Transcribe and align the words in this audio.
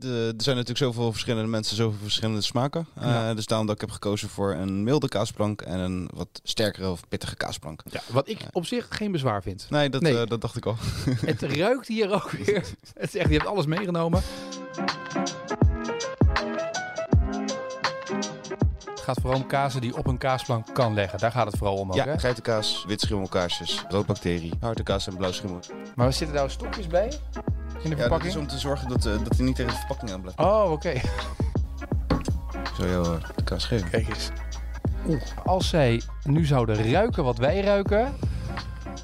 de, 0.00 0.32
er 0.36 0.42
zijn 0.42 0.56
natuurlijk 0.56 0.84
zoveel 0.94 1.10
verschillende 1.12 1.48
mensen, 1.48 1.76
zoveel 1.76 1.98
verschillende 2.02 2.40
smaken. 2.40 2.86
Uh, 2.98 3.04
Ja. 3.04 3.34
Dus 3.34 3.46
daarom 3.46 3.66
dat 3.66 3.74
ik 3.74 3.80
heb 3.80 3.90
gekozen 3.90 4.28
voor 4.28 4.52
een 4.54 4.82
milde 4.84 5.08
kaasplank 5.08 5.62
en 5.62 5.78
een 5.78 6.10
wat 6.14 6.28
sterkere 6.42 6.90
of 6.90 7.00
pittige 7.08 7.36
kaasplank. 7.36 7.82
Ja, 7.90 8.00
wat 8.12 8.28
ik 8.28 8.46
op 8.52 8.66
zich 8.66 8.86
geen 8.90 9.12
bezwaar 9.12 9.42
vind. 9.42 9.66
Nee, 9.70 9.90
dat, 9.90 10.00
Nee. 10.02 10.18
eh, 10.20 10.26
dat 10.26 10.40
dacht 10.40 10.56
ik 10.56 10.66
al. 10.66 10.76
Het 11.26 11.42
ruikt 11.42 11.88
hier 11.88 12.12
ook 12.12 12.30
weer. 12.30 12.54
Het 12.94 13.14
is 13.14 13.16
echt, 13.16 13.28
je 13.28 13.34
hebt 13.36 13.46
alles 13.48 13.66
meegenomen. 13.66 14.22
Het 18.90 19.00
gaat 19.00 19.20
vooral 19.20 19.40
om 19.40 19.46
kazen 19.46 19.80
die 19.80 19.96
op 19.96 20.06
een 20.06 20.18
kaasplank 20.18 20.66
kan 20.74 20.94
leggen. 20.94 21.18
Daar 21.18 21.32
gaat 21.32 21.46
het 21.46 21.56
vooral 21.56 21.76
om 21.76 21.88
ook, 21.90 21.96
Ja, 21.96 22.04
hè? 22.04 22.18
geitenkaas, 22.18 22.84
wit 22.86 23.00
schimmelkaarsjes, 23.00 23.84
roodbacterie, 23.88 24.52
harde 24.60 24.82
kaas 24.82 25.06
en 25.06 25.16
blauw 25.16 25.32
schimmel. 25.32 25.60
Maar 25.94 26.12
zitten 26.12 26.36
daar 26.36 26.50
stokjes 26.50 26.86
bij? 26.86 27.12
In 27.82 27.90
de 27.90 27.96
Ja, 27.96 27.96
dat 27.96 27.98
verpakking? 28.00 28.32
is 28.32 28.36
om 28.36 28.46
te 28.46 28.58
zorgen 28.58 28.88
dat, 28.88 29.06
eh, 29.06 29.12
dat 29.24 29.36
hij 29.36 29.44
niet 29.46 29.56
tegen 29.56 29.70
de 29.72 29.78
verpakking 29.78 30.10
aan 30.12 30.20
blijft. 30.20 30.38
Oh, 30.38 30.70
oké. 30.70 30.88
Ik 30.90 32.70
zal 32.76 32.86
jou 32.86 33.06
eh, 33.16 33.22
de 33.36 33.44
kaas 33.44 33.64
geven. 33.64 33.90
Kijk 33.90 34.08
eens. 34.08 34.28
Oeh, 35.08 35.20
als 35.44 35.68
zij 35.68 36.02
nu 36.24 36.44
zouden 36.44 36.90
ruiken 36.92 37.24
wat 37.24 37.38
wij 37.38 37.60
ruiken. 37.60 38.14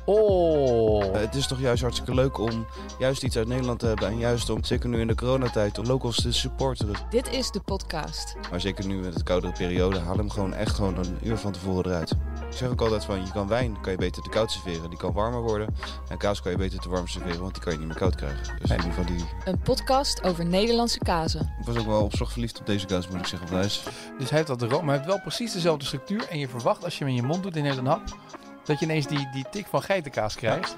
Oh. 0.04 1.04
Eh, 1.04 1.20
het 1.20 1.34
is 1.34 1.46
toch 1.46 1.60
juist 1.60 1.82
hartstikke 1.82 2.14
leuk 2.14 2.38
om 2.38 2.66
juist 2.98 3.22
iets 3.22 3.36
uit 3.36 3.48
Nederland 3.48 3.78
te 3.78 3.86
hebben. 3.86 4.08
En 4.08 4.18
juist 4.18 4.50
om, 4.50 4.64
zeker 4.64 4.88
nu 4.88 5.00
in 5.00 5.06
de 5.06 5.14
coronatijd, 5.14 5.78
om 5.78 5.86
locals 5.86 6.16
te 6.22 6.32
supporten. 6.32 6.90
Dit 7.10 7.30
is 7.32 7.50
de 7.50 7.60
podcast. 7.60 8.36
Maar 8.50 8.60
zeker 8.60 8.86
nu 8.86 8.96
met 8.96 9.16
de 9.16 9.22
koudere 9.22 9.52
periode, 9.52 9.98
haal 9.98 10.16
hem 10.16 10.30
gewoon 10.30 10.54
echt 10.54 10.74
gewoon 10.74 10.96
een 10.98 11.18
uur 11.22 11.36
van 11.36 11.52
tevoren 11.52 11.90
eruit. 11.90 12.12
Ik 12.50 12.56
zeg 12.56 12.70
ook 12.70 12.80
altijd 12.80 13.04
van, 13.04 13.24
je 13.24 13.32
kan 13.32 13.48
wijn 13.48 13.80
kan 13.80 13.92
je 13.92 13.98
beter 13.98 14.22
te 14.22 14.28
koud 14.28 14.50
serveren, 14.50 14.90
die 14.90 14.98
kan 14.98 15.12
warmer 15.12 15.42
worden. 15.42 15.74
En 16.08 16.18
kaas 16.18 16.42
kan 16.42 16.50
je 16.52 16.58
beter 16.58 16.80
te 16.80 16.88
warm 16.88 17.08
serveren, 17.08 17.40
want 17.40 17.54
die 17.54 17.62
kan 17.62 17.72
je 17.72 17.78
niet 17.78 17.88
meer 17.88 17.96
koud 17.96 18.14
krijgen. 18.14 18.58
Dus 18.58 18.70
in 18.70 18.76
ieder 18.76 18.92
geval 18.92 19.04
die... 19.04 19.24
Een 19.44 19.58
podcast 19.58 20.22
over 20.22 20.46
Nederlandse 20.46 20.98
kazen. 20.98 21.54
Ik 21.60 21.66
was 21.66 21.76
ook 21.76 21.86
wel 21.86 22.02
opslag 22.02 22.32
verliefd 22.32 22.60
op 22.60 22.66
deze 22.66 22.86
kaas, 22.86 23.08
moet 23.08 23.20
ik 23.20 23.26
zeggen. 23.26 23.60
Dus 23.60 23.82
hij 24.18 24.26
heeft 24.28 24.46
dat 24.46 24.62
room, 24.62 24.84
maar 24.84 24.94
hij 24.94 24.94
heeft 24.94 25.06
wel 25.06 25.20
precies 25.20 25.52
dezelfde 25.52 25.84
structuur. 25.84 26.28
En 26.28 26.38
je 26.38 26.48
verwacht 26.48 26.84
als 26.84 26.98
je 26.98 27.04
hem 27.04 27.08
in 27.14 27.20
je 27.20 27.26
mond 27.26 27.42
doet 27.42 27.56
in 27.56 27.64
een 27.64 27.86
hap, 27.86 28.16
dat 28.64 28.78
je 28.78 28.84
ineens 28.84 29.06
die, 29.06 29.28
die 29.32 29.46
tik 29.50 29.66
van 29.66 29.82
geitenkaas 29.82 30.34
krijgt. 30.34 30.76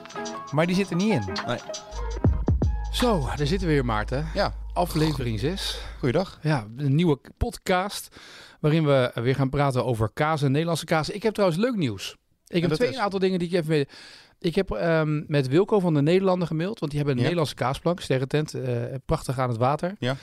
Maar 0.50 0.66
die 0.66 0.76
zit 0.76 0.90
er 0.90 0.96
niet 0.96 1.12
in. 1.12 1.32
Nee. 1.46 1.58
Zo, 2.98 3.20
daar 3.36 3.46
zitten 3.46 3.68
we 3.68 3.74
weer 3.74 3.84
Maarten. 3.84 4.26
Ja, 4.34 4.54
Aflevering 4.72 5.38
6. 5.40 5.80
goeiedag. 5.98 6.38
Ja, 6.42 6.66
een 6.76 6.94
nieuwe 6.94 7.20
podcast 7.36 8.16
waarin 8.60 8.84
we 8.86 9.10
weer 9.14 9.34
gaan 9.34 9.48
praten 9.50 9.84
over 9.84 10.10
kazen, 10.12 10.50
Nederlandse 10.50 10.84
kazen. 10.84 11.14
Ik 11.14 11.22
heb 11.22 11.34
trouwens 11.34 11.60
leuk 11.60 11.76
nieuws. 11.76 12.16
Ik 12.46 12.62
heb 12.62 12.72
twee 12.72 12.88
is? 12.88 12.96
aantal 12.96 13.18
dingen 13.18 13.38
die 13.38 13.48
ik 13.48 13.54
even 13.54 13.68
weet. 13.68 13.92
Ik 14.38 14.54
heb 14.54 14.70
ehm, 14.70 15.22
met 15.26 15.48
Wilco 15.48 15.80
van 15.80 15.94
de 15.94 16.02
Nederlanden 16.02 16.48
gemaild, 16.48 16.78
want 16.78 16.92
die 16.92 17.00
hebben 17.00 17.16
een 17.18 17.22
Ja. 17.22 17.28
Nederlandse 17.28 17.64
kaasplank, 17.64 18.00
sterrentent, 18.00 18.54
eh 18.54 18.82
prachtig 19.06 19.38
aan 19.38 19.48
het 19.48 19.58
water. 19.58 19.94
Ja. 19.98 20.16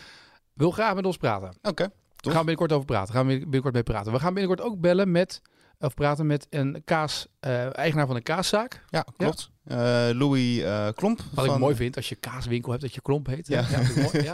Wil 0.54 0.72
graag 0.72 0.96
met 0.96 1.06
ons 1.06 1.18
praten. 1.18 1.48
Oké. 1.62 1.84
Daar 1.84 1.92
Tof. 2.16 2.32
gaan 2.32 2.42
we 2.42 2.48
binnenkort 2.48 2.72
over 2.72 2.86
praten. 2.86 3.14
Gaan 3.14 3.28
we 3.28 3.40
binnenkort 3.40 3.74
mee 3.74 3.84
praten. 3.84 4.12
We 4.12 4.20
gaan 4.20 4.34
binnenkort 4.34 4.68
ook 4.70 4.80
bellen 4.80 5.12
met, 5.12 5.42
of 5.80 5.94
praten 5.94 6.26
met 6.26 6.48
een 6.50 6.82
kaas, 6.86 7.28
eh, 7.40 7.78
eigenaar 7.78 8.08
van 8.08 8.16
een 8.16 8.24
kaaszaak. 8.24 8.84
Ja, 8.90 9.06
klopt. 9.18 9.54
Eh, 9.66 10.10
Louis 10.14 10.60
eh, 10.62 10.88
Klomp. 10.96 11.22
Wat 11.34 11.46
ik 11.46 11.58
mooi 11.58 11.76
vind 11.76 11.96
als 11.96 12.10
je 12.10 12.16
kaaswinkel 12.16 12.72
hebt, 12.72 12.84
dat 12.84 12.94
je 12.94 13.02
klomp 13.02 13.28
heet. 13.28 13.48
Ja. 13.48 13.66
mooi, 13.96 14.24
ja. 14.24 14.34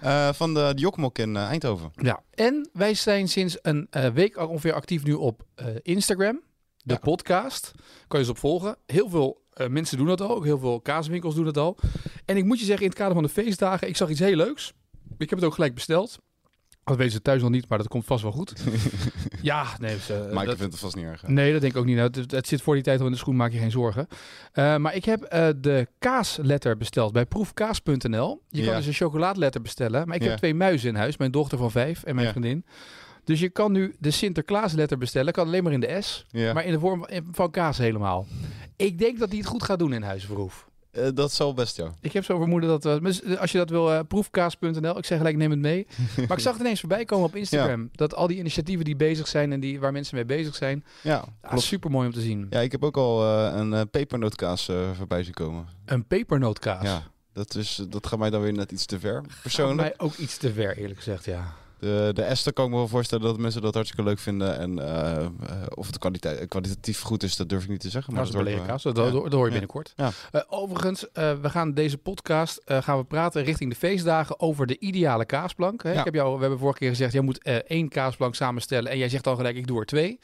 eh, 0.28 0.34
van 0.34 0.54
de, 0.54 0.72
de 0.74 0.80
Jokmok 0.80 1.18
in 1.18 1.36
Eindhoven. 1.36 1.90
Ja, 1.94 2.22
en 2.34 2.68
wij 2.72 2.94
zijn 2.94 3.28
sinds 3.28 3.58
een 3.62 3.88
week 4.14 4.36
ongeveer 4.48 4.72
actief 4.72 5.04
nu 5.04 5.12
op 5.12 5.44
Instagram. 5.82 6.40
De 6.76 6.92
Ja. 6.92 6.98
podcast. 6.98 7.72
Kan 7.76 7.84
je 8.20 8.26
eens 8.26 8.28
op 8.28 8.38
volgen. 8.38 8.76
Heel 8.86 9.08
veel 9.08 9.44
mensen 9.68 9.96
doen 9.98 10.06
dat 10.06 10.20
al. 10.20 10.36
Ook 10.36 10.44
heel 10.44 10.58
veel 10.58 10.80
kaaswinkels 10.80 11.34
doen 11.34 11.44
dat 11.44 11.56
al. 11.56 11.78
En 12.24 12.36
ik 12.36 12.44
moet 12.44 12.58
je 12.58 12.64
zeggen, 12.64 12.82
in 12.84 12.90
het 12.90 12.98
kader 12.98 13.14
van 13.14 13.22
de 13.22 13.28
feestdagen, 13.28 13.88
ik 13.88 13.96
zag 13.96 14.08
iets 14.08 14.20
heel 14.20 14.36
leuks. 14.36 14.72
Ik 15.18 15.30
heb 15.30 15.38
het 15.38 15.48
ook 15.48 15.54
gelijk 15.54 15.74
besteld. 15.74 16.18
Dat 16.84 16.96
weten 16.96 17.12
ze 17.12 17.22
thuis 17.22 17.42
nog 17.42 17.50
niet, 17.50 17.68
maar 17.68 17.78
dat 17.78 17.88
komt 17.88 18.04
vast 18.04 18.22
wel 18.22 18.32
goed. 18.32 18.52
ja, 19.46 19.66
nee. 19.78 19.98
Ze, 19.98 20.28
maar 20.32 20.42
ik 20.42 20.48
dat- 20.48 20.58
vind 20.58 20.72
het 20.72 20.80
vast 20.80 20.96
niet 20.96 21.04
erg. 21.04 21.20
hè. 21.20 21.30
Nee, 21.32 21.52
dat 21.52 21.60
denk 21.60 21.72
ik 21.72 21.78
ook 21.78 21.84
niet. 21.84 21.96
Nou, 21.96 22.10
Het, 22.14 22.30
het 22.30 22.46
zit 22.46 22.62
voor 22.62 22.74
die 22.74 22.82
tijd 22.82 23.00
al 23.00 23.06
in 23.06 23.12
de 23.12 23.18
schoen, 23.18 23.36
maak 23.36 23.52
je 23.52 23.58
geen 23.58 23.70
zorgen. 23.70 24.06
Eh, 24.52 24.76
maar 24.76 24.94
ik 24.94 25.04
heb 25.04 25.22
eh, 25.22 25.48
de 25.56 25.88
kaasletter 25.98 26.76
besteld 26.76 27.12
bij 27.12 27.26
proefkaas.nl. 27.26 28.42
Je 28.48 28.64
kan 28.64 28.76
dus 28.76 28.86
een 28.86 28.92
chocolaadletter 28.92 29.62
bestellen. 29.62 30.06
Maar 30.06 30.16
ik 30.16 30.22
Ja. 30.22 30.28
heb 30.28 30.38
twee 30.38 30.54
muizen 30.54 30.88
in 30.88 30.94
huis. 30.94 31.16
Mijn 31.16 31.30
dochter 31.30 31.58
van 31.58 31.70
vijf 31.70 32.02
en 32.02 32.14
mijn 32.14 32.26
Ja. 32.26 32.32
vriendin. 32.32 32.64
Dus 33.24 33.40
je 33.40 33.48
kan 33.48 33.72
nu 33.72 33.94
de 33.98 34.10
Sinterklaasletter 34.10 34.98
bestellen. 34.98 35.32
Kan 35.32 35.46
alleen 35.46 35.62
maar 35.62 35.72
in 35.72 35.80
de 35.80 35.96
S. 36.00 36.26
Maar 36.32 36.64
in 36.64 36.72
de 36.72 36.78
vorm 36.78 37.06
van- 37.32 37.50
kaas 37.50 37.78
helemaal. 37.78 38.26
Ik 38.76 38.98
denk 38.98 39.18
dat 39.18 39.28
hij 39.28 39.38
het 39.38 39.46
goed 39.46 39.62
gaat 39.62 39.78
doen 39.78 39.92
in 39.92 40.02
Huizenverhoef. 40.02 40.66
Eh, 40.96 41.08
dat 41.14 41.32
zal 41.32 41.54
best, 41.54 41.76
ja. 41.76 41.90
Ik 42.00 42.12
heb 42.12 42.24
zo 42.24 42.38
vermoeden 42.38 42.80
dat... 42.80 43.02
dus 43.02 43.36
als 43.36 43.52
je 43.52 43.58
dat 43.58 43.70
wil, 43.70 43.92
eh, 43.92 44.00
proefkaas.nl. 44.08 44.98
Ik 44.98 45.04
zeg 45.04 45.18
gelijk, 45.18 45.36
neem 45.36 45.50
het 45.50 45.58
mee. 45.58 45.86
maar 46.28 46.36
ik 46.36 46.42
zag 46.42 46.52
het 46.52 46.62
ineens 46.62 46.80
voorbij 46.80 47.04
komen 47.04 47.26
op 47.26 47.36
Instagram. 47.36 47.88
Dat 47.92 48.14
al 48.14 48.26
die 48.26 48.38
initiatieven 48.38 48.84
die 48.84 48.96
bezig 48.96 49.28
zijn 49.28 49.52
en 49.52 49.60
die, 49.60 49.80
waar 49.80 49.92
mensen 49.92 50.14
mee 50.14 50.24
bezig 50.24 50.54
zijn. 50.54 50.84
Ja, 51.02 51.24
klopt. 51.40 51.62
super 51.62 51.90
mooi 51.90 52.06
om 52.06 52.12
te 52.12 52.20
zien. 52.20 52.46
Ja, 52.50 52.60
ik 52.60 52.72
heb 52.72 52.84
ook 52.84 52.96
al 52.96 53.22
eh, 53.24 53.56
een 53.56 53.90
pepernootkaas 53.90 54.70
voorbij 54.96 55.22
zien 55.22 55.34
komen. 55.34 55.66
Een 55.84 56.06
pepernootkaas. 56.06 56.82
Ja, 56.82 57.02
dat, 57.32 57.54
is, 57.54 57.82
dat 57.88 58.06
gaat 58.06 58.18
mij 58.18 58.30
dan 58.30 58.40
weer 58.40 58.52
net 58.52 58.72
iets 58.72 58.86
te 58.86 58.98
ver, 58.98 59.24
persoonlijk. 59.42 59.78
mij 59.78 59.94
ook 60.06 60.14
iets 60.14 60.36
te 60.36 60.52
ver, 60.52 60.76
eerlijk 60.76 60.98
gezegd, 60.98 61.24
ja. 61.24 61.54
De, 61.78 62.10
de 62.14 62.22
Esther 62.22 62.52
kan 62.52 62.64
ik 62.64 62.70
me 62.70 62.76
wel 62.76 62.88
voorstellen 62.88 63.24
dat 63.24 63.38
mensen 63.38 63.62
dat 63.62 63.74
hartstikke 63.74 64.04
leuk 64.04 64.18
vinden. 64.18 64.58
En 64.58 64.78
eh, 64.78 65.24
eh, 65.24 65.30
of 65.74 65.86
het 65.86 65.98
kwaliteit, 65.98 66.48
kwalitatief 66.48 67.00
goed 67.00 67.22
is, 67.22 67.36
dat 67.36 67.48
durf 67.48 67.62
ik 67.62 67.68
niet 67.68 67.80
te 67.80 67.90
zeggen. 67.90 68.14
Maar 68.14 68.24
dat 68.24 68.34
een 68.34 68.44
wel- 68.44 68.64
kaas, 68.66 68.82
dat, 68.82 68.94
dat, 68.94 69.12
dat 69.12 69.32
hoor 69.32 69.44
je 69.44 69.50
binnenkort. 69.50 69.92
Ja. 69.96 70.10
Eh, 70.32 70.40
overigens, 70.48 71.04
we 71.12 71.38
gaan 71.50 71.74
deze 71.74 71.98
podcast 71.98 72.60
gaan 72.66 72.98
we 72.98 73.04
praten 73.04 73.42
richting 73.44 73.70
de 73.70 73.76
feestdagen 73.76 74.40
over 74.40 74.66
de 74.66 74.78
ideale 74.78 75.24
kaasplank. 75.24 75.82
Hè? 75.82 75.92
Ja. 75.92 75.98
Ik 75.98 76.04
heb 76.04 76.14
jou, 76.14 76.34
we 76.34 76.40
hebben 76.40 76.58
vorige 76.58 76.78
keer 76.78 76.88
gezegd, 76.88 77.12
jij 77.12 77.22
moet 77.22 77.42
één 77.66 77.88
kaasplank 77.88 78.34
samenstellen. 78.34 78.90
En 78.90 78.98
jij 78.98 79.08
zegt 79.08 79.24
dan 79.24 79.36
gelijk, 79.36 79.56
ik 79.56 79.66
doe 79.66 79.80
er 79.80 79.86
twee. 79.86 80.18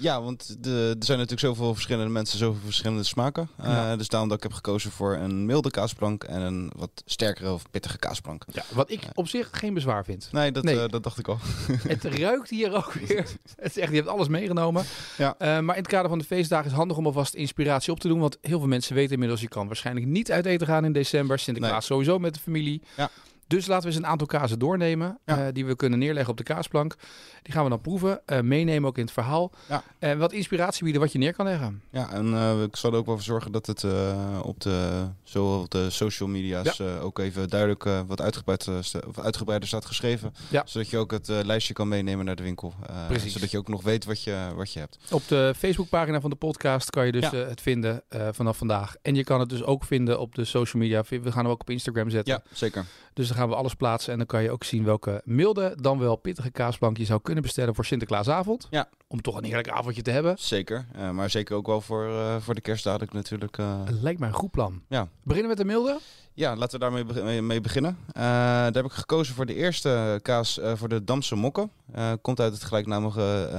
Ja, 0.00 0.22
want 0.22 0.56
de, 0.64 0.96
er 0.98 1.04
zijn 1.04 1.18
natuurlijk 1.18 1.46
zoveel 1.46 1.74
verschillende 1.74 2.10
mensen, 2.12 2.38
zoveel 2.38 2.60
verschillende 2.64 3.02
smaken. 3.02 3.48
Dus 3.96 4.08
daarom 4.08 4.28
dat 4.28 4.36
ik 4.38 4.42
heb 4.42 4.52
gekozen 4.52 4.90
voor 4.90 5.14
een 5.16 5.46
milde 5.46 5.70
kaasplank 5.70 6.24
en 6.24 6.40
een 6.40 6.72
wat 6.76 6.90
sterkere 7.04 7.52
of 7.52 7.70
pittige 7.70 7.98
kaasplank. 7.98 8.44
Ja, 8.52 8.62
wat 8.72 8.90
ik 8.90 9.08
op 9.14 9.28
zich 9.28 9.48
geen 9.52 9.74
bezwaar 9.74 10.04
vind. 10.04 10.28
Nee, 10.32 10.52
dat, 10.52 10.64
Nee. 10.64 10.80
eh, 10.82 10.88
dat 11.02 11.14
dacht 11.14 11.18
ik 11.18 11.28
al. 11.28 11.38
Het 11.94 12.04
ruikt 12.04 12.50
hier 12.50 12.74
ook 12.74 12.92
weer. 12.92 13.16
Het 13.56 13.76
is 13.76 13.78
echt, 13.78 13.90
je 13.90 13.96
hebt 13.96 14.08
alles 14.08 14.28
meegenomen. 14.28 14.84
Ja. 15.18 15.34
Eh, 15.38 15.58
maar 15.60 15.74
in 15.76 15.82
het 15.82 15.90
kader 15.90 16.08
van 16.08 16.18
de 16.18 16.24
feestdagen 16.24 16.64
is 16.64 16.70
het 16.70 16.78
handig 16.78 16.96
om 16.96 17.06
alvast 17.06 17.34
inspiratie 17.34 17.92
op 17.92 18.00
te 18.00 18.08
doen. 18.08 18.18
Want 18.20 18.38
heel 18.40 18.58
veel 18.58 18.68
mensen 18.68 18.94
weten 18.94 19.12
inmiddels, 19.12 19.40
je 19.40 19.48
kan 19.48 19.66
waarschijnlijk 19.66 20.06
niet 20.06 20.32
uit 20.32 20.46
eten 20.46 20.66
gaan 20.66 20.84
in 20.84 20.92
december. 20.92 21.38
Sinterklaas 21.38 21.72
Nee. 21.88 21.98
sowieso 21.98 22.18
met 22.18 22.34
de 22.34 22.40
familie. 22.40 22.82
Ja. 22.96 23.10
Dus 23.48 23.66
laten 23.66 23.88
we 23.88 23.94
eens 23.94 24.04
een 24.04 24.10
aantal 24.10 24.26
kazen 24.26 24.58
doornemen. 24.58 25.18
Ja. 25.26 25.38
eh, 25.46 25.52
die 25.52 25.66
we 25.66 25.76
kunnen 25.76 25.98
neerleggen 25.98 26.30
op 26.30 26.36
de 26.36 26.42
kaasplank. 26.42 26.94
Die 27.42 27.52
gaan 27.52 27.64
we 27.64 27.70
dan 27.70 27.80
proeven. 27.80 28.20
eh, 28.26 28.40
meenemen 28.40 28.88
ook 28.88 28.96
in 28.98 29.04
het 29.04 29.12
verhaal. 29.12 29.52
Ja. 29.68 29.82
En 29.98 30.18
wat 30.18 30.32
inspiratie 30.32 30.82
bieden 30.84 31.00
wat 31.02 31.12
je 31.12 31.18
neer 31.18 31.34
kan 31.34 31.46
leggen. 31.46 31.82
Ja, 31.90 32.10
en 32.12 32.34
eh, 32.34 32.62
ik 32.62 32.76
zal 32.76 32.92
er 32.92 32.98
ook 32.98 33.06
wel 33.06 33.14
voor 33.14 33.24
zorgen 33.24 33.52
dat 33.52 33.66
het 33.66 33.84
eh, 33.84 34.38
op 34.42 34.60
de, 34.60 35.06
zowel 35.22 35.60
op 35.60 35.70
de 35.70 35.90
social 35.90 36.28
media's 36.28 36.80
eh, 36.80 37.04
ook 37.04 37.18
even 37.18 37.48
duidelijk 37.48 37.84
eh, 37.84 38.00
wat 38.06 38.20
uitgebreid, 38.20 38.66
eh, 38.66 38.74
of 39.08 39.18
uitgebreider 39.18 39.68
staat 39.68 39.84
geschreven. 39.86 40.34
Zodat 40.64 40.90
je 40.90 40.98
ook 40.98 41.10
het 41.10 41.28
eh, 41.28 41.38
lijstje 41.44 41.74
kan 41.74 41.88
meenemen 41.88 42.24
naar 42.24 42.36
de 42.36 42.42
winkel. 42.42 42.74
Eh, 42.86 43.06
Precies. 43.06 43.32
Zodat 43.32 43.50
je 43.50 43.58
ook 43.58 43.68
nog 43.68 43.82
weet 43.82 44.04
wat 44.04 44.22
je, 44.22 44.46
wat 44.56 44.72
je 44.72 44.78
hebt. 44.78 44.98
Op 45.10 45.22
de 45.28 45.52
Facebookpagina 45.56 46.20
van 46.20 46.30
de 46.30 46.36
podcast 46.36 46.90
kan 46.90 47.06
je 47.06 47.12
dus 47.12 47.32
eh, 47.32 47.48
het 47.48 47.60
vinden 47.60 48.02
eh, 48.08 48.28
vanaf 48.32 48.56
vandaag. 48.56 48.94
En 49.02 49.14
je 49.14 49.24
kan 49.24 49.40
het 49.40 49.48
dus 49.48 49.62
ook 49.62 49.84
vinden 49.84 50.20
op 50.20 50.34
de 50.34 50.44
social 50.44 50.82
media. 50.82 51.02
We 51.08 51.32
gaan 51.32 51.42
hem 51.44 51.52
ook 51.52 51.60
op 51.60 51.70
Instagram 51.70 52.10
zetten. 52.10 52.34
Ja, 52.34 52.42
zeker. 52.56 52.84
Dus 53.12 53.30
gaan 53.38 53.48
we 53.48 53.54
alles 53.54 53.74
plaatsen 53.74 54.12
en 54.12 54.18
dan 54.18 54.26
kan 54.26 54.42
je 54.42 54.50
ook 54.50 54.64
zien 54.64 54.84
welke 54.84 55.22
milde, 55.24 55.74
dan 55.80 55.98
wel 55.98 56.16
pittige 56.16 56.50
kaasplank 56.50 56.96
je 56.96 57.04
zou 57.04 57.20
kunnen 57.22 57.42
bestellen 57.42 57.74
voor 57.74 57.84
Sinterklaasavond. 57.84 58.66
Ja. 58.70 58.88
Om 59.06 59.20
toch 59.20 59.36
een 59.36 59.44
heerlijk 59.44 59.68
avondje 59.68 60.02
te 60.02 60.10
hebben. 60.10 60.34
Zeker. 60.38 60.86
Eh, 60.94 61.10
maar 61.10 61.30
zeker 61.30 61.56
ook 61.56 61.66
wel 61.66 61.80
voor, 61.80 62.04
eh, 62.06 62.36
voor 62.40 62.54
de 62.54 62.60
kerst 62.60 62.84
natuurlijk. 62.84 63.58
eh, 63.58 63.80
Lijkt 64.00 64.20
mij 64.20 64.28
een 64.28 64.34
goed 64.34 64.50
plan. 64.50 64.82
ja. 64.88 65.08
Beginnen 65.22 65.48
met 65.48 65.58
de 65.58 65.64
milde? 65.64 65.98
Ja, 66.38 66.56
laten 66.56 66.78
we 66.78 66.84
daarmee 66.84 67.04
be- 67.04 67.40
mee- 67.42 67.60
beginnen. 67.60 67.98
Eh, 68.06 68.22
daar 68.22 68.72
heb 68.72 68.84
ik 68.84 68.92
gekozen 68.92 69.34
voor 69.34 69.46
de 69.46 69.54
eerste 69.54 70.18
kaas 70.22 70.58
eh, 70.58 70.72
voor 70.76 70.88
de 70.88 71.04
Damse 71.04 71.34
Mokken. 71.34 71.70
Eh, 71.92 72.12
komt 72.22 72.40
uit 72.40 72.52
het 72.52 72.64
gelijknamige 72.64 73.50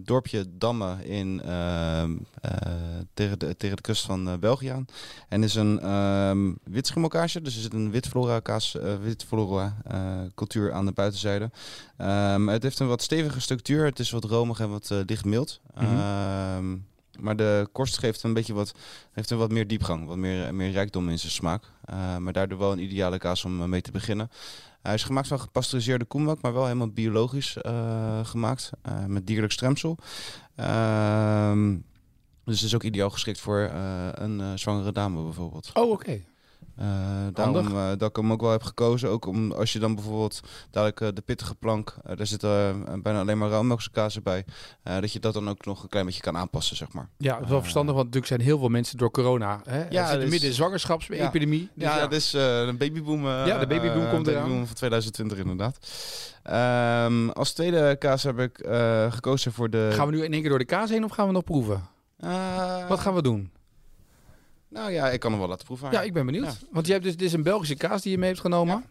dorpje 0.00 0.44
Damme 0.58 1.04
in, 1.04 1.42
tegen, 3.14 3.38
de, 3.38 3.56
tegen 3.56 3.76
de 3.76 3.82
kust 3.82 4.04
van 4.04 4.38
België 4.40 4.68
aan. 4.68 4.84
En 5.28 5.42
is 5.42 5.54
een 5.54 5.80
ehm 5.80 6.52
wit 6.64 6.86
schimmelkaasje, 6.86 7.40
dus 7.40 7.54
er 7.54 7.62
zit 7.62 7.72
een 7.72 7.90
wit 7.90 8.08
flora 8.08 8.40
kaas, 8.40 8.76
wit 9.02 9.24
flora 9.24 9.76
cultuur 10.34 10.72
aan 10.72 10.86
de 10.86 10.92
buitenzijde. 10.92 11.50
Ehm, 11.96 12.46
het 12.46 12.62
heeft 12.62 12.78
een 12.78 12.88
wat 12.88 13.02
stevige 13.02 13.40
structuur, 13.40 13.84
het 13.84 13.98
is 13.98 14.10
wat 14.10 14.24
romig 14.24 14.60
en 14.60 14.70
wat 14.70 14.90
licht 15.06 15.24
mild. 15.24 15.60
Mhm. 15.74 15.84
Ehm, 15.84 16.76
maar 17.20 17.36
de 17.36 17.68
korst 17.72 17.98
geeft 17.98 18.22
een 18.22 18.32
beetje 18.32 18.54
wat, 18.54 18.74
heeft 19.12 19.30
een 19.30 19.38
wat 19.38 19.50
meer 19.50 19.66
diepgang, 19.66 20.06
wat 20.06 20.16
meer, 20.16 20.54
meer 20.54 20.70
rijkdom 20.70 21.08
in 21.08 21.18
zijn 21.18 21.32
smaak. 21.32 21.64
Eh, 21.84 22.16
maar 22.16 22.32
daardoor 22.32 22.58
wel 22.58 22.72
een 22.72 22.82
ideale 22.82 23.18
kaas 23.18 23.44
om 23.44 23.60
eh, 23.60 23.66
mee 23.66 23.80
te 23.80 23.90
beginnen. 23.90 24.30
Hij 24.82 24.94
is 24.94 25.02
gemaakt 25.02 25.28
van 25.28 25.40
gepasteuriseerde 25.40 26.04
koemelk, 26.04 26.40
maar 26.40 26.52
wel 26.52 26.64
helemaal 26.64 26.90
biologisch 26.90 27.56
eh, 27.56 28.24
gemaakt. 28.24 28.70
met 29.06 29.26
dierlijk 29.26 29.52
stremsel. 29.52 29.98
Ehm, 30.54 31.76
dus 32.44 32.56
het 32.56 32.64
is 32.64 32.74
ook 32.74 32.82
ideaal 32.82 33.10
geschikt 33.10 33.40
voor 33.40 33.70
een 34.14 34.58
zwangere 34.58 34.92
dame 34.92 35.22
bijvoorbeeld. 35.22 35.70
Oh, 35.74 35.90
oké. 35.90 36.20
Daarom 37.32 37.66
eh, 37.76 37.88
dat 37.98 38.08
ik 38.08 38.16
hem 38.16 38.32
ook 38.32 38.40
wel 38.40 38.50
heb 38.50 38.62
gekozen. 38.62 39.08
Ook 39.08 39.26
om 39.26 39.52
als 39.52 39.72
je 39.72 39.78
dan 39.78 39.94
bijvoorbeeld 39.94 40.40
dadelijk 40.70 41.00
eh, 41.00 41.08
de 41.14 41.20
pittige 41.22 41.54
plank, 41.54 41.96
eh, 42.04 42.16
daar 42.16 42.26
zit 42.26 42.42
eh, 42.44 42.70
bijna 43.02 43.20
alleen 43.20 43.38
maar 43.38 43.48
rauwmelkse 43.48 43.90
kaas 43.90 44.22
bij. 44.22 44.44
eh, 44.82 45.00
dat 45.00 45.12
je 45.12 45.18
dat 45.20 45.34
dan 45.34 45.48
ook 45.48 45.64
nog 45.64 45.82
een 45.82 45.88
klein 45.88 46.06
beetje 46.06 46.20
kan 46.20 46.36
aanpassen, 46.36 46.76
zeg 46.76 46.92
maar. 46.92 47.08
Ja, 47.18 47.34
dat 47.34 47.42
is 47.44 47.48
wel 47.50 47.60
verstandig, 47.60 47.94
want 47.94 48.06
natuurlijk 48.06 48.32
zijn 48.32 48.48
heel 48.48 48.58
veel 48.58 48.68
mensen 48.68 48.98
door 48.98 49.10
corona. 49.10 49.60
Hè? 49.64 49.78
Ja, 49.78 49.86
Ja, 49.90 50.00
zitten 50.02 50.20
dus- 50.20 50.30
midden 50.30 50.48
in 50.48 50.54
zwangerschapsepidemie. 50.54 51.68
Dus 51.74 51.84
ja, 51.88 52.00
dat 52.00 52.12
is 52.12 52.34
eh, 52.34 52.60
een 52.60 52.76
babyboom. 52.76 53.26
eh, 53.26 53.46
Ja, 53.46 53.58
de 53.58 53.66
babyboom 53.66 54.04
eh, 54.04 54.10
komt 54.10 54.26
eraan. 54.26 54.42
babyboom 54.42 54.66
van 54.66 54.74
2020 54.76 55.38
inderdaad. 55.38 55.78
Ehm, 56.42 57.28
als 57.28 57.52
tweede 57.52 57.96
kaas 57.98 58.22
heb 58.22 58.38
ik 58.38 58.58
eh, 58.58 59.12
gekozen 59.12 59.52
voor 59.52 59.70
de... 59.70 59.90
Gaan 59.92 60.06
we 60.08 60.12
nu 60.16 60.24
in 60.24 60.32
één 60.32 60.40
keer 60.40 60.50
door 60.50 60.58
de 60.58 60.64
kaas 60.64 60.90
heen 60.90 61.04
of 61.04 61.10
gaan 61.10 61.26
we 61.26 61.32
nog 61.32 61.44
proeven? 61.44 61.82
Eh, 62.18 62.88
Wat 62.88 63.00
gaan 63.00 63.14
we 63.14 63.22
doen? 63.22 63.50
Nou 64.72 64.90
ja, 64.92 65.10
ik 65.10 65.20
kan 65.20 65.30
hem 65.30 65.40
wel 65.40 65.48
laten 65.48 65.64
proeven. 65.66 65.90
Ja, 65.90 66.02
ik 66.02 66.12
ben 66.12 66.26
benieuwd. 66.26 66.44
Ja. 66.44 66.52
Want 66.70 66.86
je 66.86 66.92
hebt 66.92 67.04
dus, 67.04 67.16
dit 67.16 67.26
is 67.26 67.32
een 67.32 67.42
Belgische 67.42 67.74
kaas 67.76 68.02
die 68.02 68.12
je 68.12 68.18
mee 68.18 68.28
hebt 68.28 68.40
genomen. 68.40 68.84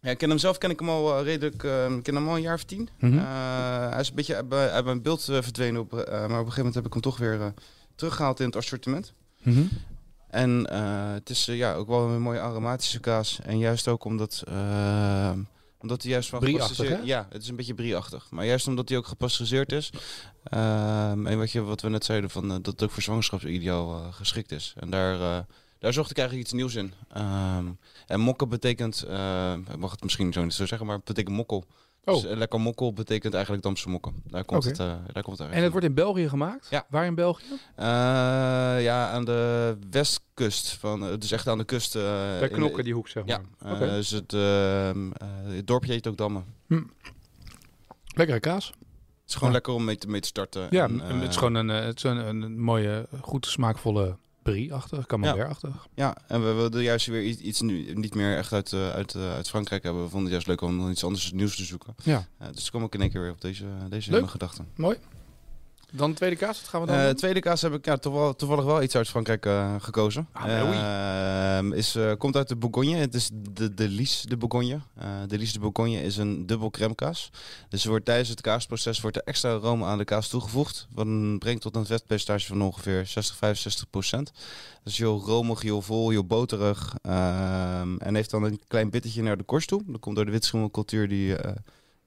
Ja, 0.00 0.10
ik 0.10 0.18
ken 0.18 0.28
hem 0.28 0.38
zelf, 0.38 0.58
ken 0.58 0.70
ik 0.70 0.78
hem 0.78 0.88
al 0.88 1.18
eh, 1.18 1.24
redelijk, 1.24 1.64
eh, 1.64 1.90
ik 1.90 2.02
ken 2.02 2.14
hem 2.14 2.28
al 2.28 2.34
een 2.36 2.42
jaar 2.42 2.54
of 2.54 2.64
tien. 2.64 2.88
Mhm. 2.98 3.18
Eh, 3.18 3.90
hij 3.90 4.00
is 4.00 4.08
een 4.08 4.14
beetje 4.14 4.34
uit 4.36 4.48
mijn- 4.48 4.70
uit 4.70 4.84
mijn 4.84 5.02
beeld 5.02 5.28
eh, 5.28 5.42
verdwenen, 5.42 5.80
op, 5.80 5.92
maar 5.92 6.00
op 6.02 6.08
een 6.10 6.30
gegeven 6.30 6.56
moment 6.56 6.74
heb 6.74 6.86
ik 6.86 6.92
hem 6.92 7.02
toch 7.02 7.18
weer 7.18 7.40
eh, 7.40 7.46
teruggehaald 7.94 8.40
in 8.40 8.46
het 8.46 8.56
assortiment. 8.56 9.12
Mhm. 9.42 9.62
En 10.28 10.70
het 11.14 11.30
is 11.30 11.44
ja, 11.44 11.74
ook 11.74 11.88
wel 11.88 12.08
een 12.08 12.20
mooie 12.22 12.40
aromatische 12.40 13.00
kaas. 13.00 13.38
En 13.42 13.58
juist 13.58 13.88
ook 13.88 14.04
omdat, 14.04 14.42
omdat 15.80 16.02
hij 16.02 16.10
juist 16.10 16.28
van 16.28 16.44
hè? 16.88 16.98
Ja, 17.04 17.26
het 17.30 17.42
is 17.42 17.48
een 17.48 17.56
beetje 17.56 17.74
brie-achtig. 17.74 18.30
Maar 18.30 18.46
juist 18.46 18.66
omdat 18.66 18.88
hij 18.88 18.98
ook 18.98 19.06
gepasteuriseerd 19.06 19.72
is. 19.72 19.90
ehm, 20.44 21.26
en 21.26 21.38
wat, 21.38 21.50
je, 21.52 21.60
wat 21.62 21.80
we 21.80 21.88
net 21.88 22.04
zeiden, 22.04 22.30
van, 22.30 22.44
eh, 22.44 22.50
dat 22.50 22.66
het 22.66 22.82
ook 22.82 22.90
voor 22.90 23.02
zwangerschapsideaal 23.02 24.02
eh, 24.02 24.12
geschikt 24.12 24.52
is. 24.52 24.74
En 24.76 24.90
daar, 24.90 25.20
eh, 25.20 25.44
daar 25.78 25.92
zocht 25.92 26.10
ik 26.10 26.18
eigenlijk 26.18 26.46
iets 26.48 26.56
nieuws 26.56 26.74
in. 26.74 26.92
Ehm, 27.08 27.66
en 28.06 28.20
mokken 28.20 28.48
betekent, 28.48 29.02
ik 29.70 29.76
mag 29.76 29.90
het 29.90 30.02
misschien 30.02 30.32
zo 30.32 30.42
niet 30.42 30.54
zo 30.54 30.66
zeggen, 30.66 30.86
maar 30.86 30.96
het 30.96 31.04
betekent 31.04 31.36
mokkel. 31.36 31.64
Oh. 32.04 32.14
Dus 32.14 32.24
eh, 32.24 32.36
lekker 32.36 32.60
mokkel 32.60 32.92
betekent 32.92 33.34
eigenlijk 33.34 33.62
Damse 33.64 33.88
mokken. 33.88 34.14
Daar 34.26 34.44
komt, 34.44 34.64
het, 34.64 34.78
eh, 34.78 34.86
daar 35.12 35.22
komt 35.22 35.38
het 35.38 35.46
uit. 35.46 35.56
En 35.56 35.62
het 35.62 35.70
wordt 35.72 35.86
in 35.86 35.94
België 35.94 36.28
gemaakt? 36.28 36.66
Ja. 36.70 36.86
Waar 36.90 37.04
in 37.06 37.14
België? 37.14 37.44
Eh, 37.76 37.84
ja, 38.82 39.10
aan 39.10 39.24
de 39.24 39.76
westkust. 39.90 40.68
Van, 40.72 41.06
eh, 41.06 41.18
dus 41.18 41.30
echt 41.32 41.48
aan 41.48 41.58
de 41.58 41.64
kust. 41.64 41.96
eh, 41.96 42.02
Bij 42.02 42.48
de- 42.48 42.54
Knokken, 42.54 42.84
die 42.84 42.94
hoek 42.94 43.08
zeg 43.08 43.26
maar. 43.26 43.40
Ja, 43.60 43.66
eh, 43.68 43.72
Oké. 43.74 43.86
dus 43.86 44.10
het, 44.10 44.32
ehm, 44.32 45.10
eh, 45.12 45.28
het 45.46 45.66
dorpje 45.66 45.92
heet 45.92 46.06
ook 46.06 46.16
Damme. 46.16 46.42
Lekkere 48.14 48.40
kaas. 48.40 48.66
Het 48.66 49.28
is 49.28 49.34
gewoon 49.34 49.48
Ja. 49.48 49.54
lekker 49.54 49.72
om 49.72 49.84
mee 49.84 49.96
te, 49.96 50.08
mee 50.08 50.20
te 50.20 50.28
starten. 50.28 50.66
Ja, 50.70 50.84
En, 50.84 50.98
het 51.00 51.22
is 51.28 51.34
eh, 51.34 51.38
gewoon 51.38 51.54
een, 51.54 51.70
eh, 51.70 51.84
het 51.84 51.96
is 51.96 52.02
een, 52.02 52.16
een 52.16 52.60
mooie, 52.60 53.08
goed 53.20 53.46
smaakvolle 53.46 54.16
brie-achtig, 54.50 55.06
camembert-achtig. 55.06 55.86
Ja, 55.94 56.16
en 56.26 56.44
we 56.44 56.52
wilden 56.52 56.82
juist 56.82 57.06
weer 57.06 57.22
iets, 57.22 57.40
iets 57.40 57.60
nu, 57.60 57.94
niet 57.94 58.14
meer 58.14 58.36
echt 58.36 58.52
uit, 58.52 58.72
eh, 58.72 58.90
uit, 58.90 59.14
eh, 59.14 59.32
uit 59.32 59.48
Frankrijk 59.48 59.82
hebben. 59.82 60.02
We 60.02 60.08
vonden 60.08 60.32
het 60.32 60.44
juist 60.44 60.46
leuk 60.46 60.70
om 60.70 60.76
nog 60.76 60.90
iets 60.90 61.04
anders 61.04 61.32
nieuws 61.32 61.56
te 61.56 61.64
zoeken. 61.64 61.94
Ja. 62.02 62.26
Eh, 62.38 62.48
dus 62.52 62.70
kwam 62.70 62.84
ik 62.84 62.94
in 62.94 63.00
één 63.00 63.10
keer 63.10 63.20
weer 63.20 63.30
op 63.30 63.40
deze, 63.40 63.64
deze 63.88 64.26
gedachten. 64.26 64.66
Mooi. 64.76 64.96
Dan 65.92 66.10
de 66.10 66.16
tweede 66.16 66.36
kaas, 66.36 66.60
wat 66.60 66.68
gaan 66.68 66.80
we 66.80 66.86
dan 66.86 67.04
doen? 67.04 67.14
tweede 67.14 67.40
kaas 67.40 67.62
heb 67.62 67.74
ik 67.74 67.84
ja, 67.84 67.96
toevallig, 67.96 68.34
toevallig 68.34 68.64
wel 68.64 68.82
iets 68.82 68.96
uit 68.96 69.08
Frankrijk 69.08 69.46
eh, 69.46 69.74
gekozen. 69.78 70.28
Ah, 70.32 70.44
oui. 70.44 70.76
Ehm, 70.76 71.72
is, 71.72 71.94
eh, 71.94 72.12
komt 72.18 72.36
uit 72.36 72.48
de 72.48 72.56
Bourgogne. 72.56 72.96
Het 72.96 73.14
is 73.14 73.30
de, 73.32 73.74
de 73.74 73.88
Lies 73.88 74.22
de 74.22 74.36
Bourgogne. 74.36 74.80
De 75.26 75.38
Lies 75.38 75.52
de 75.52 75.58
Bourgogne 75.58 76.02
is 76.02 76.16
een 76.16 76.46
dubbel 76.46 76.70
crème 76.70 76.94
kaas. 76.94 77.30
Dus 77.68 77.84
wordt 77.84 78.04
tijdens 78.04 78.28
het 78.28 78.40
kaasproces 78.40 79.00
wordt 79.00 79.16
er 79.16 79.22
extra 79.24 79.50
aroma 79.50 79.86
aan 79.86 79.98
de 79.98 80.04
kaas 80.04 80.28
toegevoegd. 80.28 80.86
Wat 80.94 81.38
brengt 81.38 81.62
tot 81.62 81.76
een 81.76 81.86
vetpercentage 81.86 82.46
van 82.46 82.62
ongeveer 82.62 83.06
60, 83.06 83.36
65 83.36 83.90
procent. 83.90 84.32
Dus 84.84 84.98
heel 84.98 85.20
romig, 85.20 85.62
heel 85.62 85.82
vol, 85.82 86.10
heel 86.10 86.24
boterig. 86.24 86.94
Ehm, 87.02 87.96
en 87.96 88.14
heeft 88.14 88.30
dan 88.30 88.42
een 88.42 88.60
klein 88.68 88.90
bittertje 88.90 89.22
naar 89.22 89.36
de 89.36 89.44
korst 89.44 89.68
toe. 89.68 89.82
Dat 89.86 90.00
komt 90.00 90.16
door 90.16 90.24
de 90.24 90.30
witschimmelcultuur 90.30 91.08
die 91.08 91.36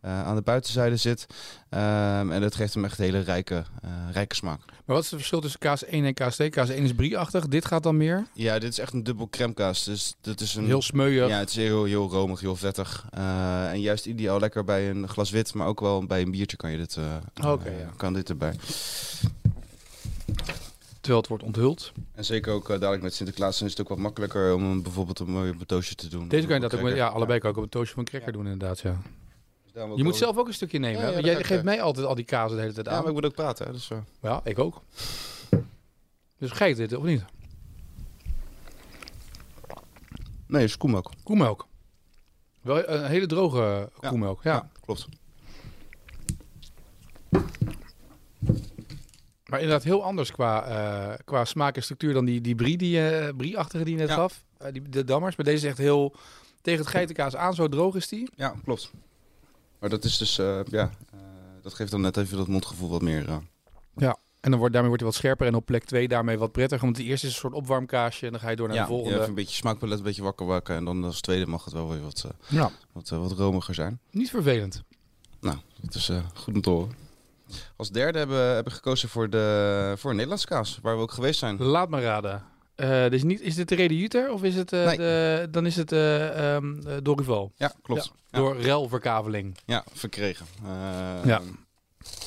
aan 0.09 0.35
de 0.35 0.41
buitenzijde 0.41 0.97
zit. 0.97 1.25
Ehm, 1.69 2.31
en 2.31 2.41
dat 2.41 2.55
geeft 2.55 2.73
hem 2.73 2.85
echt 2.85 2.97
een 2.99 3.03
hele 3.05 3.19
rijke, 3.19 3.63
eh, 3.81 3.89
rijke 4.11 4.35
smaak. 4.35 4.59
Maar 4.65 4.95
wat 4.95 5.03
is 5.03 5.05
het 5.09 5.19
verschil 5.19 5.41
tussen 5.41 5.59
kaas 5.59 5.85
1 5.85 6.05
en 6.05 6.13
kaas 6.13 6.35
2? 6.35 6.49
Kaas 6.49 6.69
1 6.69 6.83
is 6.83 6.93
brie-achtig, 6.93 7.47
dit 7.47 7.65
gaat 7.65 7.83
dan 7.83 7.97
meer 7.97 8.25
Ja, 8.33 8.59
dit 8.59 8.71
is 8.71 8.79
echt 8.79 8.93
een 8.93 9.03
dubbel 9.03 9.29
crème 9.29 9.53
kaas. 9.53 9.83
Dus 9.83 10.15
dit 10.21 10.41
is 10.41 10.55
een 10.55 10.65
heel 10.65 10.81
smeuig. 10.81 11.29
Ja, 11.29 11.37
het 11.39 11.49
is 11.49 11.55
heel, 11.55 11.83
heel 11.83 12.09
romig, 12.09 12.39
heel 12.39 12.55
vettig. 12.55 13.05
Eh, 13.11 13.71
en 13.71 13.81
juist 13.81 14.05
ideaal 14.05 14.39
lekker 14.39 14.63
bij 14.63 14.89
een 14.89 15.07
glas 15.07 15.29
wit, 15.31 15.53
maar 15.53 15.67
ook 15.67 15.79
wel 15.79 16.05
bij 16.05 16.21
een 16.21 16.31
biertje 16.31 16.57
kan 16.57 16.71
je 16.71 16.77
dit, 16.77 16.97
eh, 16.97 17.51
Oké, 17.51 17.69
eh, 17.69 17.79
ja. 17.79 17.89
kan 17.97 18.13
dit 18.13 18.29
erbij. 18.29 18.55
Terwijl 21.01 21.19
het 21.21 21.29
wordt 21.29 21.43
onthuld. 21.43 21.91
En 22.15 22.25
zeker 22.25 22.53
ook 22.53 22.63
eh, 22.69 22.79
dadelijk 22.79 23.03
met 23.03 23.13
Sinterklaas 23.13 23.61
is 23.61 23.69
het 23.71 23.81
ook 23.81 23.89
wat 23.89 23.97
makkelijker 23.97 24.53
om 24.53 24.63
een, 24.63 24.81
bijvoorbeeld 24.83 25.19
een 25.19 25.29
mooie 25.31 25.55
batoosje 25.55 25.95
te 25.95 26.07
doen. 26.07 26.27
Deze 26.27 26.45
kan 26.47 26.55
je 26.55 26.61
dat 26.61 26.73
ook, 26.73 26.79
een 26.79 26.85
met- 26.85 26.95
ja, 26.95 27.07
allebei 27.07 27.39
kan 27.39 27.49
ik 27.51 27.57
op 27.57 27.63
een 27.63 27.69
toastje 27.69 27.93
van 27.95 28.03
cracker 28.03 28.31
doen 28.31 28.47
inderdaad, 28.47 28.79
ja. 28.79 29.01
Je 29.73 30.03
moet 30.03 30.15
zelf 30.15 30.37
ook 30.37 30.47
een 30.47 30.53
stukje 30.53 30.79
nemen, 30.79 31.01
Ja, 31.01 31.09
ja, 31.09 31.19
jij 31.19 31.33
ik, 31.39 31.45
geeft 31.45 31.59
eh. 31.59 31.65
mij 31.65 31.81
altijd 31.81 32.05
al 32.05 32.15
die 32.15 32.25
kazen 32.25 32.55
de 32.55 32.61
hele 32.61 32.73
tijd 32.73 32.85
Ja, 32.85 32.91
aan. 32.91 32.97
maar 32.99 33.07
ik 33.07 33.13
moet 33.13 33.25
ook 33.25 33.33
praten. 33.33 33.65
Hè, 33.65 33.71
dus, 33.71 33.89
eh. 33.89 33.97
Ja, 34.21 34.41
ik 34.43 34.59
ook. 34.59 34.81
Dus 36.37 36.51
geit 36.51 36.77
dit, 36.77 36.93
of 36.93 37.03
niet? 37.03 37.23
Nee, 40.47 40.63
is 40.63 40.77
koemelk. 40.77 41.11
Koemelk. 41.23 41.67
Wel 42.61 42.89
een 42.89 43.05
hele 43.05 43.25
droge 43.25 43.89
Ja. 44.01 44.09
koemelk, 44.09 44.43
ja. 44.43 44.69
klopt. 44.81 45.07
Maar 49.45 49.59
inderdaad 49.61 49.83
heel 49.83 50.03
anders 50.03 50.31
qua, 50.31 50.65
eh, 50.65 51.19
qua 51.25 51.45
smaak 51.45 51.75
en 51.75 51.83
structuur 51.83 52.13
dan 52.13 52.25
die, 52.25 52.41
die 52.41 52.55
brie, 52.55 52.77
die, 52.77 53.09
eh, 53.09 53.35
brie-achtige 53.37 53.83
die 53.83 53.93
je 53.93 53.99
net 53.99 54.09
Ja. 54.09 54.15
gaf. 54.15 54.43
Eh, 54.57 54.71
die, 54.71 54.89
de 54.89 55.03
dammers. 55.03 55.35
Maar 55.35 55.45
deze 55.45 55.57
is 55.65 55.69
echt 55.69 55.77
heel 55.77 56.15
tegen 56.61 56.79
het 56.79 56.89
geitenkaas 56.89 57.35
aan, 57.35 57.53
zo 57.53 57.67
droog 57.67 57.95
is 57.95 58.07
die. 58.07 58.29
Ja, 58.35 58.55
klopt. 58.63 58.91
Maar 59.83 59.91
dat 59.91 60.03
is 60.03 60.17
dus, 60.17 60.37
eh, 60.37 60.59
ja, 60.65 60.91
eh, 61.13 61.19
dat 61.61 61.73
geeft 61.73 61.91
dan 61.91 62.01
net 62.01 62.17
even 62.17 62.37
dat 62.37 62.47
mondgevoel 62.47 62.89
wat 62.89 63.01
meer. 63.01 63.27
eh. 63.29 63.37
En 64.39 64.49
dan 64.51 64.59
wordt, 64.59 64.73
daarmee 64.73 64.89
wordt 64.91 65.03
hij 65.03 65.11
wat 65.11 65.13
scherper 65.21 65.47
en 65.47 65.55
op 65.55 65.65
plek 65.65 65.83
2 65.83 66.07
daarmee 66.07 66.37
wat 66.37 66.51
prettiger. 66.51 66.85
Want 66.85 66.95
de 66.97 67.03
eerste 67.03 67.27
is 67.27 67.33
een 67.33 67.39
soort 67.39 67.53
opwarmkaasje 67.53 68.25
en 68.25 68.31
dan 68.31 68.41
ga 68.41 68.49
je 68.49 68.55
door 68.55 68.67
naar 68.67 68.75
ja, 68.77 68.81
de 68.81 68.87
volgende. 68.87 69.15
even 69.15 69.27
een 69.27 69.35
beetje 69.35 69.55
smaakpalet, 69.55 69.97
een 69.97 70.03
beetje 70.03 70.23
wakker 70.23 70.45
wakker. 70.45 70.75
En 70.75 70.85
dan 70.85 71.03
als 71.03 71.21
tweede 71.21 71.45
mag 71.45 71.65
het 71.65 71.73
wel 71.73 71.89
weer 71.89 72.01
wat, 72.01 72.25
Ja, 72.47 72.71
wat, 72.91 73.09
wat 73.09 73.31
romiger 73.31 73.73
zijn. 73.73 73.99
niet 74.11 74.29
vervelend. 74.29 74.83
Nou, 75.39 75.57
dat 75.81 75.95
is 75.95 76.11
goed 76.33 76.53
om 76.55 76.61
te 76.61 76.69
horen. 76.69 76.95
Als 77.75 77.89
derde 77.89 78.17
hebben, 78.17 78.37
hebben 78.45 78.63
we 78.73 78.77
gekozen 78.79 79.09
voor, 79.09 79.29
de, 79.29 79.93
voor 79.97 80.09
een 80.09 80.15
Nederlandse 80.15 80.47
kaas, 80.47 80.79
waar 80.81 80.95
we 80.95 81.01
ook 81.01 81.11
geweest 81.11 81.39
zijn. 81.39 81.63
Laat 81.63 81.89
maar 81.89 82.01
raden. 82.01 82.43
Eh, 82.75 83.09
dus 83.09 83.23
niet, 83.23 83.41
is 83.41 83.55
dit 83.55 83.69
de 83.69 83.75
Rede 83.75 83.97
Juter 83.97 84.31
of 84.31 84.43
is 84.43 84.55
het, 84.55 84.73
eh, 84.73 84.85
Nee. 84.85 84.97
de, 84.97 85.47
dan 85.51 85.65
is 85.65 85.75
het 85.75 85.91
eh 85.91 86.55
ehm 86.55 86.87
eh, 86.87 86.93
Dorival? 87.03 87.51
Ja, 87.55 87.73
klopt. 87.81 88.11
Ja, 88.31 88.37
Door 88.39 88.57
relverkaveling. 88.61 89.57
ja 89.65 89.83
verkregen. 89.93 90.45
Eh, 90.63 90.69
Ja. 91.25 91.41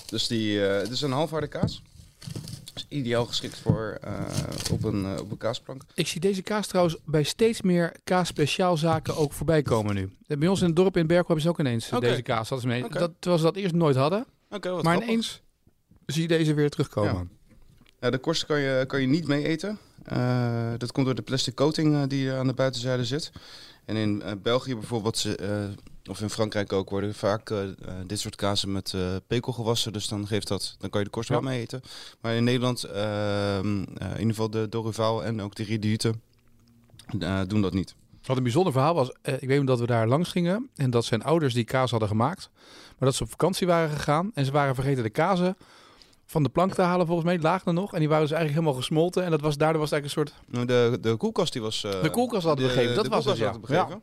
Dus 0.07 0.27
die, 0.27 0.67
eh, 0.67 0.81
het 0.81 0.91
is 0.91 1.01
een 1.01 1.11
halfharde 1.13 1.47
kaas. 1.47 1.83
Is 2.75 2.87
ideaal 2.89 3.27
geschikt 3.27 3.59
voor 3.59 3.99
eh, 4.03 4.13
op, 4.73 4.85
een, 4.85 5.19
op 5.21 5.31
een 5.31 5.37
kaasplank. 5.37 5.83
Ik 5.95 6.07
zie 6.07 6.21
deze 6.21 6.43
kaas 6.43 6.67
trouwens 6.67 6.97
bij 7.05 7.23
steeds 7.23 7.63
meer 7.63 7.93
kaas-speciaalzaken 8.05 9.17
ook 9.17 9.33
voorbij 9.33 9.63
komen 9.63 9.95
nu. 9.95 10.11
Bij 10.27 10.49
ons 10.49 10.61
in 10.61 10.67
het 10.67 10.77
dorp 10.77 10.97
in 10.97 11.07
Berkel 11.07 11.27
hebben 11.27 11.43
ze 11.45 11.49
ook 11.49 11.59
ineens 11.61 11.89
deze 12.01 12.23
kaas. 12.23 12.49
Dat 12.49 12.59
is 12.59 12.65
mee, 12.65 12.81
dat, 12.89 13.11
terwijl 13.19 13.39
ze 13.39 13.45
dat 13.45 13.57
eerst 13.57 13.75
nooit 13.75 13.97
hadden. 13.97 14.25
Oké, 14.51 14.71
wat 14.71 14.83
maar 14.83 14.93
grappig. 14.93 15.09
ineens 15.13 15.41
zie 16.07 16.23
je 16.23 16.29
deze 16.29 16.55
weer 16.55 16.71
terugkomen. 16.71 17.31
Ja, 18.01 18.11
de 18.11 18.19
korst 18.19 18.47
kan 18.47 18.61
je, 18.61 18.85
kan 18.87 19.01
je 19.01 19.07
niet 19.07 19.27
mee 19.27 19.45
eten. 19.47 19.79
Eh, 20.07 20.73
dat 20.79 20.93
komt 20.93 21.07
door 21.07 21.15
de 21.15 21.23
plastic 21.23 21.55
coating 21.55 21.95
eh, 21.95 22.03
die 22.09 22.33
aan 22.33 22.47
de 22.47 22.55
buitenzijde 22.55 23.05
zit. 23.05 23.33
En 23.85 23.97
in 23.97 24.23
eh, 24.23 24.33
België 24.43 24.75
bijvoorbeeld, 24.75 25.19
ze, 25.19 25.37
eh, 25.37 26.11
of 26.11 26.21
in 26.21 26.31
Frankrijk 26.31 26.73
ook, 26.73 26.91
worden 26.91 27.15
vaak 27.15 27.51
eh, 27.51 27.63
eh, 27.63 27.73
dit 28.07 28.21
soort 28.21 28.37
kazen 28.37 28.73
met 28.73 28.93
eh, 28.95 29.01
pekel 29.27 29.53
gewassen. 29.53 29.93
Dus 29.93 30.09
dan, 30.09 30.27
geeft 30.27 30.49
dat, 30.49 30.77
dan 30.79 30.91
kan 30.91 30.99
je 31.01 31.07
de 31.07 31.13
korst 31.13 31.29
Ja. 31.29 31.35
wel 31.35 31.45
mee 31.45 31.61
eten. 31.61 31.81
Maar 32.21 32.35
in 32.35 32.45
Nederland, 32.45 32.85
ehm, 32.85 33.83
eh, 33.99 34.11
in 34.11 34.19
ieder 34.19 34.27
geval 34.27 34.51
de 34.51 34.69
Dorival 34.69 35.25
en 35.25 35.43
ook 35.43 35.55
de 35.55 35.63
Riedute, 35.65 36.15
eh 37.21 37.41
doen 37.47 37.63
dat 37.63 37.73
niet. 37.75 37.95
Wat 38.23 38.37
een 38.37 38.43
bijzonder 38.43 38.73
verhaal 38.73 38.95
was, 38.95 39.13
eh, 39.23 39.35
ik 39.43 39.49
weet 39.49 39.67
dat 39.67 39.81
we 39.81 39.87
daar 39.87 40.09
langs 40.09 40.31
gingen 40.31 40.71
en 40.77 40.91
dat 40.91 41.05
zijn 41.05 41.23
ouders 41.23 41.55
die 41.55 41.65
kaas 41.65 41.91
hadden 41.91 42.09
gemaakt. 42.09 42.51
Maar 42.99 43.09
dat 43.09 43.15
ze 43.15 43.23
op 43.23 43.31
vakantie 43.31 43.67
waren 43.67 43.91
gegaan 43.97 44.31
en 44.35 44.45
ze 44.45 44.51
waren 44.53 44.75
vergeten 44.75 45.03
de 45.03 45.11
kazen 45.11 45.57
van 46.27 46.43
de 46.43 46.49
plank 46.49 46.75
te 46.75 46.83
halen 46.83 47.07
volgens 47.07 47.27
mij, 47.27 47.61
er 47.65 47.73
nog. 47.73 47.93
En 47.93 47.99
die 47.99 48.09
waren 48.09 48.23
dus 48.27 48.33
eigenlijk 48.33 48.51
helemaal 48.61 48.83
gesmolten 48.83 49.25
en 49.25 49.31
dat 49.31 49.41
was, 49.41 49.57
daardoor 49.57 49.81
was 49.81 49.91
het 49.91 50.01
eigenlijk 50.01 50.31
een 50.31 50.55
soort... 50.55 50.69
De, 50.69 50.99
de 51.01 51.17
koelkast 51.17 51.53
die 51.53 51.63
was... 51.63 51.85
eh, 51.85 52.03
De 52.03 52.11
koelkast 52.11 52.45
hadden 52.45 52.67
we 52.67 52.73
gegeven, 52.73 52.95
dat 52.95 53.05
de 53.05 53.11
was 53.11 53.25
het, 53.25 53.37
ja. 53.37 53.53
gegeven. 53.63 54.03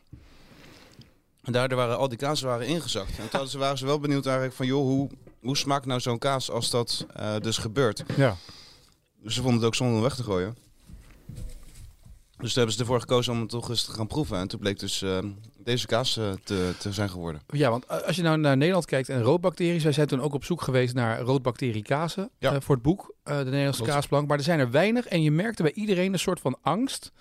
En 1.43 1.51
daardoor 1.53 1.77
waren 1.77 1.97
al 1.97 2.07
die 2.07 2.17
kazen 2.17 2.47
waren 2.47 2.67
ingezakt. 2.67 3.11
En 3.19 3.49
toen 3.49 3.59
waren 3.59 3.77
ze 3.77 3.85
wel 3.85 3.99
benieuwd 3.99 4.25
eigenlijk 4.25 4.55
van... 4.55 4.65
joh, 4.65 4.81
hoe, 4.85 5.09
hoe 5.41 5.57
smaakt 5.57 5.85
nou 5.85 5.99
zo'n 5.99 6.17
kaas 6.17 6.51
als 6.51 6.69
dat 6.69 7.05
eh, 7.15 7.35
dus 7.41 7.57
gebeurt? 7.57 8.03
Ja. 8.15 8.35
Dus 9.21 9.33
ze 9.33 9.41
vonden 9.41 9.57
het 9.59 9.67
ook 9.67 9.75
zonde 9.75 9.95
om 9.95 10.01
weg 10.01 10.15
te 10.15 10.23
gooien. 10.23 10.57
Dus 12.37 12.53
toen 12.53 12.63
hebben 12.63 12.73
ze 12.73 12.79
ervoor 12.79 12.99
gekozen 12.99 13.33
om 13.33 13.39
het 13.39 13.49
toch 13.49 13.69
eens 13.69 13.83
te 13.85 13.91
gaan 13.91 14.07
proeven. 14.07 14.37
En 14.37 14.47
toen 14.47 14.59
bleek 14.59 14.79
dus 14.79 15.01
eh, 15.01 15.17
deze 15.63 15.88
kaas 15.88 16.17
eh, 16.17 16.32
te, 16.43 16.74
te 16.79 16.91
zijn 16.93 17.10
geworden. 17.10 17.41
Ja, 17.48 17.70
want 17.70 17.86
eh, 17.86 18.01
als 18.01 18.15
je 18.15 18.22
nou 18.22 18.38
naar 18.38 18.58
Nederland 18.58 18.86
kijkt 18.86 19.10
en 19.10 19.22
roodbacteriën, 19.22 19.82
wij 19.84 19.91
zijn 19.91 20.08
toen 20.08 20.22
ook 20.22 20.34
op 20.34 20.43
zoek 20.43 20.62
geweest 20.62 20.93
naar 20.93 21.20
roodbacteriekazen 21.20 22.29
Ja. 22.39 22.53
eh, 22.53 22.62
voor 22.62 22.75
het 22.75 22.84
boek, 22.84 23.13
de 23.24 23.32
Nederlandse 23.34 23.82
Klopt. 23.82 23.91
kaasplank. 23.91 24.27
Maar 24.27 24.38
er 24.38 24.43
zijn 24.43 24.60
er 24.60 24.72
weinig 24.72 25.05
en 25.08 25.22
je 25.22 25.32
merkte 25.32 25.63
bij 25.63 25.74
iedereen 25.74 26.13
een 26.13 26.20
soort 26.20 26.39
van 26.39 26.58
angst 26.62 27.12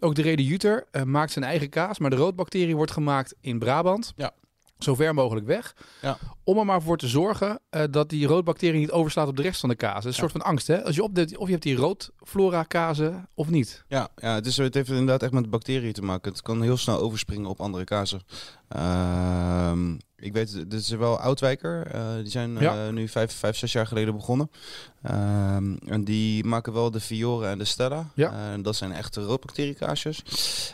Ook 0.00 0.14
de 0.14 0.22
Rede 0.22 0.44
Juter 0.44 0.86
maakt 1.04 1.32
zijn 1.32 1.44
eigen 1.44 1.68
kaas, 1.68 1.98
maar 1.98 2.10
de 2.10 2.16
roodbacterie 2.16 2.76
wordt 2.76 2.90
gemaakt 2.90 3.34
in 3.40 3.58
Brabant. 3.58 4.12
Ja. 4.16 4.32
Zo 4.78 4.94
ver 4.94 5.14
mogelijk 5.14 5.46
weg. 5.46 5.76
Ja. 6.02 6.18
Om 6.44 6.58
er 6.58 6.64
maar 6.64 6.82
voor 6.82 6.96
te 6.96 7.08
zorgen 7.08 7.60
eh, 7.70 7.82
dat 7.90 8.08
die 8.08 8.26
roodbacterie 8.26 8.80
niet 8.80 8.90
overslaat 8.90 9.28
op 9.28 9.36
de 9.36 9.42
rest 9.42 9.60
van 9.60 9.68
de 9.68 9.74
kaas. 9.74 9.94
Het 9.94 10.04
is 10.04 10.16
een 10.18 10.22
Ja. 10.24 10.28
soort 10.28 10.32
van 10.32 10.50
angst, 10.50 10.66
hè? 10.66 10.84
Als 10.84 10.94
je 10.94 11.02
op 11.02 11.14
de, 11.14 11.34
of 11.38 11.44
je 11.46 11.50
hebt 11.52 11.62
die 11.62 11.76
roodflora 11.76 12.62
kazen 12.62 13.28
of 13.34 13.48
niet. 13.48 13.84
Ja, 13.88 14.08
ja 14.16 14.34
het, 14.34 14.46
is, 14.46 14.56
het 14.56 14.74
heeft 14.74 14.88
inderdaad 14.88 15.22
echt 15.22 15.32
met 15.32 15.50
bacteriën 15.50 15.92
te 15.92 16.02
maken. 16.02 16.32
Het 16.32 16.42
kan 16.42 16.62
heel 16.62 16.76
snel 16.76 16.98
overspringen 16.98 17.48
op 17.50 17.60
andere 17.60 17.84
kazen. 17.84 18.20
Ehm, 18.68 19.96
ik 20.18 20.32
weet, 20.32 20.52
dit 20.52 20.80
is 20.80 20.88
wel 20.88 21.18
Oudwijker. 21.20 21.86
Eh, 21.86 22.14
die 22.14 22.30
zijn 22.30 22.58
eh, 22.58 22.88
nu 22.88 23.08
vijf, 23.08 23.32
vijf, 23.32 23.56
zes 23.56 23.72
jaar 23.72 23.86
geleden 23.86 24.14
begonnen. 24.14 24.50
Ehm, 25.02 25.76
en 25.86 26.04
die 26.04 26.44
maken 26.44 26.72
wel 26.72 26.90
de 26.90 27.00
Fiore 27.00 27.46
en 27.46 27.58
de 27.58 27.64
Stella. 27.64 28.08
Ja. 28.14 28.52
En 28.52 28.62
dat 28.62 28.76
zijn 28.76 28.92
echte 28.92 29.22
roodbacteriekaasjes. 29.22 30.22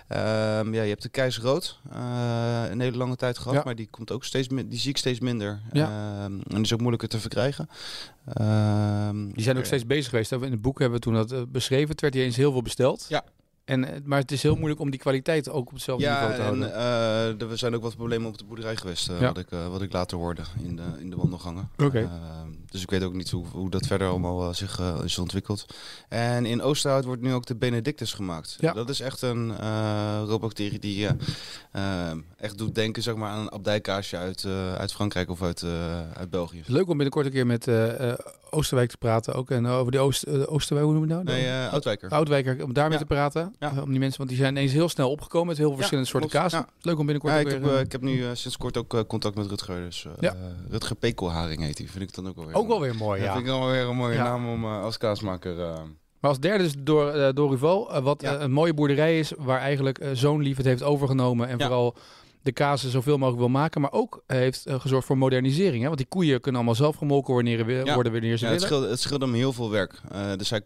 Ehm, 0.09 0.75
ja, 0.75 0.83
je 0.83 0.89
hebt 0.89 1.03
de 1.03 1.09
keisrood 1.09 1.79
eh 1.93 2.71
een 2.71 2.81
hele 2.81 2.97
lange 2.97 3.17
tijd 3.17 3.39
gehad. 3.39 3.55
Ja. 3.55 3.63
Maar 3.65 3.75
die, 3.75 3.89
komt 3.91 4.11
ook 4.11 4.25
steeds, 4.25 4.49
die 4.49 4.79
zie 4.79 4.91
ik 4.91 4.97
steeds 4.97 5.21
minder. 5.21 5.61
Ja. 5.73 5.87
Ehm, 5.87 6.33
en 6.33 6.43
die 6.49 6.61
is 6.61 6.73
ook 6.73 6.81
moeilijker 6.81 7.09
te 7.09 7.19
verkrijgen. 7.19 7.69
Die 9.35 9.45
zijn 9.45 9.59
ook 9.59 9.65
steeds 9.65 9.87
bezig 9.87 10.11
geweest. 10.11 10.33
In 10.33 10.43
het 10.43 10.63
boek 10.63 10.79
hebben 10.79 10.99
we 10.99 11.05
toen 11.05 11.15
dat 11.15 11.33
eh, 11.33 11.43
beschreven. 11.49 11.89
Het 11.89 12.01
werd 12.01 12.15
hier 12.15 12.25
eens 12.25 12.37
heel 12.37 12.53
veel 12.53 12.63
besteld. 12.63 13.07
Ja. 13.09 13.25
En, 13.73 13.85
eh, 13.85 14.01
maar 14.05 14.19
het 14.19 14.33
is 14.33 14.43
heel 14.43 14.55
moeilijk 14.57 14.81
om 14.81 14.91
die 14.91 15.01
kwaliteit 15.01 15.49
ook 15.51 15.67
op 15.67 15.73
hetzelfde 15.73 16.05
Ja, 16.05 16.13
niveau 16.15 16.35
te 16.35 16.41
en 16.41 16.47
houden. 16.47 17.41
eh, 17.41 17.51
er 17.51 17.59
zijn 17.59 17.75
ook 17.75 17.83
wat 17.83 17.97
problemen 17.97 18.29
op 18.29 18.39
de 18.39 18.45
boerderij 18.45 18.77
geweest, 18.77 19.09
eh, 19.09 19.21
Ja. 19.21 19.27
wat, 19.27 19.39
ik, 19.39 19.49
wat 19.71 19.83
ik 19.83 19.93
later 19.93 20.19
hoorde 20.19 20.43
in 20.63 20.77
de, 20.77 20.83
in 20.99 21.11
de 21.11 21.17
wandelgangen. 21.17 21.69
Oké. 21.79 22.11
Dus 22.71 22.83
ik 22.83 22.91
weet 22.91 23.03
ook 23.03 23.15
niet 23.15 23.31
hoe, 23.31 23.47
hoe 23.53 23.71
dat 23.71 23.87
verder 23.87 24.09
allemaal 24.09 24.55
zich 24.55 24.81
is 25.05 25.19
ontwikkeld. 25.19 25.67
En 26.09 26.47
in 26.47 26.63
Oosterhout 26.63 27.05
wordt 27.05 27.23
nu 27.23 27.33
ook 27.33 27.47
de 27.47 27.55
Benedictus 27.57 28.13
gemaakt. 28.13 28.57
Ja. 28.61 28.73
Dat 28.73 28.89
is 28.89 29.01
echt 29.01 29.23
een 29.23 29.57
roodbacterie 30.27 30.79
die 30.79 31.09
echt 32.37 32.59
doet 32.59 32.75
denken 32.75 33.03
zeg 33.03 33.15
maar, 33.15 33.31
aan 33.31 33.41
een 33.41 33.51
abdijkaasje 33.53 34.17
uit, 34.17 34.45
uit 34.79 34.93
Frankrijk 34.93 35.31
of 35.31 35.43
uit, 35.43 35.65
uit 36.15 36.31
België. 36.31 36.63
Leuk 36.67 36.89
om 36.89 36.97
binnenkort 36.97 37.27
een 37.27 37.33
keer 37.33 37.47
met 37.47 37.67
Oosterwijk 38.53 38.91
te 38.91 38.97
praten. 38.97 39.35
Ook 39.35 39.51
en 39.51 39.67
over 39.67 39.93
die 39.93 40.01
Oost, 40.01 40.23
eh, 40.23 40.53
Oosterwijk, 40.53 40.87
hoe 40.87 40.95
noem 40.99 41.09
je 41.09 41.15
het 41.15 41.25
nou? 41.25 41.39
Nee, 41.39 41.49
eh 41.49 41.73
Oudwijker. 41.73 42.11
Oudwijker, 42.11 42.65
om 42.65 42.73
daarmee 42.73 42.93
Ja. 42.93 42.99
te 42.99 43.07
praten. 43.15 43.55
Ja. 43.59 43.71
Eh, 43.77 43.83
Om 43.83 43.91
die 43.91 43.99
mensen, 43.99 44.19
want 44.19 44.31
die 44.31 44.39
zijn 44.39 44.51
ineens 44.57 44.73
heel 44.73 44.89
snel 44.89 45.11
opgekomen 45.11 45.47
met 45.49 45.57
heel 45.57 45.67
veel 45.69 45.77
verschillende 45.77 46.09
soorten 46.11 46.31
kaas. 46.31 46.53
Leuk 46.81 46.99
om 46.99 47.07
binnenkort 47.07 47.35
ik, 47.41 47.49
heb, 47.51 47.61
weer, 47.63 47.71
eh, 47.71 47.77
eh, 47.79 47.85
ik 47.85 47.93
heb 47.93 48.01
nu 48.01 48.23
eh, 48.25 48.31
sinds 48.33 48.57
kort 48.57 48.77
ook 48.77 48.95
eh, 48.95 49.01
contact 49.09 49.35
met 49.37 49.47
Rutger. 49.47 49.81
Dus, 49.81 50.05
eh, 50.07 50.13
Ja. 50.21 50.33
eh, 50.33 50.39
Rutger 50.71 50.97
Pekelharing 50.97 51.61
heet 51.63 51.79
hij. 51.79 51.87
Vind 51.87 52.03
ik 52.03 52.15
dan 52.15 52.29
ook 52.29 52.37
wel 52.37 52.47
weer. 52.47 52.55
ook 52.55 52.67
wel 52.69 52.81
weer 52.81 52.95
mooi, 52.97 53.23
Ja, 53.23 53.33
vind 53.33 53.45
ik 53.47 53.51
wel 53.51 53.67
weer 53.67 53.85
een 53.87 53.97
mooie 53.97 54.19
naam 54.19 54.49
om 54.49 54.65
eh, 54.65 54.83
als 54.83 54.97
kaasmaker. 54.99 55.61
eh, 55.61 55.81
Maar 56.21 56.31
als 56.31 56.41
derde 56.41 56.65
is 56.65 56.75
door, 56.79 57.09
eh 57.11 57.29
door 57.35 57.51
Ruval, 57.51 57.95
eh, 57.95 58.03
wat 58.03 58.23
eh, 58.23 58.35
een 58.39 58.53
mooie 58.53 58.75
boerderij 58.75 59.19
is, 59.19 59.33
waar 59.39 59.59
eigenlijk 59.61 59.99
eh, 59.99 60.11
zo'n 60.13 60.43
lief 60.43 60.57
het 60.57 60.67
heeft 60.67 60.83
overgenomen 60.83 61.49
en 61.49 61.61
vooral 61.61 61.95
de 62.43 62.53
kazen 62.53 62.91
zoveel 62.91 63.17
mogelijk 63.17 63.39
wil 63.41 63.49
maken, 63.49 63.81
maar 63.81 63.93
ook 63.93 64.23
eh, 64.27 64.37
heeft 64.37 64.67
eh, 64.67 64.81
gezorgd 64.81 65.07
voor 65.07 65.19
modernisering. 65.19 65.81
Hè? 65.81 65.87
Want 65.87 65.99
die 65.99 66.07
koeien 66.09 66.41
kunnen 66.41 66.61
allemaal 66.61 66.79
zelf 66.79 66.97
gemolken 66.97 67.35
wanneer, 67.35 67.67
we- 67.67 67.73
Ja. 67.85 67.95
worden 67.95 68.13
wanneer 68.13 68.37
ze 68.37 68.45
Ja, 68.47 68.53
het, 68.53 68.61
scheelde, 68.61 68.89
het 68.89 69.01
scheelde 69.01 69.25
hem 69.25 69.35
heel 69.35 69.53
veel 69.53 69.71
werk. 69.71 70.01
Eh, 70.11 70.37
dus 70.37 70.51
hij, 70.51 70.63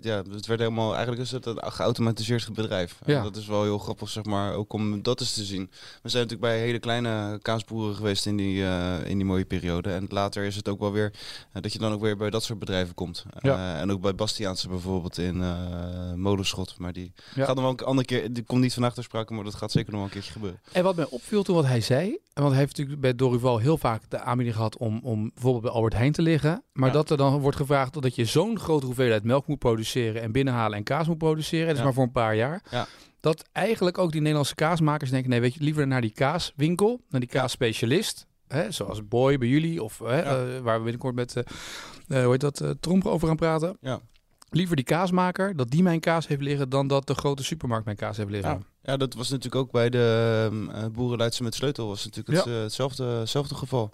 ja, 0.00 0.22
het 0.30 0.46
werd 0.46 0.60
helemaal, 0.60 0.90
eigenlijk 0.92 1.22
is 1.22 1.30
het 1.30 1.46
een 1.46 1.58
geautomatiseerd 1.62 2.52
bedrijf. 2.52 2.98
En 3.04 3.12
Ja. 3.12 3.22
dat 3.22 3.36
is 3.36 3.46
wel 3.46 3.62
heel 3.62 3.78
grappig, 3.78 4.08
zeg 4.08 4.24
maar, 4.24 4.54
ook 4.54 4.72
om 4.72 5.02
dat 5.02 5.20
eens 5.20 5.34
te 5.34 5.44
zien. 5.44 5.70
We 6.02 6.08
zijn 6.08 6.22
natuurlijk 6.22 6.52
bij 6.52 6.58
hele 6.60 6.78
kleine 6.78 7.38
kaasboeren 7.42 7.94
geweest 7.96 8.26
in 8.26 8.36
die, 8.36 8.64
eh, 8.64 8.94
in 9.06 9.16
die 9.16 9.26
mooie 9.26 9.44
periode. 9.44 9.90
En 9.92 10.06
later 10.08 10.44
is 10.44 10.56
het 10.56 10.68
ook 10.68 10.80
wel 10.80 10.92
weer, 10.92 11.12
dat 11.60 11.72
je 11.72 11.78
dan 11.78 11.92
ook 11.92 12.00
weer 12.00 12.16
bij 12.16 12.30
dat 12.30 12.42
soort 12.42 12.58
bedrijven 12.58 12.94
komt. 12.94 13.24
Ja. 13.40 13.74
Eh, 13.74 13.80
en 13.80 13.90
ook 13.92 14.00
bij 14.00 14.14
Bastiaanse 14.14 14.68
bijvoorbeeld 14.68 15.18
in 15.18 15.42
eh 15.42 16.12
Molenschot. 16.14 16.74
Maar 16.78 16.92
die 16.92 17.12
Ja. 17.34 17.44
gaat 17.44 17.54
nog 17.54 17.64
wel 17.64 17.72
een 17.72 17.84
andere 17.84 18.06
keer, 18.06 18.32
die 18.32 18.42
komt 18.42 18.60
niet 18.60 18.72
vandaag 18.72 18.94
ter 18.94 19.02
sprake, 19.02 19.34
maar 19.34 19.44
dat 19.44 19.54
gaat 19.54 19.70
zeker 19.70 19.90
nog 19.90 19.96
wel 20.00 20.08
een 20.08 20.14
keertje 20.14 20.32
gebeuren. 20.32 20.60
En 20.72 20.82
wat 20.84 20.96
mij 20.96 21.06
opviel 21.20 21.42
toen 21.42 21.54
wat 21.54 21.66
hij 21.66 21.80
zei, 21.80 22.18
want 22.32 22.48
hij 22.50 22.58
heeft 22.58 22.70
natuurlijk 22.76 23.00
bij 23.00 23.14
Dorival 23.14 23.58
heel 23.58 23.78
vaak 23.78 24.02
de 24.08 24.20
aanbieding 24.20 24.56
gehad 24.56 24.76
om, 24.76 25.00
om 25.02 25.30
bijvoorbeeld 25.34 25.62
bij 25.62 25.72
Albert 25.72 25.94
Heijn 25.94 26.12
te 26.12 26.22
liggen, 26.22 26.62
maar 26.72 26.88
Ja. 26.88 26.94
dat 26.94 27.10
er 27.10 27.16
dan 27.16 27.40
wordt 27.40 27.56
gevraagd 27.56 28.02
dat 28.02 28.14
je 28.14 28.24
zo'n 28.24 28.58
grote 28.58 28.86
hoeveelheid 28.86 29.24
melk 29.24 29.46
moet 29.46 29.58
produceren 29.58 30.22
en 30.22 30.32
binnenhalen 30.32 30.76
en 30.78 30.84
kaas 30.84 31.06
moet 31.06 31.18
produceren, 31.18 31.64
dat 31.66 31.72
is 31.74 31.78
Ja. 31.78 31.84
maar 31.84 31.94
voor 31.94 32.04
een 32.04 32.12
paar 32.12 32.34
jaar. 32.36 32.62
Ja. 32.70 32.86
Dat 33.20 33.44
eigenlijk 33.52 33.98
ook 33.98 34.10
die 34.12 34.20
Nederlandse 34.20 34.54
kaasmakers 34.54 35.10
denken, 35.10 35.30
nee 35.30 35.40
weet 35.40 35.54
je, 35.54 35.62
liever 35.62 35.86
naar 35.86 36.00
die 36.00 36.12
kaaswinkel, 36.12 37.00
naar 37.08 37.20
die 37.20 37.28
kaasspecialist, 37.28 38.26
hè, 38.48 38.70
zoals 38.70 39.08
Boy 39.08 39.38
bij 39.38 39.48
jullie 39.48 39.82
of 39.82 39.98
hè, 39.98 40.20
eh, 40.20 40.60
waar 40.60 40.76
we 40.76 40.82
binnenkort 40.82 41.14
met, 41.14 41.36
eh, 41.36 42.22
hoe 42.22 42.30
heet 42.30 42.40
dat, 42.40 42.60
uh, 42.62 42.70
Tromp 42.80 43.06
over 43.06 43.28
gaan 43.28 43.36
praten. 43.36 43.76
Ja. 43.80 44.00
Liever 44.50 44.76
die 44.76 44.84
kaasmaker, 44.84 45.56
dat 45.56 45.70
die 45.70 45.82
mijn 45.82 46.00
kaas 46.00 46.26
heeft 46.26 46.40
liggen, 46.40 46.68
dan 46.68 46.86
dat 46.86 47.06
de 47.06 47.14
grote 47.14 47.44
supermarkt 47.44 47.84
mijn 47.84 47.96
kaas 47.96 48.16
heeft 48.16 48.30
liggen. 48.30 48.50
Ja. 48.50 48.58
Ja, 48.82 48.96
dat 48.96 49.14
was 49.14 49.28
natuurlijk 49.28 49.62
ook 49.64 49.70
bij 49.70 49.90
de 49.90 50.48
uh, 50.52 50.86
Boerenleidse 50.92 51.42
met 51.42 51.54
Sleutel 51.54 51.86
was 51.86 52.04
natuurlijk 52.04 52.36
het, 52.36 52.46
Ja. 52.46 52.52
uh, 52.52 52.62
hetzelfde, 52.62 53.04
hetzelfde 53.04 53.54
geval. 53.54 53.90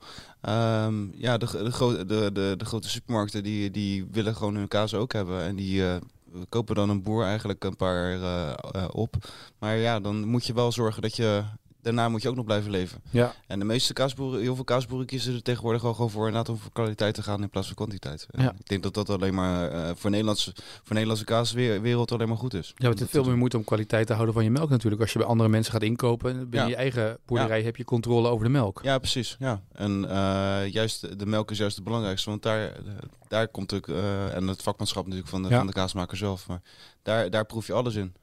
Um, 0.48 1.12
ja, 1.16 1.38
de, 1.38 1.46
de, 1.46 2.04
de, 2.06 2.30
de, 2.32 2.54
de, 2.56 2.64
grote 2.64 2.88
supermarkten 2.88 3.42
die, 3.42 3.70
die 3.70 4.06
willen 4.10 4.36
gewoon 4.36 4.54
hun 4.54 4.68
kaas 4.68 4.94
ook 4.94 5.12
hebben. 5.12 5.42
En 5.42 5.56
die 5.56 5.80
uh, 5.80 5.96
kopen 6.48 6.74
dan 6.74 6.88
een 6.90 7.02
boer 7.02 7.24
eigenlijk 7.24 7.64
een 7.64 7.76
paar 7.76 8.18
op. 8.90 9.14
Maar 9.58 9.76
ja, 9.76 10.00
dan 10.00 10.24
moet 10.28 10.46
je 10.46 10.54
wel 10.54 10.72
zorgen 10.72 11.02
dat 11.02 11.16
je... 11.16 11.42
Daarna 11.86 12.08
moet 12.08 12.22
je 12.22 12.28
ook 12.28 12.36
nog 12.36 12.44
blijven 12.44 12.70
leven. 12.70 13.00
Ja. 13.10 13.34
En 13.46 13.58
de 13.58 13.64
meeste 13.64 13.92
kaasboeren, 13.92 14.40
heel 14.40 14.54
veel 14.54 14.64
kaasboeren 14.64 15.06
kiezen 15.06 15.34
er 15.34 15.42
tegenwoordig 15.42 15.84
al 15.84 15.94
gewoon 15.94 16.10
voor 16.10 16.26
inderdaad 16.26 16.48
om 16.54 16.58
voor 16.60 16.72
kwaliteit 16.72 17.14
te 17.14 17.22
gaan 17.22 17.42
in 17.42 17.50
plaats 17.50 17.66
van 17.66 17.76
kwantiteit. 17.76 18.26
Ja. 18.30 18.52
Ik 18.58 18.68
denk 18.68 18.82
dat 18.82 18.94
dat 18.94 19.10
alleen 19.10 19.34
maar 19.34 19.72
uh, 19.72 19.90
voor 19.94 20.10
Nederlandse, 20.10 20.52
voor 20.54 20.88
Nederlandse 20.92 21.24
kaaswereld 21.24 22.12
alleen 22.12 22.28
maar 22.28 22.36
goed 22.36 22.54
is. 22.54 22.72
Ja, 22.76 22.88
het 22.88 23.00
is 23.00 23.10
veel 23.10 23.24
meer 23.24 23.36
moeite 23.36 23.56
om 23.56 23.64
kwaliteit 23.64 24.06
te 24.06 24.12
houden 24.12 24.34
van 24.34 24.44
je 24.44 24.50
melk 24.50 24.70
natuurlijk. 24.70 25.02
Als 25.02 25.12
je 25.12 25.18
bij 25.18 25.26
andere 25.28 25.48
mensen 25.48 25.72
gaat 25.72 25.82
inkopen, 25.82 26.32
binnen 26.50 26.60
Ja. 26.60 26.66
je 26.66 26.76
eigen 26.76 27.18
boerderij 27.26 27.62
heb 27.62 27.76
je 27.76 27.84
controle 27.84 28.28
over 28.28 28.44
de 28.44 28.50
melk. 28.50 28.80
Ja, 28.82 28.98
precies. 28.98 29.36
Ja. 29.38 29.60
En 29.72 30.02
uh, 30.04 30.68
juist 30.68 31.18
de 31.18 31.26
melk 31.26 31.50
is 31.50 31.58
juist 31.58 31.76
het 31.76 31.84
belangrijkste, 31.84 32.30
want 32.30 32.42
daar, 32.42 32.72
daar 33.28 33.48
komt 33.48 33.72
ook, 33.74 33.86
uh, 33.86 34.34
en 34.34 34.46
het 34.48 34.62
vakmanschap 34.62 35.04
natuurlijk 35.04 35.30
van 35.30 35.42
de, 35.42 35.48
Ja. 35.48 35.56
van 35.56 35.66
de 35.66 35.72
kaasmaker 35.72 36.16
zelf, 36.16 36.48
maar 36.48 36.60
daar, 37.02 37.30
daar 37.30 37.44
proef 37.44 37.66
je 37.66 37.72
alles 37.72 37.94
in. 37.94 38.14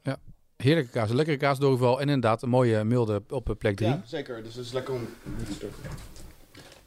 Heerlijke 0.64 0.92
kaas, 0.92 1.10
een 1.10 1.16
lekkere 1.16 1.38
kaas 1.38 1.60
doorval 1.60 1.96
en 2.02 2.08
inderdaad 2.08 2.42
een 2.42 2.50
mooie 2.50 2.84
milde 2.84 3.24
op 3.30 3.50
eh, 3.50 3.56
plek 3.56 3.76
3. 3.76 3.90
Ja, 3.90 4.02
zeker. 4.06 4.44
Dus 4.44 4.56
het 4.56 4.66
is 4.66 4.72
lekker 4.72 4.94
om 4.94 5.08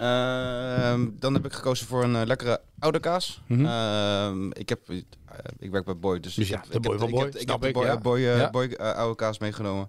Uh, 0.00 0.94
dan 1.18 1.34
heb 1.34 1.44
ik 1.44 1.52
gekozen 1.52 1.86
voor 1.86 2.04
een 2.04 2.14
uh, 2.14 2.22
lekkere 2.24 2.60
oude 2.78 3.00
kaas. 3.00 3.42
Mhm. 3.46 3.64
Uh, 3.64 4.50
ik, 4.52 4.68
heb, 4.68 4.90
uh, 4.90 5.02
ik 5.58 5.70
werk 5.70 5.84
bij 5.84 5.96
Boy, 5.96 6.20
dus, 6.20 6.34
Dus 6.34 6.44
ik 6.44 6.50
ja, 6.50 6.60
heb, 6.60 6.70
de 6.70 6.76
ik 6.76 6.82
Boy 6.82 6.90
heb, 6.90 7.00
van 7.00 7.08
ik 7.08 7.14
Boy, 7.14 7.24
heb, 7.24 7.34
ik 7.34 7.60
de 7.60 7.68
ik, 7.68 7.74
Boy, 7.74 7.86
ja. 7.86 7.98
Boy, 7.98 8.20
Ja. 8.20 8.50
Boy 8.50 8.74
oude 8.74 9.14
kaas 9.14 9.38
meegenomen. 9.38 9.88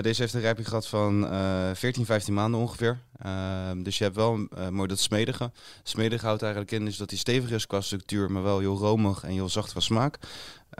Deze 0.00 0.20
heeft 0.22 0.34
een 0.34 0.40
rijpinggrad 0.40 0.86
van 0.86 1.24
uh, 1.24 1.70
14, 1.74 2.06
15 2.06 2.34
maanden 2.34 2.60
ongeveer. 2.60 2.98
Ehm, 3.18 3.82
dus 3.82 3.98
je 3.98 4.04
hebt 4.04 4.16
wel 4.16 4.48
mooi 4.70 4.88
dat 4.88 4.98
smedige. 4.98 5.50
Smedige 5.82 6.26
houdt 6.26 6.42
eigenlijk 6.42 6.72
in 6.72 6.84
dus 6.84 6.96
dat 6.96 7.10
hij 7.10 7.18
stevig 7.18 7.50
is 7.50 7.66
qua 7.66 7.80
structuur, 7.80 8.30
maar 8.30 8.42
wel 8.42 8.58
heel 8.58 8.76
romig 8.76 9.22
en 9.22 9.30
heel 9.30 9.48
zacht 9.48 9.72
van 9.72 9.82
smaak. 9.82 10.18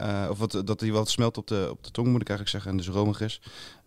Uh, 0.01 0.27
of 0.29 0.39
wat, 0.39 0.61
dat 0.65 0.79
hij 0.79 0.91
wat 0.91 1.09
smelt 1.09 1.37
op 1.37 1.47
de, 1.47 1.67
op 1.71 1.83
de 1.83 1.91
tong, 1.91 2.07
moet 2.07 2.21
ik 2.21 2.29
eigenlijk 2.29 2.49
zeggen, 2.49 2.71
en 2.71 2.77
dus 2.77 2.95
romig 2.95 3.21
is. 3.21 3.41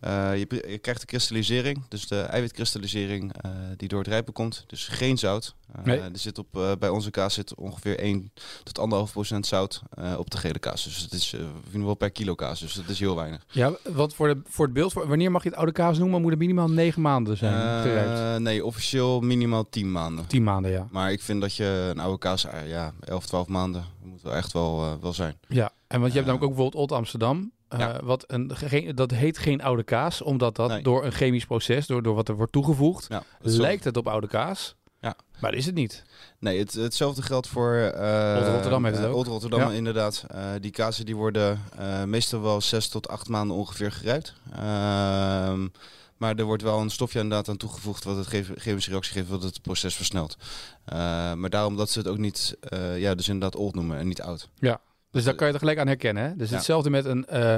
Uh, 0.06 0.38
je, 0.38 0.64
je, 0.68 0.78
krijgt 0.78 1.00
de 1.00 1.06
kristallisering, 1.06 1.82
dus 1.88 2.08
de 2.08 2.20
eiwitkristallisering 2.20 3.32
uh, 3.46 3.52
die 3.76 3.88
door 3.88 3.98
het 3.98 4.08
rijpen 4.08 4.32
komt. 4.32 4.64
Dus 4.66 4.88
geen 4.88 5.18
zout. 5.18 5.54
Nee. 5.84 6.00
Er 6.00 6.10
zit 6.12 6.38
op, 6.38 6.76
bij 6.78 6.88
onze 6.88 7.10
kaas 7.10 7.34
zit 7.34 7.54
ongeveer 7.54 7.98
1 7.98 8.32
tot 8.62 9.08
1,5 9.08 9.12
procent 9.12 9.46
zout 9.46 9.82
op 10.16 10.30
de 10.30 10.36
gele 10.36 10.58
kaas. 10.58 10.84
Dus 10.84 10.98
het 10.98 11.12
is 11.12 11.36
wel 11.72 11.94
per 11.94 12.10
kilo 12.10 12.34
kaas, 12.34 12.60
dus 12.60 12.74
dat 12.74 12.88
is 12.88 12.98
heel 12.98 13.16
weinig. 13.16 13.44
Ja, 13.50 13.72
wat 13.92 14.14
voor, 14.14 14.28
de, 14.28 14.40
voor 14.44 14.64
het 14.64 14.74
beeld, 14.74 14.92
voor, 14.92 15.08
wanneer 15.08 15.30
mag 15.30 15.42
je 15.42 15.48
het 15.48 15.58
oude 15.58 15.72
kaas 15.72 15.98
noemen? 15.98 16.20
Moet 16.20 16.30
het 16.30 16.40
minimaal 16.40 16.68
9 16.68 17.02
maanden 17.02 17.36
zijn 17.36 17.82
gerijpt? 17.82 18.40
nee, 18.40 18.64
officieel 18.64 19.20
minimaal 19.20 19.68
10 19.68 19.92
maanden. 19.92 20.26
10 20.26 20.42
maanden, 20.42 20.70
ja. 20.70 20.88
Maar 20.90 21.12
ik 21.12 21.22
vind 21.22 21.40
dat 21.40 21.54
je 21.54 21.90
een 21.94 22.00
oude 22.00 22.18
kaas, 22.18 22.46
ja, 22.66 22.92
11, 23.00 23.26
12 23.26 23.46
maanden 23.46 23.84
moet 24.02 24.22
wel 24.22 24.34
echt 24.34 24.52
wel, 24.52 24.98
wel 25.00 25.12
zijn. 25.12 25.38
Ja, 25.48 25.72
en 25.86 26.00
want 26.00 26.12
je 26.12 26.18
hebt 26.18 26.26
namelijk 26.30 26.42
ook 26.42 26.56
bijvoorbeeld 26.56 26.82
Old 26.82 26.92
Amsterdam. 26.92 27.52
Uh, 27.72 27.78
Ja. 27.78 28.00
wat 28.04 28.24
een, 28.26 28.50
geen, 28.56 28.94
dat 28.94 29.10
heet 29.10 29.38
geen 29.38 29.62
oude 29.62 29.82
kaas, 29.82 30.22
omdat 30.22 30.56
dat 30.56 30.68
Nee. 30.68 30.82
door 30.82 31.04
een 31.04 31.12
chemisch 31.12 31.44
proces, 31.46 31.86
door, 31.86 32.02
door 32.02 32.14
wat 32.14 32.28
er 32.28 32.36
wordt 32.36 32.52
toegevoegd, 32.52 33.06
Ja, 33.08 33.22
lijkt 33.40 33.84
het 33.84 33.96
op 33.96 34.08
oude 34.08 34.26
kaas. 34.28 34.74
Ja. 35.00 35.16
Maar 35.40 35.50
dat 35.50 35.60
is 35.60 35.66
het 35.66 35.74
niet. 35.74 36.02
Nee, 36.38 36.58
het, 36.58 36.72
hetzelfde 36.72 37.22
geldt 37.22 37.48
voor... 37.48 37.74
eh 37.74 38.36
Old 38.38 38.46
Rotterdam 38.46 38.84
heeft 38.84 38.96
het 38.96 39.04
eh, 39.06 39.10
ook. 39.10 39.16
Old 39.16 39.26
Rotterdam, 39.26 39.60
Ja. 39.60 39.70
inderdaad. 39.70 40.24
Eh, 40.28 40.44
die 40.60 40.70
kazen 40.70 41.06
die 41.06 41.16
worden 41.16 41.60
eh, 41.78 42.04
meestal 42.04 42.40
wel 42.40 42.60
zes 42.60 42.88
tot 42.88 43.08
acht 43.08 43.28
maanden 43.28 43.56
ongeveer 43.56 43.92
gerijpt. 43.92 44.34
Ehm, 44.52 45.68
maar 46.16 46.34
er 46.36 46.44
wordt 46.44 46.62
wel 46.62 46.80
een 46.80 46.90
stofje 46.90 47.20
inderdaad 47.20 47.48
aan 47.48 47.56
toegevoegd 47.56 48.04
wat 48.04 48.16
het 48.16 48.26
chemische 48.56 48.90
reactie 48.90 49.12
geeft, 49.12 49.28
wat 49.28 49.42
het 49.42 49.62
proces 49.62 49.94
versnelt. 49.94 50.36
Eh, 50.84 50.96
maar 51.32 51.50
daarom 51.50 51.76
dat 51.76 51.90
ze 51.90 51.98
het 51.98 52.08
ook 52.08 52.18
niet, 52.18 52.56
eh, 52.60 52.98
ja, 53.00 53.14
dus 53.14 53.28
inderdaad 53.28 53.56
old 53.60 53.74
noemen 53.74 53.98
en 53.98 54.08
niet 54.08 54.22
oud. 54.22 54.48
Ja. 54.58 54.80
Dus 55.12 55.24
daar 55.24 55.34
kan 55.34 55.46
je 55.46 55.52
er 55.52 55.58
gelijk 55.58 55.78
aan 55.78 55.86
herkennen. 55.86 56.22
Hè? 56.22 56.36
Dus 56.36 56.48
Ja. 56.50 56.54
hetzelfde 56.56 56.90
met 56.90 57.04
een 57.04 57.26
uh, 57.32 57.54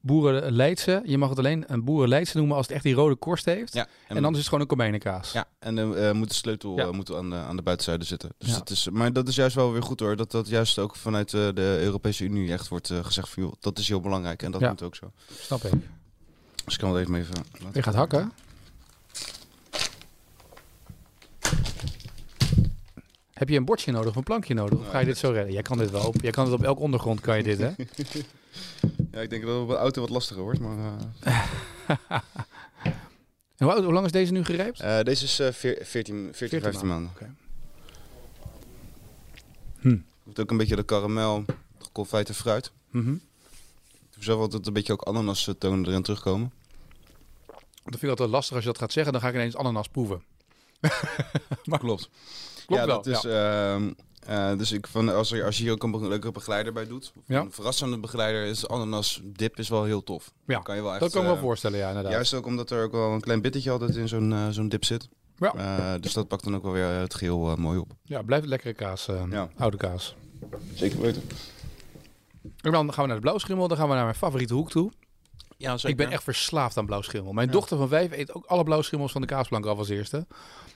boerenleidse. 0.00 1.02
Je 1.04 1.18
mag 1.18 1.28
het 1.28 1.38
alleen 1.38 1.64
een 1.66 1.84
boerenleidse 1.84 2.36
noemen 2.36 2.56
als 2.56 2.66
het 2.66 2.74
echt 2.74 2.84
die 2.84 2.94
rode 2.94 3.14
korst 3.14 3.44
heeft. 3.44 3.72
Ja, 3.74 3.86
En, 4.08 4.16
anders 4.16 4.30
is 4.32 4.38
het 4.38 4.44
gewoon 4.46 4.60
een 4.60 4.66
komijnenkaas. 4.66 5.32
Ja, 5.32 5.44
en 5.58 5.74
dan 5.76 5.96
eh, 5.96 6.12
moet 6.12 6.28
de 6.28 6.34
sleutel 6.34 6.76
Ja. 6.76 6.84
eh, 6.84 6.90
moet 6.90 7.14
aan, 7.14 7.30
de, 7.30 7.36
aan 7.36 7.56
de 7.56 7.62
buitenzijde 7.62 8.04
zitten. 8.04 8.30
Dus 8.38 8.52
dat 8.52 8.70
is, 8.70 8.88
maar 8.90 9.12
dat 9.12 9.28
is 9.28 9.34
juist 9.34 9.54
wel 9.54 9.72
weer 9.72 9.82
goed 9.82 10.00
hoor. 10.00 10.16
Dat 10.16 10.30
dat 10.30 10.48
juist 10.48 10.78
ook 10.78 10.96
vanuit 10.96 11.34
eh, 11.34 11.48
de 11.54 11.78
Europese 11.82 12.24
Unie 12.24 12.52
echt 12.52 12.68
wordt 12.68 12.90
eh, 12.90 13.04
gezegd 13.04 13.28
van 13.28 13.42
joh, 13.42 13.52
dat 13.60 13.78
is 13.78 13.88
heel 13.88 14.00
belangrijk. 14.00 14.42
En 14.42 14.50
dat 14.50 14.60
moet 14.60 14.82
ook 14.82 14.96
zo. 14.96 15.12
Snap 15.40 15.64
ik. 15.64 15.72
Dus 16.64 16.74
ik 16.74 16.80
kan 16.80 16.90
het 16.94 17.00
even 17.00 17.14
even 17.14 17.34
laten 17.52 17.70
Je 17.72 17.82
gaat 17.82 17.94
hakken. 17.94 18.32
Heb 23.40 23.48
je 23.48 23.56
een 23.56 23.64
bordje 23.64 23.92
nodig 23.92 24.10
of 24.10 24.16
een 24.16 24.22
plankje 24.22 24.54
nodig? 24.54 24.78
Of 24.78 24.88
ga 24.90 24.98
je 24.98 25.04
dit 25.04 25.18
zo 25.18 25.30
redden? 25.30 25.52
Jij 25.52 25.62
kan 25.62 25.78
dit 25.78 25.90
wel. 25.90 26.06
Op, 26.06 26.20
jij 26.20 26.30
kan 26.30 26.44
het 26.44 26.54
op 26.54 26.62
elk 26.62 26.78
ondergrond, 26.80 27.20
kan 27.20 27.36
je 27.36 27.42
dit, 27.42 27.58
hè? 27.58 27.70
Ja, 29.12 29.20
ik 29.20 29.30
denk 29.30 29.42
dat 29.44 29.52
het 29.52 29.62
op 29.62 29.68
een 29.68 29.76
auto 29.76 30.00
wat 30.00 30.10
lastiger 30.10 30.42
wordt. 30.42 30.60
Maar, 30.60 30.78
eh, 31.24 31.40
En 33.56 33.66
hoe, 33.66 33.72
oud- 33.72 33.84
hoe 33.84 33.92
lang 33.92 34.06
is 34.06 34.12
deze 34.12 34.32
nu 34.32 34.44
gerijpt? 34.44 34.80
eh, 34.80 35.00
deze 35.02 35.24
is 35.24 35.38
eh, 35.38 35.52
veer- 35.52 35.78
14, 35.82 36.28
14, 36.32 36.60
15 36.60 36.86
maanden. 36.88 37.10
Oké. 37.14 37.34
Hm. 39.80 39.98
Het 40.28 40.40
ook 40.40 40.50
een 40.50 40.56
beetje 40.56 40.76
de 40.76 40.82
karamel, 40.82 41.44
confijte 41.92 42.34
fruit. 42.34 42.70
Mhm. 42.90 43.12
Ik 43.12 43.20
vind 44.10 44.24
zelf 44.24 44.40
altijd 44.40 44.66
een 44.66 44.72
beetje 44.72 44.92
ook 44.92 45.02
ananas 45.02 45.48
eh, 45.48 45.54
tonen 45.58 45.86
erin 45.88 46.02
terugkomen. 46.02 46.52
Dat 47.84 47.98
vind 47.98 48.02
ik 48.02 48.08
altijd 48.10 48.28
lastig 48.30 48.54
als 48.54 48.64
je 48.64 48.70
dat 48.70 48.78
gaat 48.80 48.92
zeggen. 48.92 49.12
Dan 49.12 49.22
ga 49.22 49.28
ik 49.28 49.34
ineens 49.34 49.56
ananas 49.56 49.88
proeven. 49.88 50.22
Maar 51.64 51.78
klopt. 51.78 52.08
Klopt 52.70 52.82
ja, 52.82 52.86
wel. 52.88 53.02
dat 53.02 53.06
is, 53.06 53.24
ehm, 53.24 53.92
eh, 54.26 54.58
dus 54.58 54.72
ik 54.72 54.86
van, 54.86 55.08
als, 55.14 55.32
er, 55.32 55.44
als 55.44 55.56
je 55.56 55.62
hier 55.62 55.72
ook 55.72 55.82
een 55.82 56.08
leuke 56.08 56.32
begeleider 56.32 56.72
bij 56.72 56.86
doet, 56.86 57.12
Ja. 57.26 57.40
een 57.40 57.52
verrassende 57.52 57.98
begeleider, 57.98 58.44
is 58.44 58.68
ananas 58.68 59.20
dip 59.24 59.58
is 59.58 59.68
wel 59.68 59.84
heel 59.84 60.02
tof. 60.04 60.32
Ja, 60.46 60.58
kan 60.58 60.76
je 60.76 60.82
wel 60.82 60.90
echt, 60.90 61.00
dat 61.00 61.10
kan 61.10 61.20
ik 61.20 61.26
me 61.26 61.32
eh, 61.32 61.38
wel 61.38 61.48
voorstellen, 61.48 61.78
ja, 61.78 61.88
inderdaad. 61.88 62.12
Juist 62.12 62.34
ook 62.34 62.46
omdat 62.46 62.70
er 62.70 62.84
ook 62.84 62.92
wel 62.92 63.12
een 63.12 63.20
klein 63.20 63.40
bittertje 63.42 63.70
altijd 63.70 63.96
in 63.96 64.08
zo'n 64.08 64.32
eh, 64.32 64.48
zo'n 64.50 64.68
dip 64.68 64.84
zit. 64.84 65.08
Ja. 65.36 65.98
Dus 65.98 66.12
dat 66.12 66.28
pakt 66.28 66.44
dan 66.44 66.54
ook 66.54 66.62
wel 66.62 66.72
weer 66.72 66.84
het 66.86 67.14
geheel 67.14 67.50
eh, 67.50 67.56
mooi 67.56 67.78
op. 67.78 67.92
Ja, 68.02 68.22
blijft 68.22 68.46
lekkere 68.46 68.74
kaas. 68.74 69.08
Ja. 69.30 69.48
Oude 69.56 69.76
kaas. 69.76 70.14
Zeker 70.74 71.00
weten. 71.00 71.22
En 72.60 72.72
dan 72.72 72.92
gaan 72.92 73.02
we 73.02 73.06
naar 73.06 73.16
de 73.16 73.22
blauwschimmel. 73.22 73.68
Dan 73.68 73.76
gaan 73.76 73.88
we 73.88 73.94
naar 73.94 74.04
mijn 74.04 74.16
favoriete 74.16 74.54
hoek 74.54 74.70
toe. 74.70 74.90
Ja, 75.60 75.76
Ik 75.82 75.96
ben 75.96 76.10
echt 76.10 76.22
verslaafd 76.22 76.76
aan 76.76 76.86
blauwschimmel. 76.86 77.32
Mijn 77.32 77.46
Ja. 77.46 77.52
dochter 77.52 77.76
van 77.76 77.88
vijf 77.88 78.12
eet 78.12 78.34
ook 78.34 78.44
alle 78.46 78.64
blauwschimmels 78.64 79.12
van 79.12 79.20
de 79.20 79.26
kaasplank 79.26 79.66
af 79.66 79.78
als 79.78 79.88
eerste. 79.88 80.26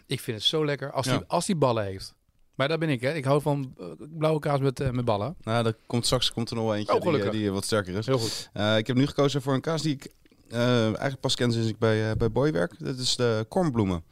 Ik 0.07 0.21
vind 0.21 0.37
het 0.37 0.47
zo 0.47 0.65
lekker 0.65 0.93
als, 0.93 1.07
die, 1.07 1.15
Ja. 1.15 1.25
als 1.27 1.47
die 1.47 1.57
ballen 1.57 1.85
heeft. 1.85 2.15
Maar 2.55 2.69
daar 2.69 2.79
ben 2.79 2.89
ik, 2.89 3.01
hè. 3.01 3.13
Ik 3.15 3.25
hou 3.25 3.41
van 3.43 3.75
eh, 3.79 3.87
blauwe 3.99 4.39
kaas 4.41 4.61
met, 4.61 4.81
eh, 4.81 4.91
met 4.91 5.05
ballen. 5.05 5.37
Nou, 5.43 5.67
er 5.67 5.77
komt 5.87 6.05
straks 6.05 6.33
komt 6.33 6.51
er 6.51 6.57
nog 6.57 6.65
wel 6.65 6.75
eentje 6.75 6.95
Oh, 6.95 7.13
die, 7.13 7.23
eh, 7.23 7.31
die 7.31 7.51
wat 7.53 7.65
sterker 7.65 7.95
is. 7.95 8.07
Heel 8.07 8.19
goed. 8.19 8.51
Ik 8.79 8.87
heb 8.87 8.97
nu 8.97 9.07
gekozen 9.07 9.43
voor 9.43 9.55
een 9.55 9.61
kaas 9.61 9.83
die 9.83 9.93
ik 9.95 10.13
eigenlijk 10.51 11.21
pas 11.21 11.35
ken 11.35 11.53
sinds 11.53 11.69
ik 11.69 11.79
bij, 11.79 12.17
bij 12.17 12.31
Boy 12.33 12.53
werk. 12.53 12.75
Dat 12.79 12.99
is 12.99 13.17
de 13.17 13.47
kornbloemen. 13.49 14.05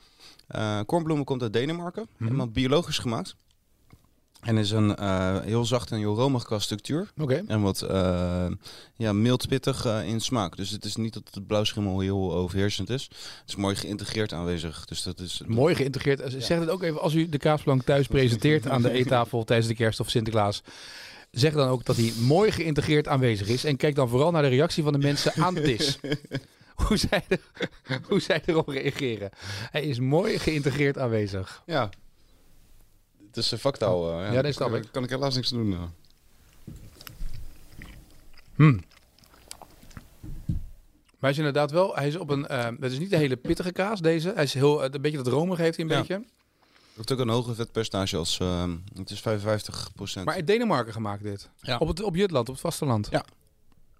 Kornbloemen 0.86 1.24
komt 1.24 1.42
uit 1.42 1.52
Denemarken. 1.52 2.06
Mhm. 2.12 2.24
Helemaal 2.24 2.48
biologisch 2.48 2.98
gemaakt. 2.98 3.36
En 4.42 4.58
is 4.58 4.70
een 4.70 4.96
eh, 4.96 5.40
heel 5.40 5.64
zacht 5.64 5.90
en 5.90 5.98
heel 5.98 6.14
romig 6.14 6.44
qua 6.44 6.58
structuur. 6.58 7.12
En 7.46 7.60
wat 7.60 7.82
eh, 7.82 8.46
ja, 8.96 9.12
mild 9.12 9.48
pittig 9.48 9.84
eh, 9.84 10.06
in 10.08 10.20
smaak. 10.20 10.56
Dus 10.56 10.70
het 10.70 10.84
is 10.84 10.96
niet 10.96 11.14
dat 11.14 11.22
het 11.30 11.46
blauwschimmel 11.46 12.00
heel 12.00 12.34
overheersend 12.34 12.90
is. 12.90 13.02
Het 13.12 13.48
is 13.48 13.56
mooi 13.56 13.76
geïntegreerd 13.76 14.32
aanwezig. 14.32 14.84
Dus 14.84 15.02
dat 15.02 15.20
is 15.20 15.42
Mooi 15.46 15.74
geïntegreerd. 15.74 16.34
Zeg 16.38 16.58
het 16.58 16.68
ook 16.68 16.82
even 16.82 17.00
als 17.00 17.14
u 17.14 17.28
de 17.28 17.38
kaasplank 17.38 17.82
thuis 17.82 18.06
presenteert 18.06 18.68
aan 18.68 18.82
de 18.82 18.90
eettafel 18.98 19.44
tijdens 19.44 19.68
de 19.68 19.74
kerst 19.74 20.00
of 20.00 20.10
Sinterklaas. 20.10 20.62
Zeg 21.30 21.52
dan 21.52 21.68
ook 21.68 21.84
dat 21.84 21.96
hij 21.96 22.12
mooi 22.20 22.50
geïntegreerd 22.50 23.08
aanwezig 23.08 23.48
is. 23.48 23.64
En 23.64 23.76
kijk 23.76 23.94
dan 23.94 24.08
vooral 24.08 24.30
naar 24.30 24.42
de 24.42 24.48
reactie 24.48 24.82
van 24.82 24.92
de 24.92 24.98
mensen 24.98 25.32
aan 25.42 25.54
TIS. 25.54 25.98
hoe, 26.86 26.96
zij 26.96 27.24
er, 27.28 27.40
hoe 28.08 28.20
zij 28.20 28.42
erop 28.46 28.68
reageren. 28.68 29.30
Hij 29.70 29.82
is 29.82 30.00
mooi 30.00 30.38
geïntegreerd 30.38 30.98
aanwezig. 30.98 31.62
Ja. 31.66 31.90
Het 33.34 33.44
is 33.44 33.50
een 33.50 33.58
vaktaal. 33.58 34.10
eh, 34.12 34.26
Ja, 34.26 34.32
dat 34.32 34.42
daar 34.42 34.52
snap 34.52 34.68
kan, 34.70 34.78
ik. 34.78 34.88
kan 34.92 35.02
ik 35.04 35.10
helaas 35.10 35.34
niks 35.34 35.48
doen. 35.50 35.68
nou. 35.68 35.88
Hmm. 38.54 38.80
Maar 40.96 41.30
hij 41.30 41.30
is 41.30 41.36
inderdaad 41.38 41.70
wel, 41.70 41.94
hij 41.96 42.06
is 42.06 42.16
op 42.16 42.30
een, 42.30 42.46
eh 42.46 42.64
het 42.80 42.92
is 42.92 42.98
niet 42.98 43.12
een 43.12 43.18
hele 43.18 43.36
pittige 43.36 43.72
kaas 43.72 44.00
deze. 44.00 44.32
Hij 44.34 44.42
is 44.44 44.54
heel, 44.54 44.84
een 44.84 45.00
beetje 45.00 45.16
dat 45.16 45.26
romig 45.26 45.58
heeft 45.58 45.76
hij 45.76 45.84
een 45.84 45.90
Ja. 45.90 45.98
beetje. 45.98 46.14
Het 46.14 47.08
heeft 47.08 47.12
ook 47.12 47.18
een 47.18 47.28
hoger 47.34 47.54
vetpercentage 47.54 48.16
als... 48.16 48.38
eh, 48.40 48.64
het 48.94 49.10
is 49.10 49.20
55% 49.20 50.24
Maar 50.24 50.36
in 50.38 50.44
Denemarken 50.44 50.92
gemaakt 50.92 51.22
dit. 51.22 51.50
Ja. 51.60 51.78
Op, 51.78 51.88
het, 51.88 52.02
op 52.02 52.14
Jutland, 52.14 52.48
op 52.48 52.54
het 52.54 52.62
vasteland. 52.62 53.08
Ja. 53.10 53.24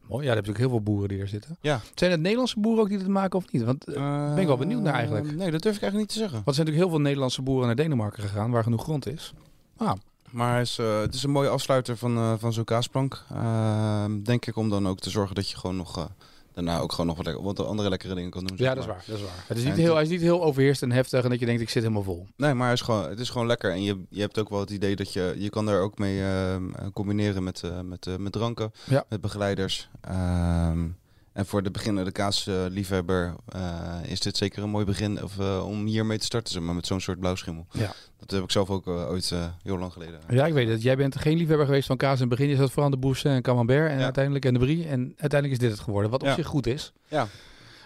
Mooi, 0.09 0.23
ja, 0.23 0.27
daar 0.27 0.37
heb 0.37 0.45
je 0.45 0.51
ook 0.51 0.59
heel 0.59 0.69
veel 0.69 0.81
boeren 0.83 1.09
die 1.09 1.21
er 1.21 1.29
zitten. 1.29 1.57
Ja. 1.61 1.81
Zijn 1.95 2.11
het 2.11 2.21
Nederlandse 2.21 2.61
boeren 2.61 2.83
ook 2.83 2.89
die 2.89 2.99
dit 2.99 3.07
maken 3.09 3.39
of 3.39 3.53
niet? 3.53 3.63
Want 3.63 3.85
eh, 3.85 4.29
ben 4.29 4.39
ik 4.39 4.47
wel 4.47 4.57
benieuwd 4.57 4.83
naar 4.83 4.95
eigenlijk. 4.95 5.37
Nee, 5.37 5.51
dat 5.51 5.63
durf 5.63 5.77
ik 5.77 5.83
eigenlijk 5.83 5.97
niet 5.97 6.09
te 6.09 6.19
zeggen. 6.19 6.35
want 6.35 6.47
er 6.47 6.55
zijn 6.55 6.67
natuurlijk 6.67 6.85
heel 6.85 6.89
veel 6.89 7.01
Nederlandse 7.05 7.43
boeren 7.43 7.67
naar 7.67 7.77
Denemarken 7.77 8.23
gegaan, 8.23 8.51
waar 8.51 8.63
genoeg 8.63 8.83
grond 8.83 9.07
is. 9.07 9.33
Ah, 9.77 9.93
Maar 10.31 10.61
is, 10.61 10.79
eh, 10.79 11.01
het 11.01 11.15
is 11.15 11.23
een 11.23 11.31
mooie 11.31 11.49
afsluiter 11.49 11.97
van, 11.97 12.17
eh, 12.17 12.33
van 12.39 12.53
zo'n 12.53 12.65
kaasplank. 12.65 13.25
Eh, 13.31 14.05
denk 14.23 14.47
ik 14.47 14.57
om 14.57 14.69
dan 14.69 14.89
ook 14.89 14.99
te 15.01 15.11
zorgen 15.11 15.35
dat 15.35 15.51
je 15.51 15.57
gewoon 15.57 15.77
nog... 15.77 16.09
daarna 16.55 16.79
ook 16.79 16.91
gewoon 16.91 17.07
nog 17.07 17.17
wat, 17.17 17.27
lekker, 17.27 17.45
wat 17.45 17.67
andere 17.67 17.89
lekkere 17.89 18.15
dingen 18.15 18.31
kan 18.31 18.45
doen. 18.45 18.57
ja, 18.57 18.75
dat 18.75 18.83
is 18.83 18.89
waar. 18.89 19.05
Dat 19.07 19.17
is 19.17 19.23
waar. 19.23 19.45
Het 19.47 19.57
is 19.57 19.63
niet 19.65 19.73
En 19.73 19.79
heel, 19.79 19.87
het- 19.87 19.95
hij 19.95 20.03
is 20.05 20.09
niet 20.11 20.21
heel 20.21 20.43
overheerst 20.43 20.83
en 20.83 20.93
heftig 20.93 21.25
en 21.25 21.31
dat 21.31 21.41
je 21.41 21.47
denkt, 21.47 21.61
ik 21.61 21.69
zit 21.71 21.83
helemaal 21.83 22.03
vol. 22.03 22.27
Nee, 22.37 22.55
maar 22.55 22.65
hij 22.65 22.73
is 22.75 22.81
gewoon, 22.81 23.09
het 23.09 23.21
is 23.21 23.31
gewoon 23.31 23.47
lekker. 23.47 23.71
En 23.73 23.83
je, 23.83 24.03
je 24.11 24.21
hebt 24.21 24.39
ook 24.39 24.49
wel 24.49 24.61
het 24.61 24.71
idee 24.71 24.97
dat 24.97 25.13
je... 25.13 25.35
Je 25.39 25.51
kan 25.51 25.67
daar 25.67 25.81
ook 25.81 25.99
mee 25.99 26.23
eh, 26.23 26.57
combineren 26.93 27.43
met, 27.43 27.63
eh, 27.63 27.81
met, 27.81 28.07
eh, 28.07 28.17
met 28.17 28.33
dranken. 28.33 28.73
Ja. 28.85 29.05
Met 29.09 29.21
begeleiders. 29.21 29.89
Ehm, 30.01 30.89
en 31.33 31.47
voor 31.47 31.63
de 31.63 31.71
beginnende 31.71 32.13
kaasliefhebber 32.13 33.35
eh, 33.49 33.95
is 34.07 34.21
dit 34.21 34.37
zeker 34.37 34.63
een 34.63 34.71
mooi 34.71 34.85
begin 34.85 35.23
of, 35.23 35.39
eh, 35.39 35.67
om 35.67 35.87
hiermee 35.87 36.19
te 36.19 36.25
starten. 36.25 36.53
Zeg 36.53 36.63
maar, 36.63 36.75
met 36.75 36.87
zo'n 36.87 37.01
soort 37.01 37.19
blauwschimmel. 37.21 37.67
Ja. 37.73 37.93
Dat 38.19 38.31
heb 38.31 38.43
ik 38.43 38.51
zelf 38.51 38.71
ook 38.71 38.87
eh, 38.87 38.93
ooit 39.11 39.33
heel 39.63 39.79
lang 39.79 39.93
geleden. 39.93 40.21
Ja, 40.29 40.47
ik 40.47 40.53
weet 40.53 40.69
het. 40.69 40.83
Jij 40.83 40.97
bent 40.97 41.17
geen 41.19 41.37
liefhebber 41.37 41.67
geweest 41.67 41.87
van 41.87 41.97
kaas 41.97 42.15
in 42.15 42.21
het 42.21 42.29
begin. 42.29 42.49
Je 42.49 42.57
zat 42.57 42.69
vooral 42.69 42.85
aan 42.85 42.91
de 42.91 42.97
Boursin 42.97 43.31
en 43.31 43.43
Camembert 43.43 43.91
en 43.91 43.99
Ja. 43.99 44.05
uiteindelijk 44.05 44.45
en 44.45 44.53
de 44.53 44.59
Brie. 44.59 44.87
En 44.89 45.01
uiteindelijk 45.17 45.53
is 45.53 45.59
dit 45.69 45.71
het 45.71 45.81
geworden, 45.81 46.11
wat 46.11 46.21
op 46.23 46.27
Ja. 46.29 46.35
zich 46.35 46.47
goed 46.47 46.67
is. 46.67 46.93
Ja. 47.09 47.27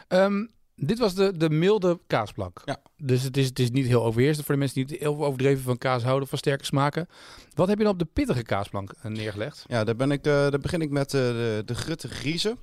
Ehm, 0.09 0.45
dit 0.77 0.99
was 0.99 1.15
de, 1.15 1.37
de 1.37 1.51
milde 1.51 2.01
kaasplank. 2.07 2.63
Ja. 2.65 2.77
Dus 2.97 3.23
het 3.23 3.37
is, 3.37 3.47
het 3.47 3.59
is 3.59 3.71
niet 3.71 3.87
heel 3.87 4.05
overheerst 4.05 4.43
voor 4.43 4.55
de 4.55 4.61
mensen 4.61 4.77
die 4.77 4.91
niet 4.91 5.01
heel 5.01 5.25
overdreven 5.25 5.63
van 5.63 5.79
kaas 5.79 6.03
houden, 6.03 6.29
van 6.29 6.39
sterke 6.39 6.65
smaken. 6.65 7.09
Wat 7.55 7.69
heb 7.69 7.79
je 7.79 7.85
dan 7.85 7.93
op 7.93 7.99
de 7.99 8.09
pittige 8.13 8.43
kaasplank 8.43 8.93
eh, 9.03 9.11
neergelegd? 9.11 9.65
Ja, 9.69 9.85
daar, 9.85 9.97
ben 9.97 10.11
ik, 10.11 10.27
eh, 10.27 10.33
daar 10.33 10.59
begin 10.59 10.81
ik 10.81 10.91
met 10.91 11.15
eh, 11.15 11.21
de, 11.21 11.63
de 11.65 11.75
Grutte 11.75 12.09
Griezen. 12.09 12.59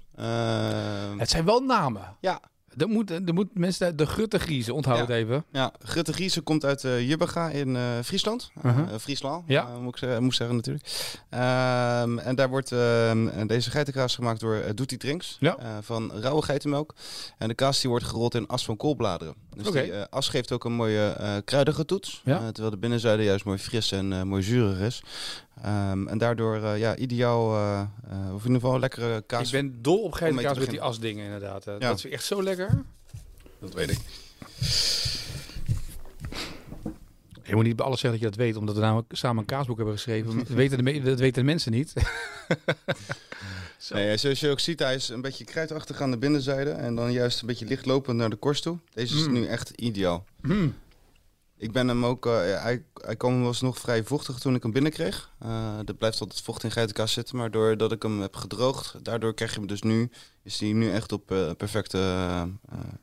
Het 1.17 1.29
zijn 1.29 1.45
wel 1.45 1.59
namen. 1.59 2.17
Ja. 2.19 2.41
Er 2.77 2.87
moet, 2.87 3.09
er 3.11 3.33
moet 3.33 3.57
mensen 3.57 3.95
de 3.97 4.05
Grutte 4.05 4.39
Griezen, 4.39 4.73
onthoud 4.73 4.97
Ja. 4.97 5.01
het 5.03 5.11
even. 5.11 5.45
Ja, 5.51 5.71
Grutte 5.79 6.13
Griezen 6.13 6.43
komt 6.43 6.65
uit 6.65 6.83
eh 6.83 7.07
Jubbega 7.07 7.49
in 7.49 7.75
eh, 7.75 7.81
Friesland. 8.03 8.51
Eh, 8.55 8.65
Uh-huh. 8.65 8.97
Friesland, 8.99 9.43
Ja. 9.47 9.67
eh, 9.67 9.77
moet, 9.79 10.01
ik 10.01 10.19
ik 10.19 10.33
zeggen 10.33 10.55
natuurlijk. 10.55 10.85
Ehm, 11.29 12.17
en 12.19 12.35
daar 12.35 12.49
wordt 12.49 12.69
deze 13.47 13.69
geitenkaas 13.71 14.15
gemaakt 14.15 14.39
door 14.39 14.55
uh, 14.55 14.63
Doetie 14.75 14.97
Drinks 14.97 15.37
Ja. 15.39 15.57
eh, 15.57 15.67
van 15.81 16.11
rauwe 16.13 16.41
geitenmelk. 16.41 16.93
En 17.37 17.47
de 17.47 17.53
kaas 17.53 17.81
die 17.81 17.89
wordt 17.89 18.05
gerold 18.05 18.35
in 18.35 18.47
as 18.47 18.65
van 18.65 18.77
koolbladeren. 18.77 19.33
Dus 19.55 19.71
die 19.71 19.91
eh, 19.91 20.03
as 20.09 20.29
geeft 20.29 20.51
ook 20.51 20.65
een 20.65 20.73
mooie 20.73 21.07
eh, 21.07 21.35
kruidige 21.45 21.85
toets. 21.85 22.21
Ja. 22.25 22.37
Eh, 22.39 22.47
terwijl 22.47 22.69
de 22.69 22.77
binnenzijde 22.77 23.23
juist 23.23 23.45
mooi 23.45 23.57
fris 23.57 23.91
en 23.91 24.13
eh, 24.13 24.21
mooi 24.21 24.43
zuurig 24.43 24.79
is. 24.79 25.03
Ehm, 25.63 26.07
en 26.07 26.17
daardoor 26.17 26.55
eh, 26.63 26.77
ja, 26.79 26.95
ideaal, 26.95 27.55
eh, 27.55 27.79
eh, 27.79 27.87
of 28.33 28.39
in 28.41 28.45
ieder 28.47 28.53
geval 28.53 28.73
een 28.73 28.79
lekkere 28.79 29.21
kaas. 29.27 29.45
Ik 29.45 29.51
ben 29.61 29.81
dol 29.81 30.01
op 30.03 30.11
geitenkaas 30.13 30.57
met 30.59 30.69
die 30.69 30.81
asdingen 30.81 31.25
inderdaad. 31.25 31.65
Ja. 31.65 31.77
Dat 31.77 31.97
is 31.97 32.05
echt 32.09 32.23
zo 32.23 32.43
lekker. 32.43 32.81
Dat 33.59 33.73
weet 33.73 33.91
ik. 33.91 33.99
Je 37.43 37.55
moet 37.55 37.63
niet 37.63 37.75
bij 37.75 37.85
alles 37.85 37.99
zeggen 37.99 38.19
dat 38.19 38.29
je 38.29 38.35
dat 38.37 38.45
weet, 38.45 38.55
omdat 38.57 38.75
we 38.75 38.81
namelijk 38.81 39.07
samen 39.15 39.37
een 39.39 39.45
kaasboek 39.45 39.75
hebben 39.77 39.95
geschreven. 39.95 40.37
Dat 40.37 40.47
weten 40.47 40.77
de, 40.77 40.83
me- 40.83 41.01
dat 41.01 41.19
weten 41.19 41.41
de 41.41 41.47
mensen 41.49 41.71
niet. 41.71 41.93
Zo. 43.77 43.95
Nee, 43.95 44.17
zoals 44.17 44.39
je 44.39 44.49
ook 44.49 44.59
ziet, 44.59 44.79
hij 44.79 44.95
is 44.95 45.09
een 45.09 45.21
beetje 45.21 45.43
kruidachtig 45.43 46.01
aan 46.01 46.11
de 46.11 46.17
binnenzijde. 46.17 46.69
En 46.69 46.95
dan 46.95 47.11
juist 47.11 47.41
een 47.41 47.47
beetje 47.47 47.65
lichtlopend 47.65 48.17
naar 48.17 48.29
de 48.29 48.35
korst 48.35 48.63
toe. 48.63 48.77
Deze 48.93 49.15
is 49.15 49.25
Mm. 49.27 49.33
nu 49.33 49.45
echt 49.45 49.69
ideaal. 49.69 50.25
Hmm. 50.41 50.75
Ik 51.63 51.71
ben 51.71 51.87
hem 51.87 52.05
ook, 52.05 52.25
eh, 52.25 52.33
hij, 52.33 52.83
hij 52.93 53.15
kwam 53.15 53.43
was 53.43 53.61
nog 53.61 53.77
vrij 53.77 54.03
vochtig 54.03 54.39
toen 54.39 54.55
ik 54.55 54.63
hem 54.63 54.71
binnenkreeg. 54.71 55.31
Eh 55.39 55.77
er 55.87 55.93
blijft 55.95 56.21
altijd 56.21 56.41
vocht 56.41 56.63
in 56.63 56.71
geitenkaas 56.71 57.13
zitten, 57.13 57.37
maar 57.37 57.51
doordat 57.51 57.91
ik 57.91 58.01
hem 58.01 58.21
heb 58.21 58.35
gedroogd, 58.35 59.05
daardoor 59.05 59.33
krijg 59.33 59.51
je 59.53 59.57
hem 59.59 59.67
dus 59.67 59.81
nu, 59.81 60.09
is 60.43 60.59
hij 60.59 60.73
nu 60.73 60.91
echt 60.91 61.11
op 61.11 61.31
eh, 61.31 61.51
perfecte, 61.57 61.97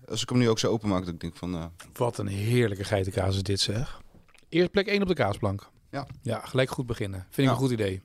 als 0.08 0.22
ik 0.22 0.28
hem 0.28 0.38
nu 0.38 0.48
ook 0.48 0.58
zo 0.58 0.70
openmaak, 0.70 1.04
dat 1.04 1.14
ik 1.14 1.20
denk 1.20 1.36
van, 1.36 1.54
eh, 1.54 1.64
Wat 1.92 2.18
een 2.18 2.26
heerlijke 2.26 2.84
geitenkaas 2.84 3.36
is 3.36 3.42
dit 3.42 3.60
zeg. 3.60 4.00
Eerst 4.48 4.70
plek 4.70 4.86
1 4.86 5.02
op 5.02 5.08
de 5.08 5.14
kaasplank. 5.14 5.68
Ja. 5.90 6.06
Ja, 6.22 6.40
gelijk 6.46 6.70
goed 6.70 6.86
beginnen. 6.86 7.20
Vind 7.20 7.36
ik 7.36 7.44
Ja. 7.44 7.50
een 7.50 7.56
goed 7.56 7.70
idee. 7.70 8.02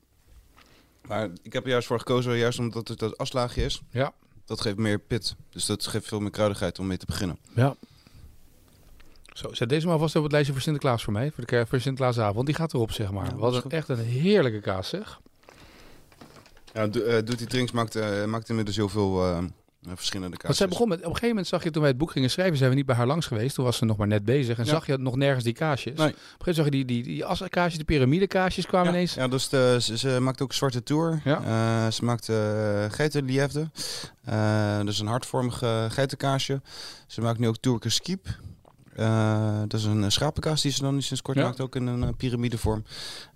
maar 1.07 1.29
ik 1.41 1.53
heb 1.53 1.63
er 1.63 1.69
juist 1.69 1.87
voor 1.87 1.99
gekozen, 1.99 2.37
juist 2.37 2.59
omdat 2.59 2.87
het 2.87 2.99
dat 2.99 3.17
aslaagje 3.17 3.63
is. 3.63 3.81
Ja. 3.89 4.13
Dat 4.45 4.61
geeft 4.61 4.77
meer 4.77 4.99
pit, 4.99 5.35
dus 5.49 5.65
dat 5.65 5.87
geeft 5.87 6.07
veel 6.07 6.19
meer 6.19 6.31
kruidigheid 6.31 6.79
om 6.79 6.87
mee 6.87 6.97
te 6.97 7.05
beginnen. 7.05 7.37
Ja. 7.55 7.75
Zo, 9.35 9.53
zet 9.53 9.69
deze 9.69 9.87
maar 9.87 9.97
vast 9.97 10.15
op 10.15 10.23
het 10.23 10.31
lijstje 10.31 10.53
voor 10.53 10.61
Sinterklaas 10.61 11.03
voor 11.03 11.13
mij. 11.13 11.31
Voor, 11.31 11.45
de, 11.45 11.65
voor 11.67 11.79
Sinterklaasavond. 11.79 12.45
Die 12.45 12.55
gaat 12.55 12.73
erop, 12.73 12.91
zeg 12.91 13.11
maar. 13.11 13.25
Ja, 13.25 13.35
Wat 13.35 13.63
een, 13.63 13.71
echt 13.71 13.89
een 13.89 13.97
heerlijke 13.97 14.59
kaas, 14.59 14.89
zeg. 14.89 15.19
Ja, 16.73 16.87
Do- 16.87 17.01
eh, 17.01 17.23
Doet 17.25 17.37
die 17.37 17.47
Drinks 17.47 17.71
maakt, 17.71 17.95
eh, 17.95 18.25
maakt 18.25 18.49
inmiddels 18.49 18.75
heel 18.75 18.89
veel 18.89 19.23
eh, 19.25 19.37
verschillende 19.95 20.29
Want 20.29 20.41
kaasjes. 20.41 20.57
zij 20.57 20.67
begon 20.67 20.87
met, 20.87 20.97
op 20.97 21.03
een 21.03 21.09
gegeven 21.09 21.29
moment 21.29 21.47
zag 21.47 21.63
je 21.63 21.71
toen 21.71 21.81
wij 21.81 21.89
het 21.91 21.99
boek 21.99 22.11
gingen 22.11 22.29
schrijven, 22.29 22.57
zijn 22.57 22.69
we 22.69 22.75
niet 22.75 22.85
bij 22.85 22.95
haar 22.95 23.07
langs 23.07 23.25
geweest. 23.25 23.55
Toen 23.55 23.65
was 23.65 23.77
ze 23.77 23.85
nog 23.85 23.97
maar 23.97 24.07
net 24.07 24.25
bezig 24.25 24.57
en 24.57 24.63
Ja. 24.65 24.69
zag 24.69 24.85
je 24.85 24.97
nog 24.97 25.15
nergens 25.15 25.43
die 25.43 25.53
kaasjes. 25.53 25.97
Nee. 25.97 26.07
Op 26.07 26.13
een 26.13 26.19
gegeven 26.19 26.35
moment 26.45 26.55
zag 26.55 26.65
je 26.65 26.71
die, 26.71 26.85
die, 26.85 27.03
die 27.03 27.25
assenkaasjes, 27.25 27.77
de 27.79 27.83
piramidekaasjes 27.85 28.65
kwamen 28.65 28.87
ja, 28.87 28.93
ineens. 28.93 29.13
Ja, 29.13 29.27
dus 29.27 29.49
de, 29.49 29.77
ze, 29.81 29.97
ze 29.97 30.17
maakt 30.19 30.41
ook 30.41 30.53
zwarte 30.53 30.83
tour. 30.83 31.21
Ja. 31.23 31.41
Eh, 31.85 31.91
ze 31.91 32.05
maakt 32.05 32.27
uh, 32.29 32.85
geitenliefde. 32.89 33.69
Eh 34.25 34.79
dus 34.85 34.99
een 34.99 35.07
hartvormig 35.07 35.57
geitenkaasje. 35.89 36.61
Ze 37.07 37.21
maakt 37.21 37.39
nu 37.39 37.47
ook 37.47 37.57
Turkish 37.57 37.97
Keep. 37.97 38.27
Eh, 38.95 39.59
dat 39.67 39.79
is 39.79 39.85
een 39.85 40.03
eh, 40.03 40.09
schapenkaas 40.09 40.61
die 40.61 40.71
ze 40.71 40.81
dan 40.81 40.93
nu 40.93 41.01
sinds 41.01 41.21
kort 41.21 41.37
Ja. 41.37 41.43
maakt, 41.43 41.59
ook 41.61 41.75
in 41.75 41.87
een 41.87 42.03
eh, 42.03 42.09
piramidevorm. 42.17 42.83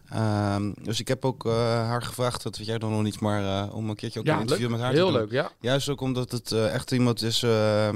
Ehm, 0.09 0.71
dus 0.83 0.99
ik 0.99 1.07
heb 1.07 1.25
ook 1.25 1.45
eh, 1.45 1.51
haar 1.87 2.01
gevraagd, 2.01 2.43
dat 2.43 2.57
weet 2.57 2.67
jij 2.67 2.77
dan 2.77 2.91
nog 2.91 3.01
niet, 3.03 3.19
maar 3.19 3.43
eh, 3.67 3.75
om 3.75 3.89
een 3.89 3.95
keertje 3.95 4.19
ook 4.19 4.27
een 4.27 4.39
interview 4.39 4.69
met 4.69 4.79
haar 4.79 4.91
Heel 4.91 5.05
te 5.07 5.11
doen. 5.11 5.21
leuk, 5.21 5.31
ja. 5.31 5.51
Juist 5.59 5.89
ook 5.89 6.01
omdat 6.01 6.31
het 6.31 6.51
echt 6.51 6.91
iemand 6.91 7.21
is 7.21 7.43
eh, 7.43 7.89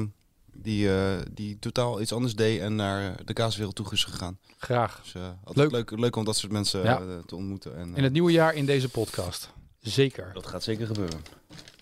die, 0.53 0.95
eh, 0.95 1.21
die 1.31 1.59
totaal 1.59 2.01
iets 2.01 2.13
anders 2.13 2.35
deed 2.35 2.59
en 2.61 2.75
naar 2.75 3.15
de 3.25 3.33
kaaswereld 3.33 3.75
toe 3.75 3.85
is 3.91 4.03
gegaan. 4.03 4.37
Graag. 4.57 4.99
Dus 5.03 5.13
eh, 5.15 5.21
altijd 5.43 5.57
Leuk. 5.57 5.71
leuk. 5.89 5.99
Leuk, 5.99 6.15
om 6.15 6.23
dat 6.25 6.35
soort 6.37 6.51
mensen 6.51 6.83
Ja. 6.83 7.01
te 7.25 7.35
ontmoeten. 7.35 7.77
En, 7.77 7.95
In 7.95 8.03
het 8.03 8.13
nieuwe 8.13 8.31
jaar 8.31 8.53
in 8.53 8.65
deze 8.65 8.89
podcast. 8.89 9.49
Zeker. 9.79 10.31
dat 10.33 10.47
gaat 10.47 10.63
zeker 10.63 10.87
gebeuren. 10.87 11.19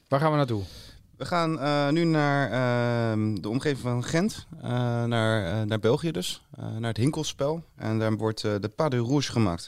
Waar 0.08 0.20
gaan 0.20 0.32
we 0.32 0.38
naartoe? 0.38 0.64
We 1.22 1.28
gaan 1.28 1.60
eh, 1.60 1.90
nu 1.90 2.04
naar 2.04 2.52
ehm, 2.52 3.36
de 3.36 3.50
omgeving 3.50 3.80
van 3.80 4.04
Gent, 4.04 4.48
eh, 4.62 4.70
naar, 5.04 5.46
eh, 5.46 5.62
naar 5.68 5.80
België 5.80 6.12
dus, 6.12 6.42
naar 6.58 6.90
het 6.90 6.98
Hinkelspel. 6.98 7.64
En 7.76 8.00
daar 8.00 8.18
wordt 8.18 8.42
de 8.42 8.72
Pas 8.76 8.90
de 8.90 8.98
Rouge 8.98 9.32
gemaakt. 9.32 9.68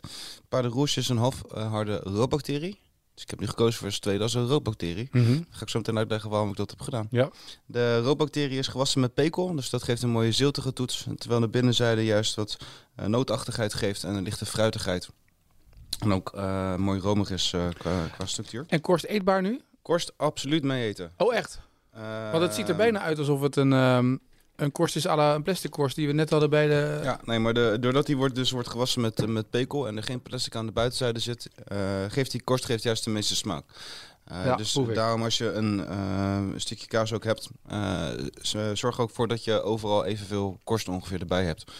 Pas 0.49 0.61
de 0.61 0.67
Rouge 0.67 0.99
is 0.99 1.09
een 1.09 1.17
halfharde 1.17 1.95
roodbacterie. 2.03 2.79
Dus 3.13 3.23
ik 3.23 3.29
heb 3.29 3.39
nu 3.39 3.47
gekozen 3.47 3.79
voor 3.79 3.91
S2, 3.91 4.17
dat 4.17 4.27
is 4.27 4.33
een 4.33 4.47
roodbacterie. 4.47 5.09
Dan 5.11 5.45
ga 5.49 5.61
ik 5.61 5.69
zo 5.69 5.77
meteen 5.77 5.97
uitleggen 5.97 6.29
waarom 6.29 6.49
ik 6.49 6.55
dat 6.55 6.69
heb 6.69 6.81
gedaan. 6.81 7.07
Ja. 7.11 7.29
De 7.65 7.99
roodbacterie 7.99 8.57
is 8.57 8.67
gewassen 8.67 9.01
met 9.01 9.13
pekel, 9.13 9.55
dus 9.55 9.69
dat 9.69 9.83
geeft 9.83 10.01
een 10.01 10.09
mooie 10.09 10.31
ziltige 10.31 10.73
toets. 10.73 11.07
Terwijl 11.17 11.41
de 11.41 11.49
binnenzijde 11.49 12.05
juist 12.05 12.35
wat 12.35 12.57
nootachtigheid 12.95 13.73
geeft 13.73 14.03
en 14.03 14.15
een 14.15 14.23
lichte 14.23 14.45
fruitigheid. 14.45 15.09
En 15.99 16.13
ook 16.13 16.33
mooi 16.77 16.99
romig 16.99 17.31
is 17.31 17.49
qua, 17.77 18.07
qua 18.07 18.25
structuur. 18.25 18.65
En 18.67 18.81
korst 18.81 19.05
eetbaar 19.05 19.41
nu? 19.41 19.61
Korst 19.83 20.13
absoluut 20.17 20.63
mee 20.63 20.87
eten. 20.87 21.11
Oh, 21.17 21.35
echt? 21.35 21.59
Want 22.31 22.43
het 22.43 22.53
ziet 22.53 22.69
er 22.69 22.75
bijna 22.75 22.99
uit 22.99 23.17
alsof 23.17 23.41
het 23.41 23.55
een, 23.55 23.73
ehm, 23.73 24.17
een 24.55 24.71
korst 24.71 24.95
is 24.95 25.07
à 25.07 25.15
la 25.15 25.35
een 25.35 25.43
plastic 25.43 25.71
korst 25.71 25.95
die 25.95 26.07
we 26.07 26.13
net 26.13 26.29
hadden 26.29 26.49
bij 26.49 26.67
de... 26.67 26.99
Ja, 27.03 27.19
nee, 27.23 27.39
maar 27.39 27.53
de, 27.53 27.77
doordat 27.79 28.05
die 28.05 28.17
wordt, 28.17 28.35
dus 28.35 28.51
wordt 28.51 28.67
gewassen 28.69 29.01
met, 29.01 29.21
eh, 29.21 29.27
met 29.27 29.49
pekel 29.49 29.87
en 29.87 29.97
er 29.97 30.03
geen 30.03 30.21
plastic 30.21 30.55
aan 30.55 30.65
de 30.65 30.71
buitenzijde 30.71 31.19
zit, 31.19 31.49
eh, 31.67 31.77
geeft 32.07 32.31
die 32.31 32.43
korst 32.43 32.65
geeft 32.65 32.83
juist 32.83 33.03
de 33.03 33.09
meeste 33.09 33.35
smaak. 33.35 33.63
Eh, 34.23 34.45
Ja, 34.45 34.55
dus 34.55 34.77
daarom 34.93 35.23
als 35.23 35.37
je 35.37 35.51
een, 35.51 36.53
stukje 36.57 36.87
kaas 36.87 37.13
ook 37.13 37.23
hebt, 37.23 37.49
z- 38.41 38.71
zorg 38.73 38.99
ook 38.99 39.09
voor 39.09 39.27
dat 39.27 39.43
je 39.43 39.61
overal 39.61 40.05
evenveel 40.05 40.59
korst 40.63 40.87
ongeveer 40.87 41.19
erbij 41.19 41.43
hebt. 41.43 41.71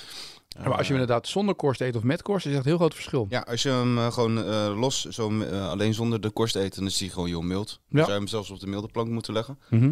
Ja, 0.54 0.60
maar 0.70 0.78
als 0.78 0.88
je 0.88 0.94
hem 0.94 0.96
Eh, 0.96 1.02
inderdaad 1.02 1.28
zonder 1.28 1.56
korst 1.56 1.82
eet 1.82 1.96
of 1.96 2.04
met 2.04 2.22
korst, 2.22 2.46
is 2.46 2.52
echt 2.52 2.62
een 2.62 2.68
heel 2.68 2.78
groot 2.78 2.94
verschil. 2.94 3.26
ja, 3.30 3.40
als 3.40 3.64
je 3.64 3.70
hem 3.70 3.98
eh, 3.98 4.12
gewoon 4.12 4.38
eh, 4.46 4.74
los, 4.80 5.02
zo, 5.06 5.42
alleen 5.52 5.94
zonder 5.94 6.22
de 6.22 6.30
korst 6.30 6.56
eet, 6.56 6.76
dan 6.76 6.86
is 6.86 6.98
die 6.98 7.10
gewoon 7.10 7.28
heel 7.28 7.42
mild. 7.42 7.68
Dan 7.68 7.78
Ja. 7.90 7.98
zou 8.00 8.12
je 8.12 8.18
hem 8.18 8.28
zelfs 8.28 8.50
op 8.50 8.60
de 8.60 8.68
milde 8.68 8.88
plank 8.88 9.10
moeten 9.10 9.34
leggen. 9.34 9.60
Mhm. 9.70 9.92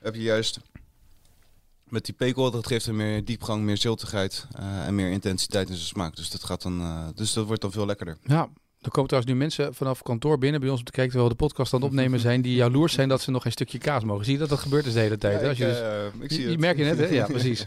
Heb 0.00 0.14
je 0.14 0.22
juist 0.22 0.60
met 1.84 2.04
die 2.04 2.14
pekel, 2.14 2.50
dat 2.50 2.66
geeft 2.66 2.86
hem 2.86 2.96
meer 2.96 3.24
diepgang, 3.24 3.62
meer 3.62 3.76
ziltigheid 3.76 4.46
en 4.86 4.94
meer 4.94 5.10
intensiteit 5.10 5.68
in 5.68 5.74
zijn 5.74 5.86
smaak. 5.86 6.16
Dus 6.16 6.30
dat, 6.30 6.44
gaat 6.44 6.62
dan, 6.62 6.82
dus 7.14 7.32
dat 7.32 7.46
wordt 7.46 7.62
dan 7.62 7.72
veel 7.72 7.86
lekkerder. 7.86 8.16
Ja, 8.22 8.48
er 8.80 8.90
komen 8.90 9.08
trouwens 9.08 9.32
nu 9.32 9.38
mensen 9.38 9.74
vanaf 9.74 10.02
kantoor 10.02 10.38
binnen 10.38 10.60
bij 10.60 10.68
ons 10.70 10.78
om 10.78 10.84
te 10.84 10.90
kijken 10.92 11.10
terwijl 11.12 11.32
we 11.32 11.38
de 11.38 11.44
podcast 11.46 11.72
aan 11.74 11.80
het 11.80 11.88
opnemen 11.88 12.20
zijn, 12.20 12.42
die 12.42 12.54
jaloers 12.54 12.92
zijn 12.92 13.08
dat 13.08 13.20
ze 13.20 13.30
nog 13.30 13.42
geen 13.42 13.52
stukje 13.52 13.78
kaas 13.78 14.04
mogen. 14.04 14.24
Zie 14.24 14.32
je 14.34 14.38
dat? 14.40 14.48
Dat 14.48 14.58
gebeurt 14.58 14.84
dus 14.84 14.92
de 14.92 15.00
hele 15.00 15.18
tijd. 15.18 15.40
hè? 15.40 15.48
Als 15.48 15.58
je 15.58 15.64
dus, 15.64 16.22
ik 16.22 16.30
zie 16.30 16.38
die 16.40 16.48
het. 16.50 16.60
merk 16.60 16.76
je 16.78 16.84
net, 16.84 16.98
hè? 16.98 17.06
Ja, 17.06 17.26
precies. 17.36 17.66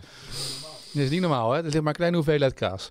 Dat 0.93 1.03
is 1.03 1.09
niet 1.09 1.21
normaal, 1.21 1.51
hè? 1.51 1.57
Er 1.57 1.63
ligt 1.63 1.75
maar 1.77 1.87
een 1.87 1.93
kleine 1.93 2.15
hoeveelheid 2.17 2.53
kaas. 2.53 2.89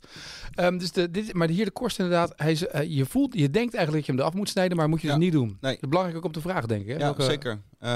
Ehm, 0.55 0.79
dus 0.79 0.93
de, 0.93 1.11
dit, 1.11 1.33
maar 1.35 1.49
hier 1.49 1.65
de 1.65 1.71
korst 1.71 1.99
inderdaad, 1.99 2.33
hij 2.37 2.51
is, 2.53 2.67
eh, 2.67 2.97
je 2.97 3.07
voelt, 3.07 3.35
je 3.35 3.51
denkt 3.51 3.75
eigenlijk 3.75 3.93
dat 3.97 4.07
je 4.07 4.13
hem 4.13 4.21
eraf 4.21 4.35
moet 4.35 4.49
snijden, 4.49 4.77
maar 4.77 4.89
moet 4.89 5.01
je 5.01 5.07
Ja. 5.07 5.15
dus 5.15 5.23
niet 5.23 5.33
doen. 5.33 5.47
Nee. 5.61 5.73
Dat 5.75 5.83
is 5.83 5.89
belangrijk 5.89 6.17
ook 6.19 6.25
om 6.25 6.33
te 6.33 6.41
vragen, 6.41 6.69
denk 6.69 6.81
ik. 6.81 6.87
Hè? 6.87 6.93
Ja, 6.93 6.99
Welke- 6.99 7.23
zeker. 7.23 7.61
Eh, 7.79 7.89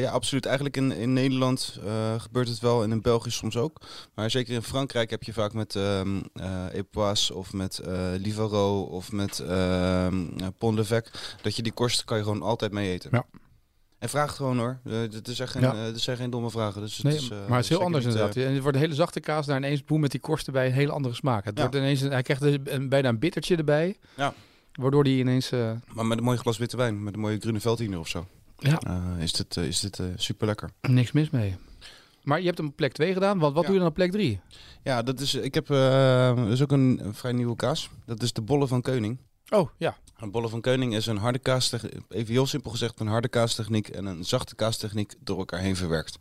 ja, 0.00 0.10
absoluut. 0.10 0.46
Eigenlijk 0.46 0.76
in, 0.76 0.92
in 0.92 1.12
Nederland 1.12 1.78
eh, 1.86 2.20
gebeurt 2.20 2.48
het 2.48 2.58
wel 2.60 2.82
en 2.82 2.90
in 2.90 3.02
België 3.02 3.30
soms 3.30 3.56
ook. 3.56 3.80
Maar 4.14 4.30
zeker 4.30 4.54
in 4.54 4.62
Frankrijk 4.62 5.10
heb 5.10 5.22
je 5.22 5.32
vaak 5.32 5.52
met 5.52 5.76
ehm 5.76 6.20
eh 6.34 6.64
Epoisse 6.72 7.34
of 7.34 7.52
met 7.52 7.78
eh 7.78 7.92
Livaro 8.18 8.80
of 8.82 9.12
met 9.12 9.42
Pont 10.58 10.78
l'Evêque, 10.78 11.10
dat 11.42 11.56
je 11.56 11.62
die 11.62 11.72
korst 11.72 12.04
kan 12.04 12.16
je 12.16 12.22
gewoon 12.22 12.42
altijd 12.42 12.72
mee 12.72 12.92
eten. 12.92 13.10
Ja. 13.12 13.24
En 13.98 14.08
vraag 14.08 14.26
het 14.26 14.36
gewoon 14.36 14.58
hoor. 14.58 14.78
Eh, 14.84 14.92
Het 15.00 15.28
zijn 15.30 15.48
geen, 15.48 15.62
Ja. 15.62 15.72
eh, 15.86 15.92
zijn 15.94 16.16
geen 16.16 16.30
domme 16.30 16.50
vragen. 16.50 16.80
Dus 16.80 16.96
het 16.96 17.06
Nee, 17.06 17.14
is, 17.16 17.30
eh, 17.30 17.38
maar 17.46 17.56
het 17.56 17.62
is 17.64 17.68
heel 17.68 17.82
anders 17.82 18.04
niet, 18.04 18.14
eh, 18.14 18.20
inderdaad. 18.20 18.44
En 18.46 18.52
het 18.52 18.62
wordt 18.62 18.76
een 18.76 18.82
hele 18.82 18.94
zachte 18.94 19.20
kaas, 19.20 19.46
daar 19.46 19.56
ineens 19.56 19.84
boem 19.84 20.00
met 20.00 20.10
die 20.10 20.20
korst 20.20 20.46
erbij, 20.46 20.66
een 20.66 20.72
hele 20.72 20.92
andere 20.92 21.14
smaak. 21.14 21.44
Het 21.44 21.54
Ja. 21.56 21.62
wordt 21.62 21.76
ineens, 21.76 22.00
een- 22.00 22.10
hij 22.10 22.22
krijgt 22.22 22.42
een, 22.42 22.60
een- 22.64 22.88
bijna 22.88 23.08
een 23.08 23.18
bittertje 23.18 23.56
erbij. 23.56 23.96
Ja. 24.16 24.34
Waardoor 24.72 25.04
die 25.04 25.18
ineens, 25.18 25.50
eh, 25.52 25.70
maar 25.94 26.06
met 26.06 26.18
een 26.18 26.24
mooi 26.24 26.38
glas 26.38 26.58
witte 26.58 26.76
wijn, 26.76 27.02
met 27.02 27.14
een 27.14 27.20
mooie 27.20 27.38
groene 27.40 27.60
veldiener 27.60 27.98
of 27.98 28.08
zo, 28.08 28.26
ja, 28.58 28.78
eh, 28.80 29.22
is 29.22 29.32
dit, 29.32 29.56
eh, 29.56 29.64
is 29.64 29.80
dit 29.80 29.98
eh, 29.98 30.06
super 30.16 30.46
lekker. 30.46 30.70
niks 30.80 31.12
mis 31.12 31.30
mee. 31.30 31.56
Maar 32.22 32.38
je 32.38 32.46
hebt 32.46 32.58
hem 32.58 32.66
op 32.66 32.76
plek 32.76 32.92
2 32.92 33.12
gedaan, 33.12 33.38
want 33.38 33.52
wat 33.54 33.60
Ja. 33.62 33.68
doe 33.68 33.72
je 33.72 33.78
dan 33.82 33.88
op 33.88 33.94
plek 33.94 34.10
3? 34.12 34.40
Ja, 34.82 35.02
dat 35.02 35.20
is, 35.20 35.34
ik 35.34 35.54
heb, 35.54 35.70
eh, 35.70 36.36
dat 36.36 36.48
is 36.48 36.62
ook 36.62 36.72
een, 36.72 37.00
een 37.02 37.14
vrij 37.14 37.32
nieuwe 37.32 37.56
kaas. 37.56 37.90
Dat 38.06 38.22
is 38.22 38.32
de 38.32 38.40
bolle 38.42 38.66
van 38.66 38.82
Keuning. 38.82 39.18
Oh, 39.50 39.68
ja. 39.76 39.96
Een 40.16 40.30
bolle 40.30 40.48
van 40.48 40.60
Keuning 40.60 40.94
is 40.94 41.06
een 41.06 41.16
harde 41.16 41.38
kaastechniek, 41.38 41.94
even 42.08 42.32
heel 42.32 42.46
simpel 42.46 42.70
gezegd, 42.70 43.00
een 43.00 43.06
harde 43.06 43.28
kaastechniek 43.28 43.88
en 43.88 44.06
een 44.06 44.24
zachte 44.24 44.54
kaastechniek 44.54 45.14
door 45.20 45.38
elkaar 45.38 45.60
heen 45.60 45.76
verwerkt. 45.76 46.18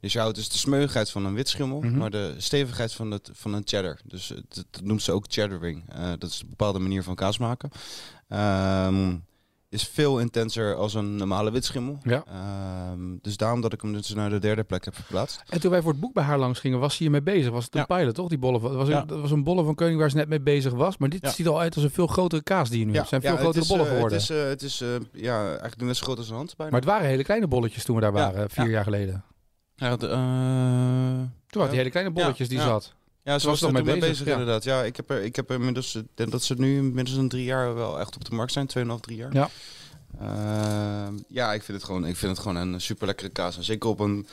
Dus 0.00 0.12
je 0.12 0.18
houdt 0.18 0.36
dus 0.36 0.48
de 0.48 0.58
smeuigheid 0.58 1.10
van 1.10 1.24
een 1.24 1.34
witschimmel, 1.34 1.80
Mhm. 1.80 1.96
maar 1.96 2.10
de 2.10 2.34
stevigheid 2.38 2.92
van, 2.92 3.10
het, 3.10 3.30
van 3.32 3.52
een 3.52 3.62
cheddar. 3.64 3.98
Dus 4.04 4.32
dat 4.48 4.66
noemt 4.82 5.02
ze 5.02 5.12
ook 5.12 5.24
cheddaring. 5.28 5.84
Eh, 5.88 6.08
dat 6.18 6.30
is 6.30 6.40
een 6.40 6.48
bepaalde 6.48 6.78
manier 6.78 7.02
van 7.02 7.14
kaas 7.14 7.38
maken. 7.38 7.70
Ehm, 8.28 9.16
is 9.76 9.88
veel 9.88 10.18
intenser 10.18 10.74
als 10.74 10.94
een 10.94 11.16
normale 11.16 11.50
witschimmel. 11.50 11.98
Ja. 12.02 12.24
Ehm, 12.26 13.00
dus 13.20 13.36
daarom 13.36 13.60
dat 13.60 13.72
ik 13.72 13.80
hem 13.80 13.92
dus 13.92 14.14
naar 14.14 14.30
de 14.30 14.38
derde 14.38 14.64
plek 14.64 14.84
heb 14.84 14.94
verplaatst. 14.94 15.42
En 15.48 15.60
toen 15.60 15.70
wij 15.70 15.82
voor 15.82 15.90
het 15.90 16.00
boek 16.00 16.12
bij 16.12 16.22
haar 16.24 16.38
langs 16.38 16.60
gingen, 16.60 16.78
was 16.78 16.96
ze 16.96 17.02
hiermee 17.02 17.22
bezig. 17.22 17.50
Was 17.50 17.64
het 17.64 17.74
een 17.74 17.84
Ja. 17.88 17.96
pilot, 17.96 18.14
toch? 18.14 18.28
Die 18.28 18.38
bolle 18.38 18.58
was, 18.60 18.88
Ja. 18.88 19.00
een, 19.00 19.06
dat 19.06 19.20
was 19.20 19.30
een 19.30 19.44
bolle 19.44 19.64
van 19.64 19.74
Koning 19.74 19.98
waar 19.98 20.10
ze 20.10 20.16
net 20.16 20.28
mee 20.28 20.40
bezig 20.40 20.72
was. 20.72 20.96
Maar 20.96 21.08
dit 21.08 21.22
Ja. 21.22 21.30
ziet 21.30 21.46
er 21.46 21.52
al 21.52 21.60
uit 21.60 21.74
als 21.74 21.84
een 21.84 21.90
veel 21.90 22.06
grotere 22.06 22.42
kaas 22.42 22.68
die 22.70 22.78
je 22.78 22.84
nu 22.86 22.92
hebt. 22.94 23.00
Het 23.00 23.08
zijn 23.08 23.20
veel 23.20 23.30
het 23.30 23.40
grotere 23.40 23.62
is, 23.64 23.68
bollen 23.70 23.84
eh, 23.86 23.92
geworden. 23.92 24.18
Het 24.18 24.30
is, 24.30 24.36
eh, 24.36 24.48
het 24.48 24.62
is 24.62 24.80
eh, 24.80 24.88
ja, 25.22 25.44
eigenlijk 25.48 25.80
net 25.80 25.96
zo 25.96 26.04
groot 26.04 26.18
als 26.18 26.28
een 26.28 26.36
hand 26.36 26.56
bijna. 26.56 26.72
maar 26.72 26.80
het 26.80 26.90
waren 26.90 27.06
hele 27.06 27.24
kleine 27.24 27.46
bolletjes 27.46 27.84
toen 27.84 27.94
we 27.94 28.00
daar 28.00 28.12
Ja, 28.14 28.18
waren, 28.32 28.50
vier 28.50 28.64
ja. 28.64 28.70
jaar 28.70 28.84
geleden. 28.84 29.24
Ja, 29.74 29.96
de, 29.96 30.06
eh, 30.08 30.14
Toen 31.46 31.60
waren 31.60 31.68
die 31.68 31.78
hele 31.78 31.90
kleine 31.90 32.10
bolletjes 32.12 32.48
die 32.48 32.58
ja. 32.58 32.64
zat. 32.64 32.94
Ja, 33.26 33.38
ze 33.38 33.46
was 33.46 33.60
was 33.60 33.68
er 33.68 33.74
mee 33.74 33.82
bezig, 33.82 34.00
bezig, 34.08 34.26
ja. 34.26 34.32
inderdaad. 34.32 34.64
Ja, 34.64 34.82
ik 34.82 34.96
heb 34.96 35.10
er, 35.10 35.22
ik 35.22 35.36
heb 35.36 35.50
er 35.50 35.56
inmiddels, 35.56 35.94
ik 35.94 36.06
denk 36.14 36.30
dat 36.30 36.42
ze 36.42 36.54
nu 36.58 36.76
inmiddels 36.76 37.16
een 37.16 37.28
drie 37.28 37.44
jaar 37.44 37.74
wel 37.74 38.00
echt 38.00 38.14
op 38.16 38.24
de 38.24 38.34
markt 38.34 38.52
zijn, 38.52 38.68
2,5, 38.78 39.00
drie 39.00 39.16
jaar. 39.16 39.34
Ja. 39.34 39.50
Ehm, 40.20 41.14
ja, 41.28 41.52
ik 41.52 41.62
vind 41.62 41.78
het 41.78 41.86
gewoon, 41.86 42.06
ik 42.06 42.16
vind 42.16 42.32
het 42.32 42.40
gewoon 42.40 42.56
een 42.56 42.80
super 42.80 43.06
lekkere 43.06 43.28
kaas. 43.28 43.56
En 43.56 43.64
zeker 43.64 43.88
op 43.88 44.00
een 44.00 44.26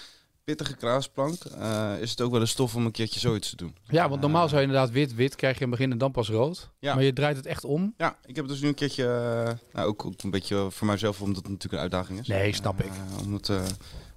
pittige 0.44 0.76
kraasplank 0.76 1.44
eh, 1.44 1.92
is 2.00 2.10
het 2.10 2.22
ook 2.22 2.32
wel 2.32 2.42
een 2.42 2.48
stof 2.48 2.76
om 2.76 2.86
een 2.86 2.92
keertje 2.92 3.20
zoiets 3.20 3.50
te 3.50 3.56
doen. 3.56 3.76
Ja, 3.84 4.10
want 4.10 4.22
normaal 4.22 4.44
Eh, 4.44 4.50
zou 4.50 4.62
je 4.62 4.68
inderdaad 4.68 4.92
wit, 4.92 5.16
wit 5.16 5.36
krijg 5.36 5.58
je 5.58 5.64
in 5.64 5.70
het 5.70 5.78
begin 5.78 5.92
en 5.92 5.98
dan 5.98 6.12
pas 6.12 6.30
rood. 6.30 6.70
Ja. 6.80 6.94
Maar 6.94 7.04
je 7.04 7.14
draait 7.14 7.36
het 7.38 7.46
echt 7.46 7.64
om. 7.64 7.94
Ja, 7.98 8.18
ik 8.26 8.36
heb 8.36 8.46
het 8.46 8.54
dus 8.54 8.62
nu 8.62 8.68
een 8.68 8.74
keertje, 8.74 9.04
eh, 9.06 9.54
nou, 9.74 9.88
ook, 9.88 10.06
ook 10.06 10.22
een 10.22 10.32
beetje 10.32 10.68
voor 10.72 10.88
mijzelf, 10.88 11.22
omdat 11.22 11.44
het 11.44 11.52
natuurlijk 11.52 11.74
een 11.74 11.80
uitdaging 11.92 12.20
is. 12.20 12.28
Nee, 12.28 12.54
snap 12.54 12.80
ik. 12.80 12.92
Eh, 12.92 13.26
om, 13.26 13.34
het, 13.34 13.50
eh, 13.50 13.62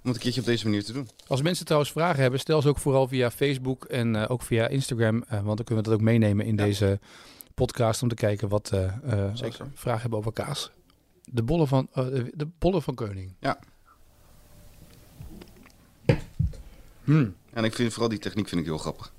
om 0.07 0.13
het 0.13 0.17
een 0.17 0.23
keertje 0.23 0.41
op 0.41 0.47
deze 0.47 0.65
manier 0.65 0.85
te 0.85 0.93
doen. 0.93 1.09
Als 1.27 1.43
mensen 1.43 1.65
trouwens 1.65 1.93
vragen 1.93 2.23
hebben, 2.23 2.41
stel 2.41 2.63
ze 2.63 2.69
ook 2.69 2.79
vooral 2.79 3.09
via 3.09 3.31
Facebook 3.31 3.85
en 3.85 4.17
eh, 4.17 4.31
ook 4.31 4.43
via 4.43 4.69
Instagram. 4.69 5.23
eh, 5.23 5.43
want 5.43 5.57
dan 5.57 5.65
kunnen 5.67 5.85
we 5.85 5.91
dat 5.91 5.99
ook 5.99 6.05
meenemen 6.05 6.47
in 6.47 6.57
Ja. 6.57 6.65
deze 6.65 7.01
podcast 7.55 8.03
om 8.03 8.09
te 8.09 8.15
kijken 8.15 8.49
wat 8.49 8.71
eh 8.73 8.93
Zeker. 9.35 9.57
ze 9.57 9.65
vragen 9.75 10.01
hebben 10.01 10.19
over 10.19 10.33
kaas. 10.33 10.71
De 11.25 11.43
bollen 11.43 11.69
van, 11.69 11.89
de 12.35 12.49
bollen 12.59 12.83
van 12.83 12.95
Koning. 12.95 13.35
Ja. 13.41 13.59
Hmm. 17.05 17.35
En 17.53 17.65
ik 17.65 17.75
vind 17.75 17.91
vooral 17.93 18.09
die 18.09 18.19
techniek 18.19 18.49
vind 18.49 18.61
ik 18.61 18.67
heel 18.67 18.79
grappig. 18.79 19.13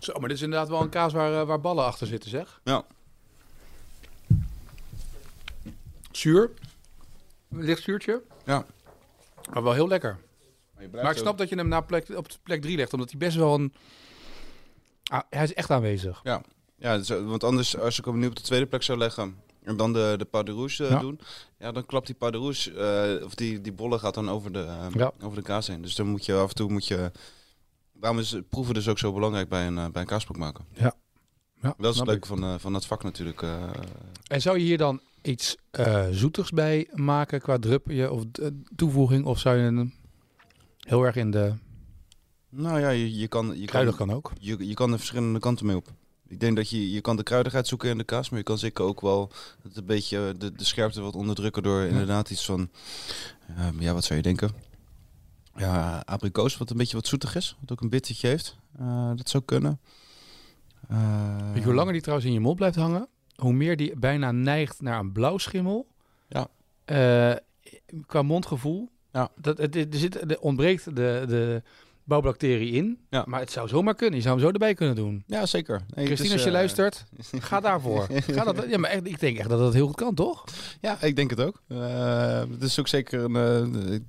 Zo, 0.00 0.12
maar 0.18 0.28
dit 0.28 0.36
is 0.36 0.42
inderdaad 0.42 0.68
wel 0.68 0.80
een 0.82 0.88
kaas 0.88 1.12
waar, 1.12 1.46
waar 1.46 1.60
ballen 1.60 1.84
achter 1.84 2.06
zitten, 2.06 2.30
zeg. 2.30 2.60
Ja. 2.64 2.84
Zuur. 6.10 6.50
Licht 7.48 7.82
zuurtje. 7.82 8.22
Ja. 8.44 8.66
Maar 9.52 9.62
wel 9.62 9.72
heel 9.72 9.88
lekker. 9.88 10.18
Maar, 10.76 10.88
Maar 11.02 11.10
ik 11.12 11.18
snap 11.18 11.38
dat 11.38 11.48
je 11.48 11.56
hem 11.56 11.68
na 11.68 11.80
plek, 11.80 12.08
op 12.16 12.26
plek 12.42 12.62
3 12.62 12.76
legt, 12.76 12.92
omdat 12.92 13.10
hij 13.10 13.18
best 13.18 13.36
wel 13.36 13.54
een... 13.54 13.72
Ah, 15.04 15.20
hij 15.30 15.42
is 15.42 15.54
echt 15.54 15.70
aanwezig. 15.70 16.20
Ja, 16.22 16.96
dus, 16.96 17.10
eh, 17.10 17.24
want 17.24 17.44
anders 17.44 17.78
als 17.78 17.98
ik 17.98 18.04
hem 18.04 18.18
nu 18.18 18.26
op 18.26 18.36
de 18.36 18.42
tweede 18.42 18.66
plek 18.66 18.82
zou 18.82 18.98
leggen 18.98 19.36
en 19.62 19.76
dan 19.76 19.92
de, 19.92 20.14
de 20.18 20.24
pas 20.24 20.44
de 20.44 20.52
rouge 20.52 20.84
eh, 20.84 20.90
Ja. 20.90 20.98
doen, 20.98 21.20
ja, 21.58 21.72
dan 21.72 21.86
klapt 21.86 22.06
die 22.06 22.14
pas 22.14 22.30
de 22.30 22.38
rouge, 22.38 22.72
eh, 23.18 23.24
of 23.24 23.34
die, 23.34 23.60
die 23.60 23.72
bolle 23.72 23.98
gaat 23.98 24.14
dan 24.14 24.30
over 24.30 24.52
de, 24.52 24.62
eh, 24.62 24.86
Ja. 24.94 25.12
over 25.20 25.36
de 25.36 25.42
kaas 25.42 25.66
heen. 25.66 25.82
Dus 25.82 25.94
dan 25.94 26.06
moet 26.06 26.24
je 26.26 26.34
af 26.34 26.48
en 26.48 26.54
toe, 26.54 26.70
moet 26.70 26.86
je, 26.86 27.10
daarom 27.92 28.18
is 28.20 28.36
proeven 28.48 28.74
dus 28.74 28.88
ook 28.88 28.98
zo 28.98 29.12
belangrijk 29.12 29.48
bij 29.48 29.66
een, 29.66 29.74
bij 29.74 30.02
een 30.02 30.06
kaasblok 30.08 30.36
maken. 30.36 30.64
Ja, 30.72 30.94
Dat 31.78 31.92
is 31.92 31.98
het 31.98 32.08
leuke 32.08 32.26
van, 32.26 32.60
van 32.60 32.74
het 32.74 32.86
vak 32.86 33.02
natuurlijk. 33.02 33.42
En 34.26 34.40
zou 34.40 34.58
je 34.58 34.64
hier 34.64 34.78
dan 34.78 35.00
iets 35.22 35.56
eh, 35.70 36.06
zoetigs 36.10 36.50
bij 36.50 36.88
maken 36.94 37.40
qua 37.40 37.58
drupje 37.58 38.10
of 38.10 38.24
eh, 38.32 38.46
toevoeging? 38.76 39.24
Of 39.24 39.38
zou 39.38 39.56
je 39.56 39.62
een 39.62 39.94
heel 40.78 41.02
erg 41.02 41.16
in 41.16 41.30
de 41.30 41.54
Nou 42.48 42.80
ja, 42.80 42.88
je, 42.88 43.16
je 43.18 43.28
kan... 43.28 43.58
Je 43.58 43.66
kruidig 43.66 43.96
kan, 43.96 44.06
kan 44.06 44.16
ook? 44.16 44.32
je, 44.38 44.66
je 44.66 44.74
kan 44.74 44.92
er 44.92 44.98
verschillende 44.98 45.38
kanten 45.38 45.66
mee 45.66 45.76
op. 45.76 45.88
Ik 46.30 46.40
denk 46.40 46.56
dat 46.56 46.70
je, 46.70 46.92
je 46.92 47.00
kan 47.00 47.16
de 47.16 47.22
kruidigheid 47.22 47.66
zoeken 47.66 47.90
in 47.90 47.98
de 47.98 48.04
kaas, 48.04 48.28
maar 48.28 48.38
je 48.38 48.44
kan 48.44 48.58
zeker 48.58 48.84
ook 48.84 49.00
wel 49.00 49.32
het 49.62 49.76
een 49.76 49.86
beetje 49.86 50.34
de, 50.38 50.52
de 50.52 50.64
scherpte 50.64 51.00
wat 51.00 51.16
onderdrukken 51.16 51.62
door 51.62 51.82
inderdaad 51.82 52.30
iets 52.30 52.44
van, 52.44 52.70
ehm, 53.56 53.80
ja, 53.80 53.94
wat 53.94 54.04
zou 54.04 54.18
je 54.18 54.24
denken? 54.24 54.50
Ja, 55.56 56.02
abrikoos, 56.04 56.56
wat 56.56 56.70
een 56.70 56.76
beetje 56.76 56.96
wat 56.96 57.06
zoetig 57.06 57.34
is, 57.34 57.56
wat 57.60 57.72
ook 57.72 57.80
een 57.80 57.88
bittertje 57.88 58.28
heeft. 58.28 58.56
Eh, 58.78 59.10
dat 59.14 59.28
zou 59.28 59.42
kunnen. 59.44 59.80
Weet 60.88 61.62
je 61.62 61.64
hoe 61.64 61.74
langer 61.74 61.92
die 61.92 62.02
trouwens 62.02 62.28
in 62.28 62.34
je 62.34 62.40
mond 62.40 62.56
blijft 62.56 62.76
hangen, 62.76 63.08
hoe 63.40 63.52
meer 63.52 63.76
die 63.76 63.96
bijna 63.96 64.32
neigt 64.32 64.80
naar 64.80 64.98
een 64.98 65.12
blauwschimmel. 65.12 65.86
Ja. 66.28 66.48
Eh, 66.84 67.36
qua 68.06 68.22
mondgevoel. 68.22 68.88
Ja. 69.12 69.30
Dat, 69.36 69.58
het, 69.58 69.76
er, 69.76 69.86
zit, 69.90 70.30
er 70.30 70.40
ontbreekt 70.40 70.84
de, 70.84 71.24
de 71.28 71.62
bouwbacterie 72.04 72.72
in. 72.72 72.98
Ja. 73.10 73.24
Maar 73.26 73.40
het 73.40 73.50
zou 73.52 73.68
zomaar 73.68 73.94
kunnen. 73.94 74.16
Je 74.16 74.22
zou 74.22 74.34
hem 74.34 74.44
zo 74.44 74.52
erbij 74.52 74.74
kunnen 74.74 74.94
doen. 74.94 75.24
Ja, 75.26 75.46
zeker. 75.46 75.82
Nee, 75.94 76.06
Christine, 76.06 76.28
is, 76.28 76.34
als 76.34 76.42
je 76.42 76.48
eh, 76.48 76.54
luistert, 76.54 77.04
ga 77.48 77.60
daarvoor. 77.60 78.06
Ga 78.10 78.44
dat, 78.44 78.64
ja, 78.68 78.78
maar 78.78 78.90
echt, 78.90 79.06
ik 79.06 79.20
denk 79.20 79.38
echt 79.38 79.48
dat 79.48 79.58
dat 79.58 79.74
heel 79.74 79.86
goed 79.86 79.96
kan, 79.96 80.14
toch? 80.14 80.44
Ja, 80.80 81.02
ik 81.02 81.16
denk 81.16 81.30
het 81.30 81.40
ook. 81.40 81.62
Eh, 81.66 82.40
het 82.50 82.62
is 82.62 82.80
ook 82.80 82.88
zeker 82.88 83.24
een, 83.24 84.06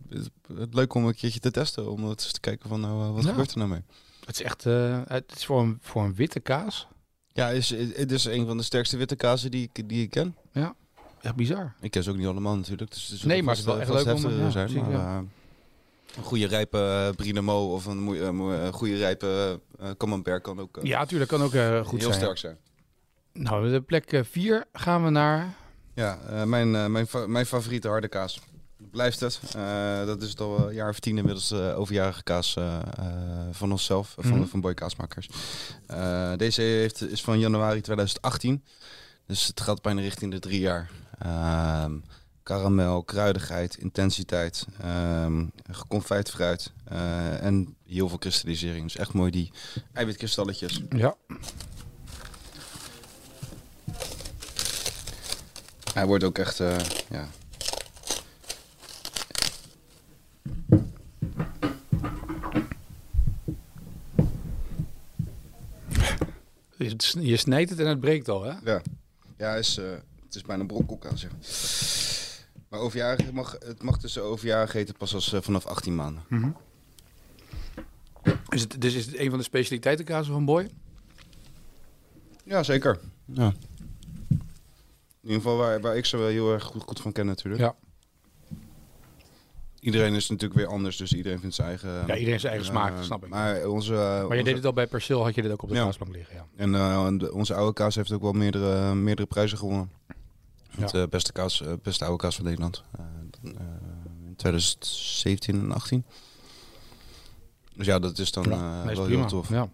leuk 0.71 0.93
om 0.93 1.05
een 1.05 1.15
keertje 1.15 1.39
te 1.39 1.51
testen, 1.51 1.91
om 1.91 2.09
eens 2.09 2.31
te 2.31 2.39
kijken 2.39 2.69
van 2.69 2.79
nou, 2.79 3.13
wat 3.13 3.23
Ja. 3.23 3.29
gebeurt 3.29 3.51
er 3.51 3.57
nou 3.57 3.69
mee. 3.69 3.81
Het 4.25 4.35
is 4.35 4.41
echt, 4.41 4.63
het 5.07 5.31
is 5.35 5.45
voor 5.45 5.61
een, 5.61 5.77
voor 5.81 6.03
een 6.03 6.15
witte 6.15 6.39
kaas. 6.39 6.87
Ja, 7.33 7.49
is, 7.49 7.69
het 7.69 8.11
is 8.11 8.25
een 8.25 8.45
van 8.47 8.57
de 8.57 8.63
sterkste 8.63 8.97
witte 8.97 9.15
kazen 9.15 9.51
die 9.51 9.69
ik, 9.73 9.89
die 9.89 10.03
ik 10.03 10.09
ken. 10.09 10.35
Echt 11.21 11.35
bizar. 11.35 11.73
Ik 11.81 11.91
ken 11.91 12.03
ze 12.03 12.09
ook 12.09 12.17
niet 12.17 12.27
allemaal 12.27 12.55
natuurlijk. 12.55 12.91
Dus 12.91 13.23
Nee, 13.23 13.43
maar 13.43 13.49
het 13.55 13.59
is 13.59 13.65
wel 13.65 13.75
eh, 13.75 13.81
echt 13.81 13.89
leuk 14.05 14.15
om- 14.15 14.39
ja, 14.39 14.49
zijn. 14.49 14.65
precies, 14.71 14.87
Maar, 14.87 15.17
eh, 15.17 15.21
een 16.17 16.23
goede 16.23 16.47
rijpe 16.47 16.77
uh, 17.09 17.15
Brinamo 17.15 17.73
of 17.73 17.85
een 17.85 17.99
moe- 17.99 18.19
eh, 18.23 18.29
moe- 18.29 18.55
eh, 18.55 18.67
goede 18.73 18.97
rijpe 18.97 19.59
eh 19.79 19.89
Camembert 19.97 20.41
kan 20.43 20.59
ook 20.59 20.77
eh, 20.77 20.83
Ja, 20.83 20.99
natuurlijk 20.99 21.29
kan 21.29 21.41
ook 21.41 21.53
eh, 21.53 21.85
goed 21.85 21.99
heel 21.99 22.09
zijn. 22.13 22.21
sterk 22.21 22.37
zijn. 22.37 22.57
Nou, 23.33 23.71
de 23.71 23.81
plek 23.81 24.21
4 24.31 24.65
gaan 24.73 25.03
we 25.03 25.09
naar... 25.09 25.53
Ja, 25.93 26.19
eh, 26.29 26.43
mijn, 26.43 26.75
eh, 26.75 26.85
mijn, 26.85 27.07
fa- 27.07 27.27
mijn 27.27 27.45
favoriete 27.45 27.87
harde 27.87 28.07
kaas. 28.07 28.39
Blijft 28.91 29.19
het. 29.19 29.39
Eh, 29.55 30.05
dat 30.05 30.21
is 30.21 30.29
het 30.29 30.39
al 30.39 30.67
een 30.67 30.73
jaar 30.73 30.89
of 30.89 30.99
tien 30.99 31.17
inmiddels 31.17 31.51
eh, 31.51 31.79
overjarige 31.79 32.23
kaas 32.23 32.55
eh, 32.55 32.75
eh, 32.97 33.05
van 33.51 33.71
onszelf, 33.71 34.15
eh, 34.17 34.25
van, 34.25 34.37
Mhm. 34.37 34.47
van 34.47 34.61
Boy 34.61 34.73
Kaasmakers. 34.73 35.29
Eh, 35.87 36.33
deze 36.37 36.61
heeft, 36.61 37.01
is 37.11 37.21
van 37.21 37.39
januari 37.39 37.81
2018. 37.81 38.63
Dus 39.27 39.47
het 39.47 39.61
gaat 39.61 39.81
bijna 39.81 40.01
richting 40.01 40.31
de 40.31 40.39
drie 40.39 40.59
jaar. 40.59 40.89
Ehm 41.19 41.97
karamel, 42.43 43.03
kruidigheid, 43.03 43.75
intensiteit, 43.77 44.65
ehm 44.81 45.45
geconfijt 45.71 46.29
fruit 46.29 46.71
eh, 46.85 47.43
en 47.43 47.75
heel 47.87 48.09
veel 48.09 48.17
kristallisering. 48.17 48.83
Dus 48.83 48.97
echt 48.97 49.13
mooi 49.13 49.31
die 49.31 49.51
eiwitkristalletjes. 49.93 50.81
Ja, 50.89 51.15
Hij 55.93 56.05
wordt 56.05 56.23
ook 56.23 56.37
echt, 56.37 56.59
eh, 56.59 56.77
ja, 57.09 57.27
je, 66.83 67.27
je 67.27 67.37
snijdt 67.37 67.69
het 67.69 67.79
en 67.79 67.87
het 67.87 67.99
breekt 67.99 68.29
al, 68.29 68.43
hè? 68.43 68.53
Ja, 68.63 68.81
ja 69.37 69.55
is, 69.55 69.77
eh, 69.77 69.91
het 70.25 70.35
is 70.35 70.41
bijna 70.41 70.63
brokkelkaas. 70.63 71.21
Ja. 71.21 71.29
Maar 72.69 72.79
overjarig 72.79 73.31
mag, 73.31 73.55
het 73.59 73.83
mag 73.83 73.97
dus 73.97 74.17
overjarig 74.17 74.73
eten 74.73 74.95
pas 74.95 75.13
als 75.13 75.33
eh, 75.33 75.41
vanaf 75.41 75.65
18 75.65 75.95
maanden. 75.95 76.23
Is 78.49 78.61
het, 78.61 78.81
dus 78.81 78.93
is 78.93 79.05
het 79.05 79.17
een 79.17 79.29
van 79.29 79.39
de 79.39 79.45
specialiteitenkazen 79.45 80.33
van 80.33 80.45
Boy? 80.45 80.69
Ja, 82.43 82.63
zeker. 82.63 82.99
Ja. 83.25 83.53
In 85.21 85.27
ieder 85.27 85.41
geval 85.41 85.57
waar, 85.57 85.81
waar 85.81 85.97
ik 85.97 86.05
ze 86.05 86.17
wel 86.17 86.27
heel 86.27 86.53
erg 86.53 86.63
goed, 86.63 86.83
goed 86.83 86.99
van 86.99 87.11
ken 87.11 87.25
natuurlijk. 87.25 87.61
Ja. 87.61 87.75
Iedereen 89.81 90.13
is 90.13 90.29
natuurlijk 90.29 90.59
weer 90.59 90.67
anders, 90.69 90.97
dus 90.97 91.13
iedereen 91.13 91.39
vindt 91.39 91.55
zijn 91.55 91.67
eigen... 91.67 91.89
Ja, 92.07 92.15
iedereen 92.17 92.39
zijn 92.39 92.51
eigen 92.53 92.71
smaak, 92.71 92.93
eh, 92.97 93.01
snap 93.03 93.23
ik. 93.23 93.29
Maar, 93.29 93.67
onze, 93.67 93.93
Maar 94.27 94.37
je 94.37 94.43
deed 94.43 94.55
het 94.55 94.65
al 94.65 94.73
bij 94.73 94.87
Perceel, 94.87 95.23
had 95.23 95.35
je 95.35 95.41
dit 95.41 95.51
ook 95.51 95.61
op 95.63 95.69
de 95.69 95.75
Ja. 95.75 95.83
kaasplank 95.83 96.11
liggen, 96.13 96.35
ja. 96.35 96.45
En 96.55 96.75
eh, 96.75 97.33
onze 97.33 97.53
oude 97.53 97.73
kaas 97.73 97.95
heeft 97.95 98.11
ook 98.11 98.21
wel 98.21 98.31
meerdere, 98.31 98.95
meerdere 98.95 99.27
prijzen 99.27 99.57
gewonnen. 99.57 99.91
Het 100.69 100.91
Ja. 100.91 101.01
eh, 101.01 101.07
beste, 101.07 101.31
kaas, 101.31 101.63
beste 101.83 102.03
oude 102.05 102.17
kaas 102.23 102.35
van 102.35 102.45
Nederland. 102.45 102.83
In 104.27 104.35
2017 104.35 105.59
en 105.59 105.71
18. 105.71 106.05
Dus 107.75 107.85
ja, 107.85 107.99
dat 107.99 108.17
is 108.17 108.31
dan 108.31 108.43
Ja, 108.43 108.79
eh, 108.79 108.85
wel 108.95 109.03
prima. 109.03 109.19
heel 109.19 109.27
tof. 109.27 109.49
Ja. 109.49 109.69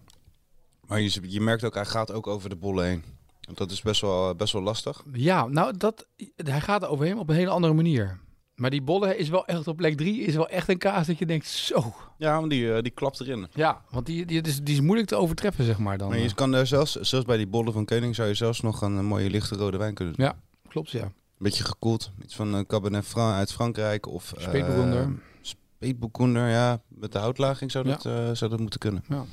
Maar 0.86 1.00
je, 1.00 1.20
je 1.22 1.40
merkt 1.40 1.64
ook, 1.64 1.74
hij 1.74 1.84
gaat 1.86 2.12
ook 2.12 2.26
over 2.26 2.48
de 2.48 2.56
bollen 2.56 2.84
heen. 2.86 3.04
Want 3.40 3.58
Dat 3.58 3.70
is 3.70 3.82
best 3.82 4.00
wel, 4.00 4.34
best 4.34 4.52
wel 4.52 4.62
lastig. 4.62 5.04
ja, 5.12 5.46
nou, 5.46 5.76
dat, 5.76 6.06
hij 6.36 6.60
gaat 6.60 6.82
er 6.82 6.88
overheen 6.88 7.18
op 7.18 7.28
een 7.28 7.34
hele 7.34 7.50
andere 7.50 7.72
manier. 7.74 8.18
Maar 8.58 8.70
die 8.70 8.82
bollen 8.82 9.18
is 9.18 9.28
wel 9.28 9.46
echt 9.46 9.68
op 9.68 9.76
plek 9.76 9.96
3, 9.96 10.20
is 10.20 10.34
wel 10.34 10.48
echt 10.48 10.68
een 10.68 10.78
kaas 10.78 11.06
dat 11.06 11.18
je 11.18 11.26
denkt, 11.26 11.46
zo. 11.46 11.94
Ja, 12.16 12.38
want 12.38 12.50
die, 12.50 12.72
eh, 12.74 12.82
die 12.82 12.92
klapt 12.92 13.20
erin. 13.20 13.46
Ja, 13.54 13.82
want 13.90 14.06
die, 14.06 14.26
die, 14.26 14.42
is, 14.42 14.62
die 14.62 14.74
is 14.74 14.80
moeilijk 14.80 15.08
te 15.08 15.16
overtreffen, 15.16 15.64
zeg 15.64 15.78
maar 15.78 15.98
dan. 15.98 16.08
Maar 16.08 16.18
je 16.18 16.34
kan 16.34 16.54
er 16.54 16.66
zelfs, 16.66 16.94
zelfs 16.94 17.26
bij 17.26 17.36
die 17.36 17.46
bollen 17.46 17.72
van 17.72 17.84
Koning, 17.84 18.14
zou 18.14 18.28
je 18.28 18.34
zelfs 18.34 18.60
nog 18.60 18.82
een, 18.82 18.98
eh, 18.98 19.04
mooie 19.04 19.30
lichte 19.30 19.54
rode 19.54 19.76
wijn 19.76 19.94
kunnen 19.94 20.14
doen. 20.14 20.24
Ja, 20.24 20.36
klopt, 20.68 20.90
ja. 20.90 21.12
Beetje 21.38 21.64
gekoeld. 21.64 22.10
Iets 22.22 22.34
van 22.36 22.54
een 22.54 22.66
Cabernet 22.66 23.04
Franc 23.04 23.34
uit 23.34 23.52
Frankrijk. 23.52 24.06
Of 24.06 24.32
eh, 24.32 24.42
Speetburgunder. 24.42 25.12
Speetburgunder, 25.40 26.48
ja. 26.48 26.80
Met 26.88 27.12
de 27.12 27.18
houtlaging 27.18 27.70
zou 27.70 27.84
dat, 27.84 28.06
eh, 28.06 28.30
zou 28.32 28.50
dat 28.50 28.60
moeten 28.60 28.78
kunnen. 28.78 29.04
Ja. 29.08 29.24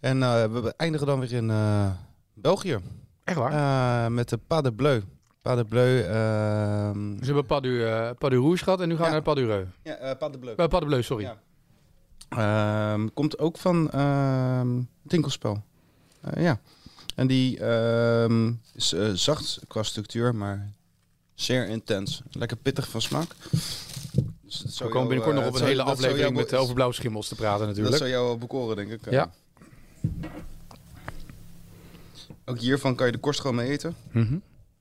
En 0.00 0.22
eh, 0.22 0.44
we 0.44 0.74
eindigen 0.76 1.06
dan 1.06 1.20
weer 1.20 1.32
in 1.32 1.50
eh, 1.50 1.90
België. 2.34 2.78
Echt 3.24 3.36
waar? 3.38 4.04
Eh, 4.04 4.10
met 4.10 4.28
de 4.28 4.38
Pas 4.38 4.62
de 4.62 4.72
Bleu. 4.72 5.00
Pas 5.48 5.56
de 5.56 5.64
Bleu. 5.64 6.00
ehm, 6.00 7.18
we 7.18 7.26
hebben 7.26 7.46
Pas 7.46 7.60
du, 7.60 7.84
eh, 7.84 8.10
Pas 8.18 8.30
du 8.30 8.36
Rouge 8.36 8.64
gehad 8.64 8.80
en 8.80 8.88
nu 8.88 8.96
gaan 8.96 9.04
we 9.06 9.10
naar 9.10 9.22
Pas 9.22 9.34
du 9.34 9.46
Reu. 9.46 9.64
ja, 9.82 9.94
eh, 9.96 10.18
Pas 10.18 10.32
de 10.32 10.38
Bleu. 10.38 10.54
Eh, 10.56 10.66
Pas 10.68 10.80
de 10.80 10.86
Bleu, 10.86 11.02
sorry. 11.02 11.34
Ehm, 12.28 13.08
komt 13.14 13.38
ook 13.38 13.58
van 13.58 13.90
ehm 13.90 14.68
Tinkelspel. 15.06 15.62
Ja. 16.36 16.60
En 17.14 17.26
die 17.26 17.58
is 18.74 18.94
zacht 19.12 19.60
qua 19.68 19.82
structuur, 19.82 20.34
maar 20.34 20.72
zeer 21.34 21.68
intens. 21.68 22.22
Lekker 22.30 22.56
pittig 22.56 22.88
van 22.88 23.00
smaak. 23.02 23.28
Dus 24.42 24.58
dat 24.58 24.78
We 24.78 24.84
komen 24.84 24.92
jou, 24.92 25.06
binnenkort 25.08 25.36
nog 25.36 25.46
op 25.46 25.54
een 25.54 25.66
hele 25.66 25.84
dat 25.84 25.86
aflevering 25.86 26.36
met 26.36 26.54
over 26.54 26.74
blauwschimmels 26.74 27.28
te 27.28 27.34
praten 27.34 27.58
Dat 27.58 27.68
natuurlijk. 27.68 27.96
zou 27.96 28.10
jou 28.10 28.38
bekoren, 28.38 28.76
denk 28.76 28.90
ik. 28.90 29.10
Ja. 29.10 29.30
Ook 32.44 32.58
hiervan 32.58 32.94
kan 32.94 33.06
je 33.06 33.12
de 33.12 33.18
korst 33.18 33.40
gewoon 33.40 33.56
mee 33.56 33.70
eten. 33.70 33.94
Mhm. 34.10 34.36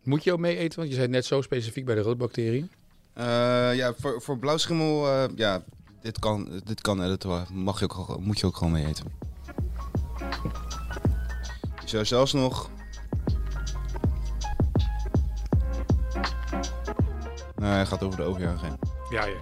Moet 0.08 0.24
je 0.24 0.32
ook 0.34 0.40
mee 0.40 0.58
eten? 0.58 0.80
Want 0.80 0.90
je 0.92 0.96
zei 0.96 1.08
net 1.08 1.26
zo 1.26 1.42
specifiek 1.42 1.86
bij 1.86 1.96
de 1.96 2.02
roodbacterie. 2.02 2.70
Eh, 3.14 3.76
ja, 3.76 3.94
voor, 4.00 4.22
voor 4.22 4.38
blauwschimmel, 4.38 5.08
eh, 5.08 5.24
ja, 5.36 5.64
dit 6.02 6.20
kan, 6.20 6.62
dit 6.64 6.82
kan 6.82 7.04
editen. 7.04 7.46
Mag 7.54 7.80
je 7.80 7.84
ook, 7.86 7.94
gewoon- 7.94 8.24
moet 8.24 8.40
je 8.40 8.46
ook 8.46 8.58
gewoon 8.58 8.74
mee 8.74 8.86
eten. 8.86 9.06
Je 11.82 11.88
zou 11.94 12.06
zelfs 12.06 12.34
nog... 12.34 12.70
Nee, 17.56 17.70
hij 17.70 17.86
gaat 17.86 18.04
over 18.04 18.18
de 18.18 18.24
overjaar 18.24 18.62
heen. 18.62 18.78
Ja, 19.10 19.26
ja. 19.26 19.36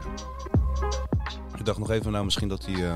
Ik 1.57 1.65
dacht 1.65 1.79
nog 1.79 1.89
even, 1.89 2.11
nou 2.11 2.23
misschien 2.25 2.47
dat 2.49 2.63
die... 2.63 2.85
eh 2.85 2.95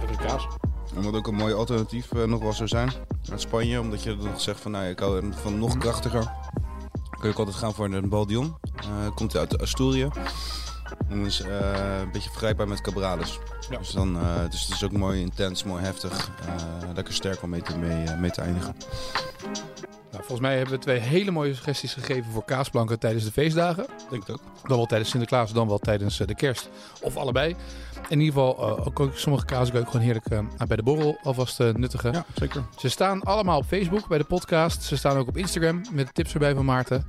Lekker 0.00 0.26
kaas. 0.26 0.46
En 0.96 1.02
wat 1.02 1.14
ook 1.14 1.26
een 1.26 1.34
mooi 1.34 1.54
alternatief 1.54 2.12
eh, 2.12 2.24
nog 2.24 2.42
wel 2.42 2.52
zou 2.52 2.68
zijn. 2.68 2.92
Uit 3.30 3.40
Spanje, 3.40 3.80
omdat 3.80 4.02
je 4.02 4.16
nog 4.16 4.40
zegt 4.40 4.60
van, 4.60 4.70
nou, 4.70 4.84
ik 4.84 4.98
hou 4.98 5.32
van 5.42 5.58
nog 5.58 5.78
krachtiger. 5.78 6.30
Kun 7.10 7.22
je 7.22 7.28
ook 7.28 7.38
altijd 7.38 7.56
gaan 7.56 7.74
voor 7.74 7.92
een 7.92 8.08
Baldion. 8.08 8.56
Eh 8.76 9.14
komt 9.14 9.36
uit 9.36 9.62
Asturië. 9.62 10.08
En 11.08 11.24
is 11.24 11.40
eh, 11.40 12.00
een 12.00 12.10
beetje 12.12 12.30
vergelijkbaar 12.30 12.68
met 12.68 12.80
Cabrales. 12.80 13.38
Ja. 13.70 13.78
Dus, 13.78 13.90
dan, 13.90 14.18
dus 14.50 14.60
het 14.64 14.74
is 14.74 14.84
ook 14.84 14.92
mooi 14.92 15.20
intens, 15.20 15.64
mooi 15.64 15.82
heftig. 15.82 16.30
eh, 16.46 16.94
lekker 16.94 17.14
sterk 17.14 17.42
om 17.42 17.50
mee 17.50 17.62
te, 17.62 17.78
mee, 17.78 18.16
mee 18.16 18.30
te 18.30 18.40
eindigen. 18.40 18.74
Nou, 20.12 20.24
volgens 20.24 20.40
mij 20.40 20.56
hebben 20.56 20.74
we 20.74 20.80
twee 20.80 20.98
hele 20.98 21.30
mooie 21.30 21.54
suggesties 21.54 21.94
gegeven 21.94 22.32
voor 22.32 22.44
kaasplanken 22.44 22.98
tijdens 22.98 23.24
de 23.24 23.32
feestdagen. 23.32 23.86
Denk 24.10 24.26
het 24.26 24.30
ook. 24.36 24.42
Dan 24.68 24.76
wel 24.76 24.86
tijdens 24.86 25.10
Sinterklaas, 25.10 25.52
dan 25.52 25.68
wel 25.68 25.78
tijdens 25.78 26.20
eh, 26.20 26.26
de 26.26 26.34
kerst. 26.34 26.68
Of 27.00 27.16
allebei. 27.16 27.56
In 28.08 28.20
ieder 28.20 28.34
geval, 28.34 28.56
eh, 28.56 28.86
ook, 28.86 29.00
ook 29.00 29.16
sommige 29.16 29.44
kaas 29.44 29.72
ook 29.72 29.86
gewoon 29.86 30.02
heerlijk 30.02 30.26
eh, 30.26 30.38
bij 30.66 30.76
de 30.76 30.82
borrel 30.82 31.18
alvast 31.22 31.60
eh, 31.60 31.74
nuttigen. 31.74 32.12
Ja, 32.12 32.24
zeker. 32.34 32.64
Ze 32.78 32.88
staan 32.88 33.22
allemaal 33.22 33.58
op 33.58 33.64
Facebook 33.64 34.08
bij 34.08 34.18
de 34.18 34.24
podcast. 34.24 34.82
Ze 34.82 34.96
staan 34.96 35.16
ook 35.16 35.28
op 35.28 35.36
Instagram 35.36 35.80
met 35.92 36.06
de 36.06 36.12
tips 36.12 36.32
erbij 36.32 36.54
van 36.54 36.64
Maarten. 36.64 37.06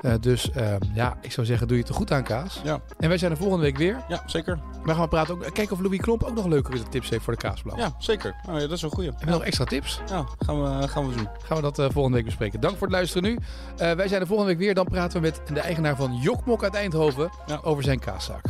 Eh, 0.00 0.12
dus 0.20 0.50
ehm, 0.50 0.78
ja, 0.94 1.16
ik 1.20 1.32
zou 1.32 1.46
zeggen, 1.46 1.66
doe 1.68 1.76
je 1.76 1.82
het 1.82 1.92
er 1.92 1.98
goed 1.98 2.12
aan, 2.12 2.22
Kaas. 2.22 2.60
Ja. 2.64 2.80
En 2.98 3.08
wij 3.08 3.18
zijn 3.18 3.30
er 3.30 3.36
volgende 3.36 3.64
week 3.64 3.76
weer. 3.76 4.04
Ja, 4.08 4.22
zeker. 4.26 4.58
We 4.84 4.94
gaan 4.94 5.08
praten 5.08 5.34
ook, 5.34 5.40
kijken 5.54 5.70
of 5.76 5.80
Louis 5.80 6.00
Klomp 6.00 6.22
ook 6.22 6.34
nog 6.34 6.46
leuke 6.46 6.82
tips 6.88 7.08
heeft 7.10 7.24
voor 7.24 7.32
de 7.32 7.38
Kaasblauw. 7.38 7.76
Ja, 7.76 7.94
zeker. 7.98 8.34
Oh, 8.48 8.54
ja, 8.54 8.60
dat 8.60 8.70
is 8.70 8.82
een 8.82 8.90
goeie. 8.90 9.10
Heb 9.10 9.20
je 9.20 9.30
nog 9.30 9.44
extra 9.44 9.64
tips? 9.64 10.00
Ja, 10.08 10.24
gaan 10.38 10.62
we, 10.62 10.88
gaan 10.88 11.08
we 11.08 11.14
doen. 11.16 11.28
Gaan 11.42 11.56
we 11.56 11.62
dat 11.62 11.78
eh, 11.78 11.86
volgende 11.90 12.16
week 12.16 12.26
bespreken. 12.26 12.60
Dank 12.60 12.76
voor 12.76 12.86
het 12.86 12.96
luisteren 12.96 13.22
nu. 13.30 13.38
Eh, 13.76 13.92
wij 13.92 14.08
zijn 14.08 14.20
er 14.20 14.26
volgende 14.26 14.52
week 14.52 14.60
weer. 14.62 14.74
Dan 14.74 14.84
praten 14.86 15.20
we 15.20 15.26
met 15.26 15.40
de 15.54 15.60
eigenaar 15.60 15.96
van 15.96 16.16
Jokmok 16.16 16.62
uit 16.62 16.74
Eindhoven 16.74 17.30
Ja. 17.46 17.58
over 17.62 17.82
zijn 17.82 17.98
kaaszaak. 17.98 18.44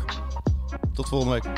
Tot 0.95 1.09
volgende 1.09 1.33
week. 1.35 1.53